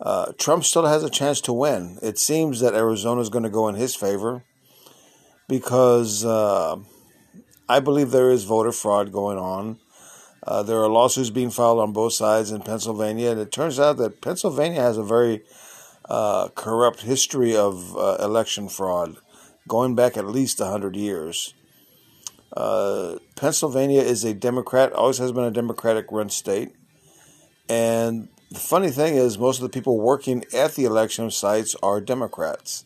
Uh, 0.00 0.32
Trump 0.36 0.64
still 0.64 0.84
has 0.84 1.04
a 1.04 1.08
chance 1.08 1.40
to 1.42 1.52
win. 1.52 1.98
It 2.02 2.18
seems 2.18 2.60
that 2.60 2.74
Arizona 2.74 3.20
is 3.20 3.28
going 3.28 3.44
to 3.44 3.50
go 3.50 3.68
in 3.68 3.76
his 3.76 3.94
favor 3.94 4.42
because 5.48 6.24
uh, 6.24 6.76
I 7.68 7.80
believe 7.80 8.10
there 8.10 8.30
is 8.30 8.44
voter 8.44 8.72
fraud 8.72 9.12
going 9.12 9.38
on. 9.38 9.78
Uh, 10.42 10.62
there 10.62 10.78
are 10.78 10.88
lawsuits 10.88 11.30
being 11.30 11.50
filed 11.50 11.78
on 11.78 11.92
both 11.92 12.12
sides 12.12 12.50
in 12.50 12.60
Pennsylvania, 12.60 13.30
and 13.30 13.40
it 13.40 13.52
turns 13.52 13.80
out 13.80 13.96
that 13.96 14.20
Pennsylvania 14.20 14.80
has 14.80 14.98
a 14.98 15.04
very 15.04 15.42
uh, 16.06 16.48
corrupt 16.48 17.02
history 17.02 17.56
of 17.56 17.96
uh, 17.96 18.16
election 18.20 18.68
fraud 18.68 19.16
going 19.66 19.94
back 19.94 20.16
at 20.16 20.26
least 20.26 20.60
100 20.60 20.96
years. 20.96 21.54
Uh, 22.54 23.16
Pennsylvania 23.34 24.00
is 24.00 24.24
a 24.24 24.32
Democrat, 24.32 24.92
always 24.92 25.18
has 25.18 25.32
been 25.32 25.44
a 25.44 25.50
Democratic 25.50 26.06
run 26.10 26.30
state. 26.30 26.72
And 27.68 28.28
the 28.50 28.60
funny 28.60 28.90
thing 28.90 29.16
is, 29.16 29.38
most 29.38 29.58
of 29.58 29.62
the 29.62 29.68
people 29.68 29.98
working 29.98 30.44
at 30.54 30.74
the 30.74 30.84
election 30.84 31.30
sites 31.30 31.74
are 31.82 32.00
Democrats. 32.00 32.84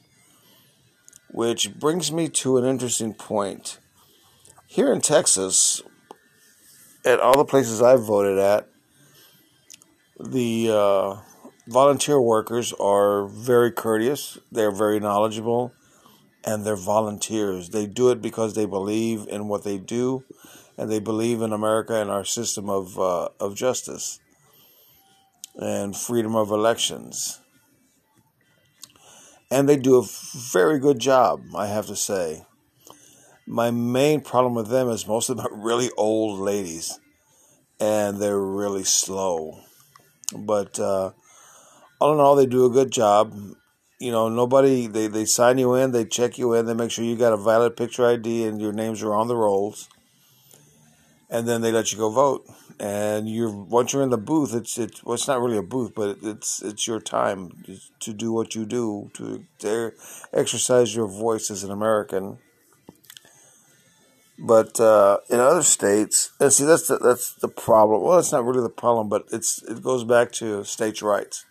Which 1.30 1.74
brings 1.78 2.10
me 2.10 2.28
to 2.30 2.56
an 2.56 2.64
interesting 2.64 3.12
point. 3.12 3.78
Here 4.66 4.90
in 4.90 5.02
Texas, 5.02 5.82
at 7.04 7.20
all 7.20 7.36
the 7.36 7.44
places 7.44 7.82
I've 7.82 8.02
voted 8.02 8.38
at, 8.38 8.68
the 10.18 10.70
uh, 10.70 11.16
volunteer 11.66 12.20
workers 12.20 12.72
are 12.72 13.26
very 13.26 13.70
courteous, 13.70 14.38
they're 14.50 14.72
very 14.72 14.98
knowledgeable, 15.00 15.72
and 16.48 16.64
they're 16.64 16.76
volunteers. 16.76 17.68
They 17.68 17.84
do 17.84 18.08
it 18.10 18.22
because 18.22 18.54
they 18.54 18.64
believe 18.64 19.26
in 19.28 19.48
what 19.48 19.64
they 19.64 19.76
do, 19.76 20.24
and 20.78 20.90
they 20.90 20.98
believe 20.98 21.42
in 21.42 21.52
America 21.52 22.00
and 22.00 22.10
our 22.10 22.24
system 22.24 22.70
of 22.70 22.98
uh, 22.98 23.28
of 23.38 23.54
justice 23.54 24.18
and 25.56 25.94
freedom 25.94 26.34
of 26.34 26.50
elections. 26.50 27.38
And 29.50 29.68
they 29.68 29.76
do 29.76 29.96
a 29.96 30.06
very 30.52 30.78
good 30.78 30.98
job, 30.98 31.42
I 31.54 31.66
have 31.66 31.86
to 31.86 31.96
say. 31.96 32.46
My 33.46 33.70
main 33.70 34.22
problem 34.22 34.54
with 34.54 34.68
them 34.68 34.88
is 34.88 35.06
most 35.06 35.28
of 35.28 35.36
them 35.36 35.46
are 35.46 35.54
really 35.70 35.90
old 35.98 36.40
ladies, 36.40 36.98
and 37.78 38.22
they're 38.22 38.40
really 38.40 38.84
slow. 38.84 39.60
But 40.34 40.80
uh, 40.80 41.12
all 42.00 42.14
in 42.14 42.20
all, 42.20 42.36
they 42.36 42.46
do 42.46 42.64
a 42.64 42.70
good 42.70 42.90
job. 42.90 43.34
You 43.98 44.12
know, 44.12 44.28
nobody 44.28 44.86
they, 44.86 45.08
they 45.08 45.24
sign 45.24 45.58
you 45.58 45.74
in, 45.74 45.90
they 45.90 46.04
check 46.04 46.38
you 46.38 46.54
in, 46.54 46.66
they 46.66 46.74
make 46.74 46.92
sure 46.92 47.04
you 47.04 47.16
got 47.16 47.32
a 47.32 47.36
valid 47.36 47.76
picture 47.76 48.06
ID 48.06 48.44
and 48.46 48.60
your 48.60 48.72
names 48.72 49.02
are 49.02 49.12
on 49.12 49.26
the 49.26 49.36
rolls, 49.36 49.88
and 51.28 51.48
then 51.48 51.62
they 51.62 51.72
let 51.72 51.90
you 51.90 51.98
go 51.98 52.08
vote. 52.08 52.46
And 52.78 53.28
you're 53.28 53.50
once 53.50 53.92
you're 53.92 54.04
in 54.04 54.10
the 54.10 54.16
booth, 54.16 54.54
it's 54.54 54.78
it's 54.78 55.02
well, 55.02 55.14
it's 55.14 55.26
not 55.26 55.40
really 55.40 55.56
a 55.56 55.62
booth, 55.62 55.96
but 55.96 56.18
it's 56.22 56.62
it's 56.62 56.86
your 56.86 57.00
time 57.00 57.64
to 57.98 58.12
do 58.12 58.32
what 58.32 58.54
you 58.54 58.64
do 58.64 59.10
to, 59.14 59.44
to 59.58 59.92
exercise 60.32 60.94
your 60.94 61.08
voice 61.08 61.50
as 61.50 61.64
an 61.64 61.72
American. 61.72 62.38
But 64.38 64.78
uh, 64.78 65.18
in 65.28 65.40
other 65.40 65.64
states, 65.64 66.30
and 66.38 66.52
see 66.52 66.64
that's 66.64 66.86
the, 66.86 66.98
that's 66.98 67.34
the 67.34 67.48
problem. 67.48 68.04
Well, 68.04 68.20
it's 68.20 68.30
not 68.30 68.44
really 68.44 68.62
the 68.62 68.68
problem, 68.68 69.08
but 69.08 69.24
it's 69.32 69.60
it 69.64 69.82
goes 69.82 70.04
back 70.04 70.30
to 70.34 70.62
states' 70.62 71.02
rights 71.02 71.44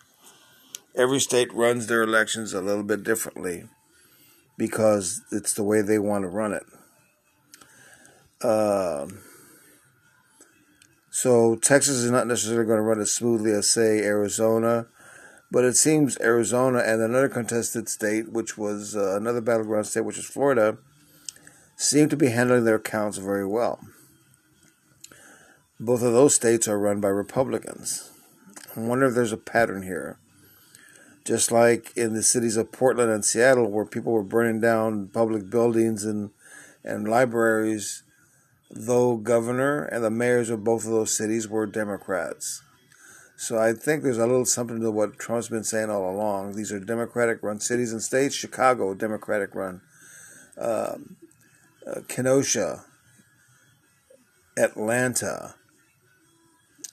every 0.98 1.20
state 1.20 1.54
runs 1.54 1.86
their 1.86 2.02
elections 2.02 2.52
a 2.52 2.60
little 2.60 2.82
bit 2.82 3.04
differently 3.04 3.64
because 4.58 5.22
it's 5.30 5.54
the 5.54 5.62
way 5.62 5.80
they 5.80 5.98
want 5.98 6.24
to 6.24 6.28
run 6.28 6.52
it. 6.52 6.64
Uh, 8.42 9.06
so 11.10 11.54
Texas 11.56 11.96
is 11.96 12.10
not 12.10 12.26
necessarily 12.26 12.66
going 12.66 12.78
to 12.78 12.82
run 12.82 13.00
as 13.00 13.12
smoothly 13.12 13.52
as, 13.52 13.70
say, 13.70 14.00
Arizona, 14.00 14.86
but 15.50 15.64
it 15.64 15.76
seems 15.76 16.20
Arizona 16.20 16.80
and 16.80 17.00
another 17.00 17.28
contested 17.28 17.88
state, 17.88 18.32
which 18.32 18.58
was 18.58 18.96
uh, 18.96 19.16
another 19.16 19.40
battleground 19.40 19.86
state, 19.86 20.04
which 20.04 20.18
is 20.18 20.26
Florida, 20.26 20.78
seem 21.76 22.08
to 22.08 22.16
be 22.16 22.28
handling 22.28 22.64
their 22.64 22.78
counts 22.78 23.18
very 23.18 23.46
well. 23.46 23.78
Both 25.80 26.02
of 26.02 26.12
those 26.12 26.34
states 26.34 26.66
are 26.66 26.78
run 26.78 27.00
by 27.00 27.08
Republicans. 27.08 28.10
I 28.76 28.80
wonder 28.80 29.06
if 29.06 29.14
there's 29.14 29.32
a 29.32 29.36
pattern 29.36 29.82
here 29.82 30.18
Just 31.28 31.52
like 31.52 31.94
in 31.94 32.14
the 32.14 32.22
cities 32.22 32.56
of 32.56 32.72
Portland 32.72 33.10
and 33.10 33.22
Seattle, 33.22 33.70
where 33.70 33.84
people 33.84 34.12
were 34.14 34.22
burning 34.22 34.62
down 34.62 35.08
public 35.08 35.50
buildings 35.50 36.02
and, 36.02 36.30
and 36.82 37.06
libraries, 37.06 38.02
though 38.70 39.18
governor 39.18 39.84
and 39.84 40.02
the 40.02 40.10
mayors 40.10 40.48
of 40.48 40.64
both 40.64 40.86
of 40.86 40.90
those 40.90 41.14
cities 41.14 41.46
were 41.46 41.66
Democrats. 41.66 42.62
So 43.36 43.58
I 43.58 43.74
think 43.74 44.02
there's 44.02 44.16
a 44.16 44.26
little 44.26 44.46
something 44.46 44.80
to 44.80 44.90
what 44.90 45.18
Trump's 45.18 45.50
been 45.50 45.64
saying 45.64 45.90
all 45.90 46.10
along. 46.10 46.56
These 46.56 46.72
are 46.72 46.80
Democratic 46.80 47.42
run 47.42 47.60
cities 47.60 47.92
and 47.92 48.02
states. 48.02 48.34
Chicago, 48.34 48.94
Democratic 48.94 49.54
run. 49.54 49.82
Um, 50.56 51.18
uh, 51.86 52.00
Kenosha, 52.08 52.86
Atlanta, 54.56 55.56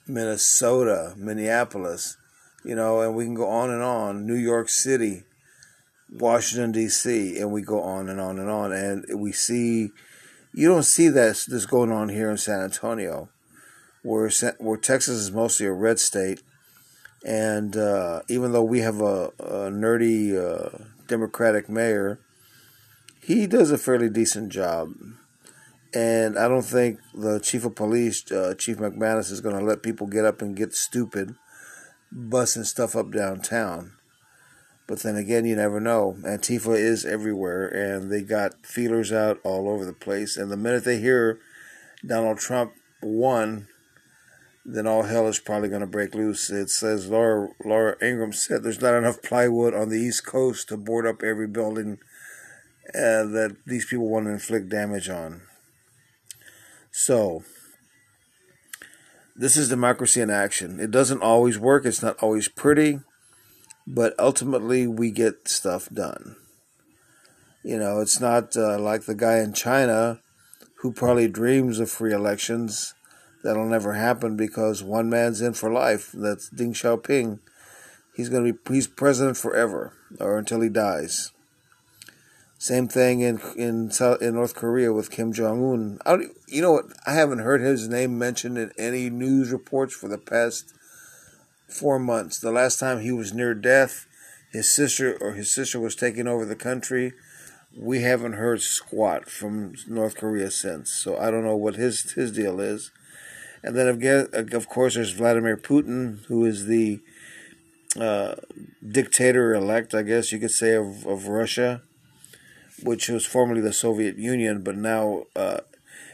Minnesota, 0.05 1.13
Minneapolis, 1.15 2.17
you 2.66 2.76
know, 2.76 3.01
and 3.01 3.16
we 3.16 3.26
can 3.26 3.36
go 3.36 3.47
on 3.47 3.70
and 3.70 3.84
on. 3.84 4.26
New 4.26 4.36
York 4.36 4.70
City, 4.70 5.24
Washington 6.11 6.72
D.C., 6.72 7.38
and 7.38 7.51
we 7.51 7.61
go 7.61 7.80
on 7.82 8.09
and 8.09 8.20
on 8.20 8.39
and 8.39 8.49
on, 8.49 8.72
and 8.72 9.05
we 9.20 9.32
see. 9.32 9.91
You 10.53 10.70
don't 10.70 10.84
see 10.84 11.09
this 11.09 11.45
this 11.45 11.66
going 11.66 11.91
on 11.91 12.09
here 12.09 12.32
in 12.32 12.38
San 12.38 12.61
Antonio, 12.61 13.30
where 14.03 14.32
where 14.57 14.78
Texas 14.78 15.18
is 15.18 15.32
mostly 15.32 15.68
a 15.68 15.72
red 15.72 15.99
state, 15.99 16.41
and 17.26 17.78
uh, 17.78 18.22
even 18.30 18.51
though 18.51 18.63
we 18.63 18.80
have 18.80 18.99
a, 18.99 19.32
a 19.38 19.70
nerdy 19.70 20.34
uh, 20.36 20.86
Democratic 21.07 21.70
mayor, 21.70 22.20
he 23.22 23.47
does 23.47 23.70
a 23.70 23.78
fairly 23.78 24.09
decent 24.09 24.51
job. 24.51 24.89
And 25.93 26.38
I 26.38 26.47
don't 26.47 26.66
think 26.66 26.99
the 27.13 27.39
chief 27.39 27.63
of 27.63 27.76
police, 27.76 28.30
uh, 28.30 28.53
Chief 28.57 28.78
McManus, 28.78 29.32
is 29.32 29.39
going 29.39 29.57
to 29.57 29.63
let 29.63 29.82
people 29.82 30.07
get 30.07 30.26
up 30.26 30.41
and 30.41 30.55
get 30.55 30.74
stupid, 30.74 31.36
busting 32.12 32.64
stuff 32.64 32.95
up 32.95 33.12
downtown. 33.12 33.93
But 34.88 34.99
then 35.01 35.16
again, 35.16 35.45
you 35.45 35.56
never 35.56 35.80
know. 35.80 36.18
Antifa 36.24 36.78
is 36.78 37.06
everywhere, 37.06 37.68
and 37.68 38.12
they 38.12 38.22
got 38.22 38.66
feelers 38.66 39.12
out 39.12 39.39
all 39.43 39.68
over 39.68 39.84
the 39.84 39.93
place. 39.93 40.38
And 40.38 40.51
the 40.51 40.58
minute 40.58 40.84
they 40.84 40.99
hear 40.99 41.39
Donald 42.06 42.38
Trump 42.38 42.74
won, 43.01 43.68
then 44.64 44.86
all 44.86 45.03
hell 45.03 45.28
is 45.28 45.39
probably 45.39 45.70
going 45.70 45.82
to 45.82 45.88
break 45.88 46.14
loose. 46.14 46.49
It 46.51 46.70
says 46.70 47.10
Laura 47.10 47.49
Laura 47.64 47.95
Ingraham 48.01 48.34
said 48.34 48.64
there's 48.64 48.82
not 48.82 48.95
enough 48.95 49.24
plywood 49.24 49.74
on 49.74 49.89
the 49.89 49.99
East 49.99 50.26
Coast 50.26 50.70
to 50.70 50.78
board 50.78 51.08
up 51.08 51.24
every 51.24 51.47
building 51.47 51.97
uh, 52.89 53.26
that 53.26 53.58
these 53.66 53.86
people 53.86 54.08
want 54.08 54.26
to 54.26 54.32
inflict 54.32 54.70
damage 54.70 55.10
on. 55.10 55.41
So, 56.91 57.43
this 59.36 59.57
is 59.57 59.69
democracy 59.69 60.21
in 60.21 60.29
action. 60.29 60.79
It 60.79 60.91
doesn't 60.91 61.21
always 61.21 61.59
work, 61.59 61.86
it's 61.86 62.01
not 62.01 62.17
always 62.21 62.47
pretty, 62.47 62.99
but 63.86 64.13
ultimately 64.17 64.88
we 64.88 65.11
get 65.11 65.47
stuff 65.47 65.89
done. 65.89 66.38
You 67.63 67.77
know, 67.77 67.99
it's 67.99 68.21
not 68.21 68.55
uh, 68.55 68.79
like 68.79 69.05
the 69.05 69.15
guy 69.15 69.39
in 69.39 69.53
China 69.53 70.21
who 70.79 70.93
probably 70.93 71.27
dreams 71.27 71.79
of 71.79 71.89
free 71.89 72.13
elections. 72.13 72.93
That'll 73.43 73.67
never 73.67 73.93
happen 73.93 74.38
because 74.38 74.83
one 74.83 75.09
man's 75.09 75.41
in 75.41 75.53
for 75.53 75.71
life. 75.71 76.11
That's 76.13 76.49
Deng 76.49 76.71
Xiaoping. 76.71 77.39
He's 78.15 78.29
going 78.29 78.45
to 78.45 78.53
be 78.53 78.73
he's 78.73 78.88
president 78.88 79.38
forever 79.38 79.93
or 80.19 80.38
until 80.38 80.61
he 80.61 80.69
dies. 80.69 81.31
Same 82.58 82.88
thing 82.88 83.20
in 83.20 83.39
in 83.58 83.91
South, 83.91 84.22
in 84.22 84.36
North 84.36 84.56
Korea 84.56 84.93
with 84.93 85.12
Kim 85.12 85.34
Jong 85.34 85.99
Un. 86.06 86.30
You 86.47 86.62
know 86.62 86.72
what? 86.72 86.86
I 87.06 87.14
haven't 87.14 87.39
heard 87.39 87.62
his 87.62 87.89
name 87.89 88.18
mentioned 88.18 88.58
in 88.58 88.72
any 88.78 89.10
news 89.10 89.51
reports 89.51 89.93
for 89.93 90.08
the 90.08 90.18
past 90.18 90.74
four 91.68 91.99
months. 91.99 92.39
The 92.39 92.51
last 92.51 92.80
time 92.80 93.01
he 93.01 93.12
was 93.12 93.34
near 93.34 93.53
death, 93.53 94.08
his 94.51 94.74
sister 94.74 95.18
or 95.20 95.34
his 95.34 95.53
sister 95.53 95.80
was 95.80 95.95
taking 95.95 96.28
over 96.28 96.45
the 96.45 96.56
country. 96.56 97.14
We 97.78 98.03
haven't 98.03 98.34
heard 98.34 98.62
squat 98.62 99.30
from 99.30 99.76
North 99.86 100.16
Korea 100.16 100.49
since. 100.49 100.91
So 100.91 101.18
I 101.18 101.32
don't 101.32 101.43
know 101.43 101.58
what 101.58 101.76
his 101.76 102.14
his 102.14 102.32
deal 102.32 102.62
is. 102.62 102.89
And 103.64 103.76
then 103.76 103.88
of 104.53 104.70
course, 104.70 104.95
there's 104.95 105.12
Vladimir 105.12 105.58
Putin, 105.58 106.24
who 106.28 106.45
is 106.45 106.68
the 106.68 107.01
uh, 107.99 108.36
dictator 108.88 109.53
elect, 109.53 109.93
I 109.93 110.03
guess 110.03 110.32
you 110.32 110.39
could 110.39 110.51
say, 110.51 110.74
of, 110.76 111.06
of 111.06 111.28
Russia 111.28 111.82
which 112.86 113.09
was 113.09 113.25
formerly 113.25 113.61
the 113.61 113.73
Soviet 113.73 114.15
Union, 114.17 114.61
but 114.61 114.77
now 114.77 115.23
uh, 115.36 115.61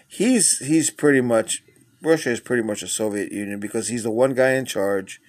he's 0.08 0.60
he's 0.60 0.90
pretty 0.90 1.20
much 1.20 1.64
Russia 2.02 2.32
is 2.32 2.40
pretty 2.40 2.64
much 2.64 2.82
a 2.82 2.88
Soviet 2.88 3.32
Union 3.32 3.60
because 3.60 3.90
he's 3.90 4.04
the 4.04 4.12
one 4.12 4.34
guy 4.34 4.52
in 4.52 4.66
charge. 4.66 5.22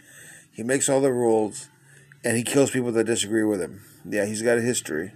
He 0.52 0.62
makes 0.62 0.88
all 0.88 1.00
the 1.00 1.12
rules, 1.12 1.68
and 2.24 2.36
he 2.36 2.44
kills 2.44 2.70
people 2.70 2.92
that 2.92 3.04
disagree 3.04 3.42
with 3.42 3.60
him. 3.60 3.82
Yeah, 4.08 4.24
he's 4.24 4.40
got 4.40 4.58
a 4.58 4.62
history, 4.62 5.12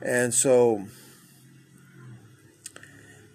and 0.00 0.32
so 0.32 0.86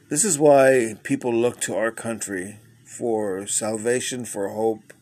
this 0.09 0.23
is 0.23 0.39
why 0.39 0.95
people 1.03 1.33
look 1.33 1.59
to 1.61 1.75
our 1.75 1.91
country 1.91 2.59
for 2.85 3.45
salvation, 3.45 4.23
for 4.23 4.47
hope, 4.47 4.93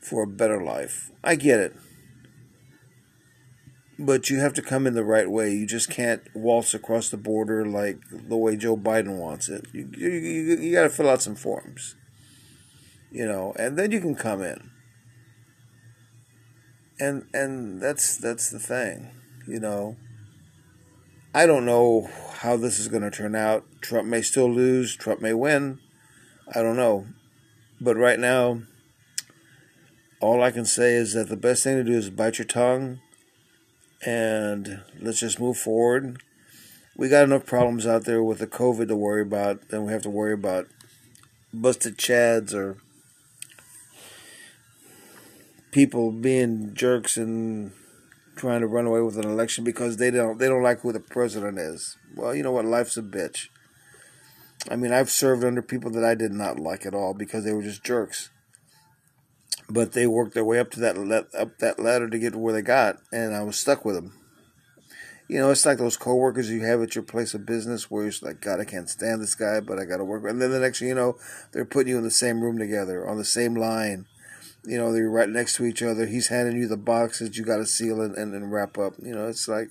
for 0.00 0.22
a 0.22 0.28
better 0.28 0.62
life. 0.62 1.10
I 1.24 1.34
get 1.34 1.58
it 1.58 1.76
but 3.98 4.28
you 4.28 4.38
have 4.40 4.52
to 4.54 4.62
come 4.62 4.86
in 4.86 4.94
the 4.94 5.04
right 5.04 5.30
way. 5.30 5.52
You 5.52 5.66
just 5.66 5.90
can't 5.90 6.22
waltz 6.34 6.74
across 6.74 7.08
the 7.08 7.16
border 7.16 7.66
like 7.66 7.98
the 8.10 8.36
way 8.36 8.56
Joe 8.56 8.76
Biden 8.76 9.18
wants 9.18 9.48
it. 9.48 9.66
You 9.72 9.88
you, 9.96 10.10
you, 10.10 10.56
you 10.56 10.72
got 10.72 10.82
to 10.82 10.90
fill 10.90 11.08
out 11.08 11.22
some 11.22 11.34
forms, 11.34 11.96
you 13.10 13.26
know, 13.26 13.54
and 13.58 13.78
then 13.78 13.92
you 13.92 14.00
can 14.00 14.14
come 14.14 14.42
in. 14.42 14.70
And 16.98 17.26
and 17.32 17.80
that's 17.80 18.16
that's 18.16 18.50
the 18.50 18.58
thing, 18.58 19.10
you 19.46 19.60
know. 19.60 19.96
I 21.34 21.44
don't 21.44 21.66
know 21.66 22.08
how 22.38 22.56
this 22.56 22.78
is 22.78 22.88
going 22.88 23.02
to 23.02 23.10
turn 23.10 23.34
out. 23.34 23.64
Trump 23.82 24.08
may 24.08 24.22
still 24.22 24.50
lose. 24.50 24.96
Trump 24.96 25.20
may 25.20 25.34
win. 25.34 25.80
I 26.54 26.62
don't 26.62 26.76
know, 26.76 27.06
but 27.80 27.96
right 27.96 28.18
now, 28.18 28.62
all 30.20 30.42
I 30.42 30.50
can 30.50 30.64
say 30.64 30.94
is 30.94 31.14
that 31.14 31.28
the 31.28 31.36
best 31.36 31.64
thing 31.64 31.76
to 31.76 31.84
do 31.84 31.92
is 31.92 32.08
bite 32.08 32.38
your 32.38 32.46
tongue 32.46 33.00
and 34.04 34.82
let's 35.00 35.20
just 35.20 35.40
move 35.40 35.56
forward. 35.56 36.22
We 36.96 37.08
got 37.08 37.24
enough 37.24 37.46
problems 37.46 37.86
out 37.86 38.04
there 38.04 38.22
with 38.22 38.38
the 38.38 38.46
COVID 38.46 38.88
to 38.88 38.96
worry 38.96 39.22
about, 39.22 39.68
then 39.68 39.84
we 39.84 39.92
have 39.92 40.02
to 40.02 40.10
worry 40.10 40.32
about 40.32 40.66
busted 41.52 41.98
chads 41.98 42.54
or 42.54 42.78
people 45.70 46.10
being 46.10 46.74
jerks 46.74 47.16
and 47.16 47.72
trying 48.34 48.60
to 48.60 48.66
run 48.66 48.86
away 48.86 49.00
with 49.00 49.16
an 49.18 49.28
election 49.28 49.64
because 49.64 49.96
they 49.96 50.10
don't 50.10 50.38
they 50.38 50.48
don't 50.48 50.62
like 50.62 50.80
who 50.80 50.92
the 50.92 51.00
president 51.00 51.58
is. 51.58 51.96
Well, 52.14 52.34
you 52.34 52.42
know 52.42 52.52
what? 52.52 52.64
Life's 52.64 52.96
a 52.96 53.02
bitch. 53.02 53.48
I 54.70 54.76
mean, 54.76 54.92
I've 54.92 55.10
served 55.10 55.44
under 55.44 55.62
people 55.62 55.90
that 55.92 56.04
I 56.04 56.14
did 56.14 56.32
not 56.32 56.58
like 56.58 56.86
at 56.86 56.94
all 56.94 57.14
because 57.14 57.44
they 57.44 57.52
were 57.52 57.62
just 57.62 57.84
jerks 57.84 58.30
but 59.68 59.92
they 59.92 60.06
worked 60.06 60.34
their 60.34 60.44
way 60.44 60.58
up 60.58 60.70
to 60.72 60.80
that 60.80 60.96
up 61.34 61.58
that 61.58 61.80
ladder 61.80 62.08
to 62.08 62.18
get 62.18 62.32
to 62.32 62.38
where 62.38 62.54
they 62.54 62.62
got, 62.62 62.96
and 63.12 63.34
I 63.34 63.42
was 63.42 63.58
stuck 63.58 63.84
with 63.84 63.96
them. 63.96 64.12
You 65.28 65.40
know, 65.40 65.50
it's 65.50 65.66
like 65.66 65.78
those 65.78 65.96
coworkers 65.96 66.50
you 66.50 66.64
have 66.64 66.80
at 66.82 66.94
your 66.94 67.02
place 67.02 67.34
of 67.34 67.44
business 67.44 67.90
where 67.90 68.04
you're 68.04 68.12
like, 68.22 68.40
God, 68.40 68.60
I 68.60 68.64
can't 68.64 68.88
stand 68.88 69.20
this 69.20 69.34
guy, 69.34 69.58
but 69.58 69.78
I 69.78 69.84
got 69.84 69.96
to 69.96 70.04
work. 70.04 70.22
And 70.24 70.40
then 70.40 70.52
the 70.52 70.60
next 70.60 70.80
you 70.80 70.94
know, 70.94 71.18
they're 71.50 71.64
putting 71.64 71.90
you 71.90 71.98
in 71.98 72.04
the 72.04 72.12
same 72.12 72.42
room 72.42 72.58
together 72.58 73.08
on 73.08 73.16
the 73.16 73.24
same 73.24 73.56
line. 73.56 74.06
You 74.64 74.78
know, 74.78 74.92
they're 74.92 75.10
right 75.10 75.28
next 75.28 75.56
to 75.56 75.64
each 75.64 75.82
other. 75.82 76.06
He's 76.06 76.28
handing 76.28 76.56
you 76.56 76.68
the 76.68 76.76
boxes 76.76 77.36
you 77.36 77.44
got 77.44 77.56
to 77.56 77.66
seal 77.66 78.00
and, 78.00 78.14
and, 78.16 78.34
and 78.34 78.52
wrap 78.52 78.78
up. 78.78 78.94
You 79.02 79.14
know, 79.14 79.26
it's 79.26 79.48
like, 79.48 79.68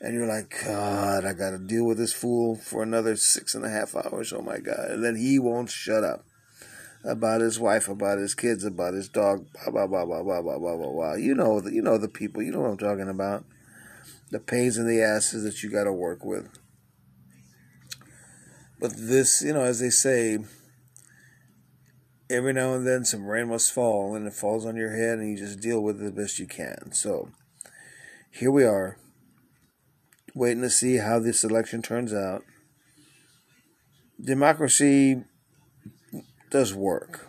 and 0.00 0.14
you're 0.14 0.26
like, 0.26 0.54
God, 0.64 1.26
I 1.26 1.34
got 1.34 1.50
to 1.50 1.58
deal 1.58 1.84
with 1.84 1.98
this 1.98 2.14
fool 2.14 2.56
for 2.56 2.82
another 2.82 3.16
six 3.16 3.54
and 3.54 3.64
a 3.64 3.70
half 3.70 3.94
hours. 3.94 4.32
Oh 4.32 4.40
my 4.40 4.58
God. 4.58 4.90
And 4.90 5.04
then 5.04 5.16
he 5.16 5.38
won't 5.38 5.68
shut 5.68 6.02
up 6.02 6.24
about 7.04 7.40
his 7.40 7.58
wife, 7.58 7.88
about 7.88 8.18
his 8.18 8.34
kids, 8.34 8.64
about 8.64 8.94
his 8.94 9.08
dog, 9.08 9.46
blah 9.70 9.86
blah 9.86 10.04
blah 10.04 10.22
blah 10.22 10.22
blah 10.22 10.42
blah 10.42 10.58
blah 10.58 10.76
blah 10.76 10.92
blah. 10.92 11.14
You 11.14 11.34
know 11.34 11.60
the 11.60 11.72
you 11.72 11.82
know 11.82 11.98
the 11.98 12.08
people. 12.08 12.42
You 12.42 12.52
know 12.52 12.60
what 12.60 12.70
I'm 12.70 12.78
talking 12.78 13.08
about. 13.08 13.44
The 14.30 14.40
pains 14.40 14.76
in 14.76 14.86
the 14.86 15.02
asses 15.02 15.42
that 15.44 15.62
you 15.62 15.70
got 15.70 15.84
to 15.84 15.92
work 15.92 16.24
with. 16.24 16.48
But 18.78 18.92
this, 18.96 19.42
you 19.42 19.52
know, 19.52 19.62
as 19.62 19.80
they 19.80 19.90
say, 19.90 20.38
every 22.30 22.52
now 22.52 22.74
and 22.74 22.86
then 22.86 23.04
some 23.04 23.26
rain 23.26 23.48
must 23.48 23.72
fall, 23.72 24.14
and 24.14 24.26
it 24.26 24.32
falls 24.32 24.64
on 24.64 24.76
your 24.76 24.96
head, 24.96 25.18
and 25.18 25.30
you 25.30 25.36
just 25.36 25.60
deal 25.60 25.82
with 25.82 26.00
it 26.00 26.04
the 26.04 26.22
best 26.22 26.38
you 26.38 26.46
can. 26.46 26.92
So 26.92 27.30
here 28.30 28.50
we 28.50 28.64
are, 28.64 28.96
waiting 30.34 30.62
to 30.62 30.70
see 30.70 30.96
how 30.96 31.18
this 31.18 31.44
election 31.44 31.82
turns 31.82 32.14
out. 32.14 32.44
Democracy 34.22 35.24
does 36.50 36.74
work. 36.74 37.28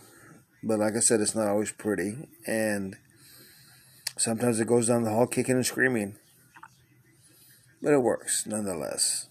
But 0.63 0.79
like 0.79 0.95
I 0.95 0.99
said, 0.99 1.21
it's 1.21 1.35
not 1.35 1.47
always 1.47 1.71
pretty. 1.71 2.27
And 2.45 2.97
sometimes 4.17 4.59
it 4.59 4.67
goes 4.67 4.87
down 4.87 5.03
the 5.03 5.11
hall 5.11 5.27
kicking 5.27 5.55
and 5.55 5.65
screaming. 5.65 6.17
But 7.81 7.93
it 7.93 8.01
works 8.01 8.45
nonetheless. 8.45 9.27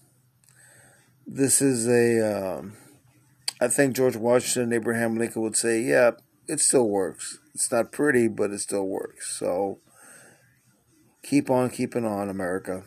This 1.25 1.61
is 1.61 1.87
a. 1.87 2.57
Um, 2.57 2.73
I 3.61 3.67
think 3.67 3.95
George 3.95 4.15
Washington 4.15 4.73
Abraham 4.73 5.17
Lincoln 5.17 5.43
would 5.43 5.55
say, 5.55 5.81
yeah, 5.81 6.11
it 6.47 6.59
still 6.59 6.89
works. 6.89 7.37
It's 7.53 7.71
not 7.71 7.91
pretty, 7.91 8.27
but 8.27 8.51
it 8.51 8.59
still 8.59 8.85
works. 8.85 9.37
So 9.37 9.79
Keep 11.23 11.49
on 11.49 11.69
keeping 11.69 12.05
on, 12.05 12.29
America. 12.29 12.83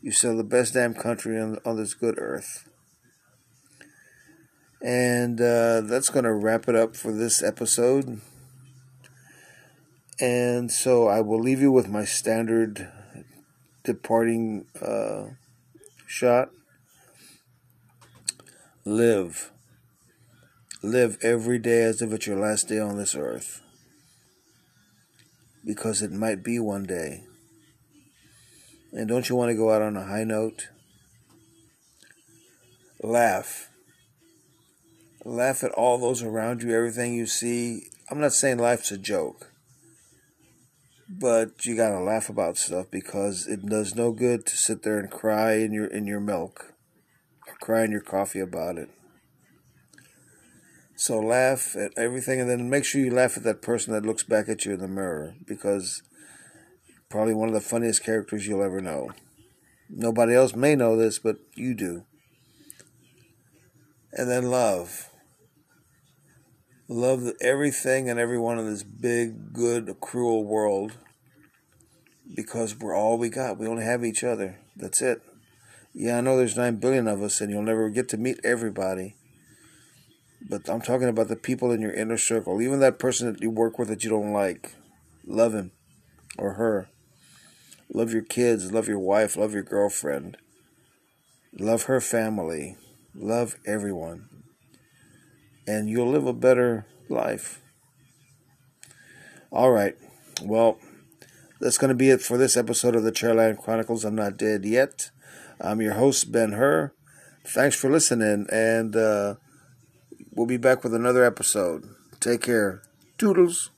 You 0.00 0.12
still 0.12 0.36
the 0.36 0.44
best 0.44 0.74
damn 0.74 0.94
country 0.94 1.38
on, 1.40 1.58
on 1.64 1.76
this 1.76 1.94
good 1.94 2.14
earth. 2.18 2.68
And 4.82 5.40
uh, 5.40 5.80
that's 5.82 6.10
going 6.10 6.24
to 6.24 6.32
wrap 6.32 6.68
it 6.68 6.76
up 6.76 6.96
for 6.96 7.12
this 7.12 7.42
episode. 7.42 8.20
And 10.20 10.70
so 10.70 11.08
I 11.08 11.20
will 11.20 11.40
leave 11.40 11.60
you 11.60 11.72
with 11.72 11.88
my 11.88 12.04
standard 12.04 12.90
departing 13.84 14.66
uh, 14.80 15.26
shot. 16.06 16.50
Live. 18.84 19.50
Live 20.82 21.18
every 21.22 21.58
day 21.58 21.82
as 21.82 22.00
if 22.00 22.12
it's 22.12 22.26
your 22.26 22.38
last 22.38 22.68
day 22.68 22.78
on 22.78 22.96
this 22.96 23.14
earth. 23.14 23.60
Because 25.64 26.02
it 26.02 26.12
might 26.12 26.44
be 26.44 26.58
one 26.58 26.84
day. 26.84 27.24
And 28.92 29.08
don't 29.08 29.28
you 29.28 29.36
want 29.36 29.50
to 29.50 29.56
go 29.56 29.70
out 29.70 29.82
on 29.82 29.96
a 29.96 30.04
high 30.04 30.24
note? 30.24 30.68
Laugh. 33.02 33.68
Laugh 35.26 35.64
at 35.64 35.72
all 35.72 35.98
those 35.98 36.22
around 36.22 36.62
you, 36.62 36.72
everything 36.72 37.12
you 37.12 37.26
see. 37.26 37.88
I'm 38.08 38.20
not 38.20 38.32
saying 38.32 38.58
life's 38.58 38.92
a 38.92 38.96
joke. 38.96 39.50
But 41.08 41.66
you 41.66 41.74
gotta 41.74 41.98
laugh 41.98 42.28
about 42.28 42.56
stuff 42.56 42.86
because 42.92 43.48
it 43.48 43.66
does 43.66 43.96
no 43.96 44.12
good 44.12 44.46
to 44.46 44.56
sit 44.56 44.84
there 44.84 45.00
and 45.00 45.10
cry 45.10 45.54
in 45.54 45.72
your 45.72 45.86
in 45.86 46.06
your 46.06 46.20
milk 46.20 46.74
or 47.48 47.54
cry 47.60 47.82
in 47.82 47.90
your 47.90 48.02
coffee 48.02 48.38
about 48.38 48.78
it. 48.78 48.88
So 50.94 51.18
laugh 51.18 51.74
at 51.74 51.90
everything 51.96 52.40
and 52.40 52.48
then 52.48 52.70
make 52.70 52.84
sure 52.84 53.00
you 53.00 53.10
laugh 53.10 53.36
at 53.36 53.42
that 53.42 53.62
person 53.62 53.92
that 53.94 54.06
looks 54.06 54.22
back 54.22 54.48
at 54.48 54.64
you 54.64 54.74
in 54.74 54.80
the 54.80 54.86
mirror 54.86 55.34
because 55.44 56.04
probably 57.10 57.34
one 57.34 57.48
of 57.48 57.54
the 57.54 57.60
funniest 57.60 58.04
characters 58.04 58.46
you'll 58.46 58.62
ever 58.62 58.80
know. 58.80 59.10
Nobody 59.90 60.34
else 60.34 60.54
may 60.54 60.76
know 60.76 60.96
this, 60.96 61.18
but 61.18 61.38
you 61.56 61.74
do. 61.74 62.04
And 64.12 64.30
then 64.30 64.50
love. 64.50 65.10
Love 66.88 67.32
everything 67.40 68.08
and 68.08 68.18
everyone 68.20 68.58
in 68.58 68.66
this 68.66 68.82
big, 68.82 69.52
good, 69.52 69.96
cruel 70.00 70.44
world 70.44 70.92
because 72.34 72.78
we're 72.78 72.96
all 72.96 73.18
we 73.18 73.28
got. 73.28 73.58
We 73.58 73.66
only 73.66 73.84
have 73.84 74.04
each 74.04 74.22
other. 74.22 74.58
That's 74.76 75.02
it. 75.02 75.22
Yeah, 75.92 76.18
I 76.18 76.20
know 76.20 76.36
there's 76.36 76.56
9 76.56 76.76
billion 76.76 77.08
of 77.08 77.22
us 77.22 77.40
and 77.40 77.50
you'll 77.50 77.62
never 77.62 77.88
get 77.88 78.08
to 78.10 78.16
meet 78.16 78.38
everybody 78.44 79.16
but 80.48 80.68
I'm 80.68 80.80
talking 80.80 81.08
about 81.08 81.28
the 81.28 81.36
people 81.36 81.72
in 81.72 81.80
your 81.80 81.92
inner 81.92 82.18
circle, 82.18 82.60
even 82.60 82.80
that 82.80 82.98
person 82.98 83.32
that 83.32 83.42
you 83.42 83.50
work 83.50 83.78
with 83.78 83.88
that 83.88 84.04
you 84.04 84.10
don't 84.10 84.32
like. 84.32 84.74
Love 85.26 85.54
him 85.54 85.72
or 86.38 86.52
her. 86.52 86.88
Love 87.92 88.12
your 88.12 88.22
kids, 88.22 88.72
love 88.72 88.88
your 88.88 88.98
wife, 88.98 89.36
love 89.36 89.52
your 89.52 89.62
girlfriend. 89.62 90.36
Love 91.58 91.84
her 91.84 92.00
family. 92.00 92.76
Love 93.14 93.56
everyone. 93.66 94.28
And 95.66 95.88
you'll 95.88 96.10
live 96.10 96.26
a 96.26 96.32
better 96.32 96.86
life. 97.08 97.60
All 99.50 99.70
right. 99.70 99.96
Well, 100.42 100.78
that's 101.60 101.78
going 101.78 101.88
to 101.88 101.94
be 101.94 102.10
it 102.10 102.20
for 102.20 102.36
this 102.36 102.56
episode 102.56 102.94
of 102.94 103.02
the 103.02 103.12
Chairline 103.12 103.56
Chronicles. 103.56 104.04
I'm 104.04 104.14
not 104.14 104.36
dead 104.36 104.64
yet. 104.64 105.10
I'm 105.60 105.80
your 105.80 105.94
host, 105.94 106.30
Ben 106.30 106.52
Hur. 106.52 106.92
Thanks 107.44 107.76
for 107.76 107.90
listening. 107.90 108.46
And, 108.50 108.94
uh, 108.94 109.36
We'll 110.36 110.46
be 110.46 110.58
back 110.58 110.84
with 110.84 110.92
another 110.92 111.24
episode. 111.24 111.88
Take 112.20 112.42
care. 112.42 112.82
Toodles. 113.16 113.70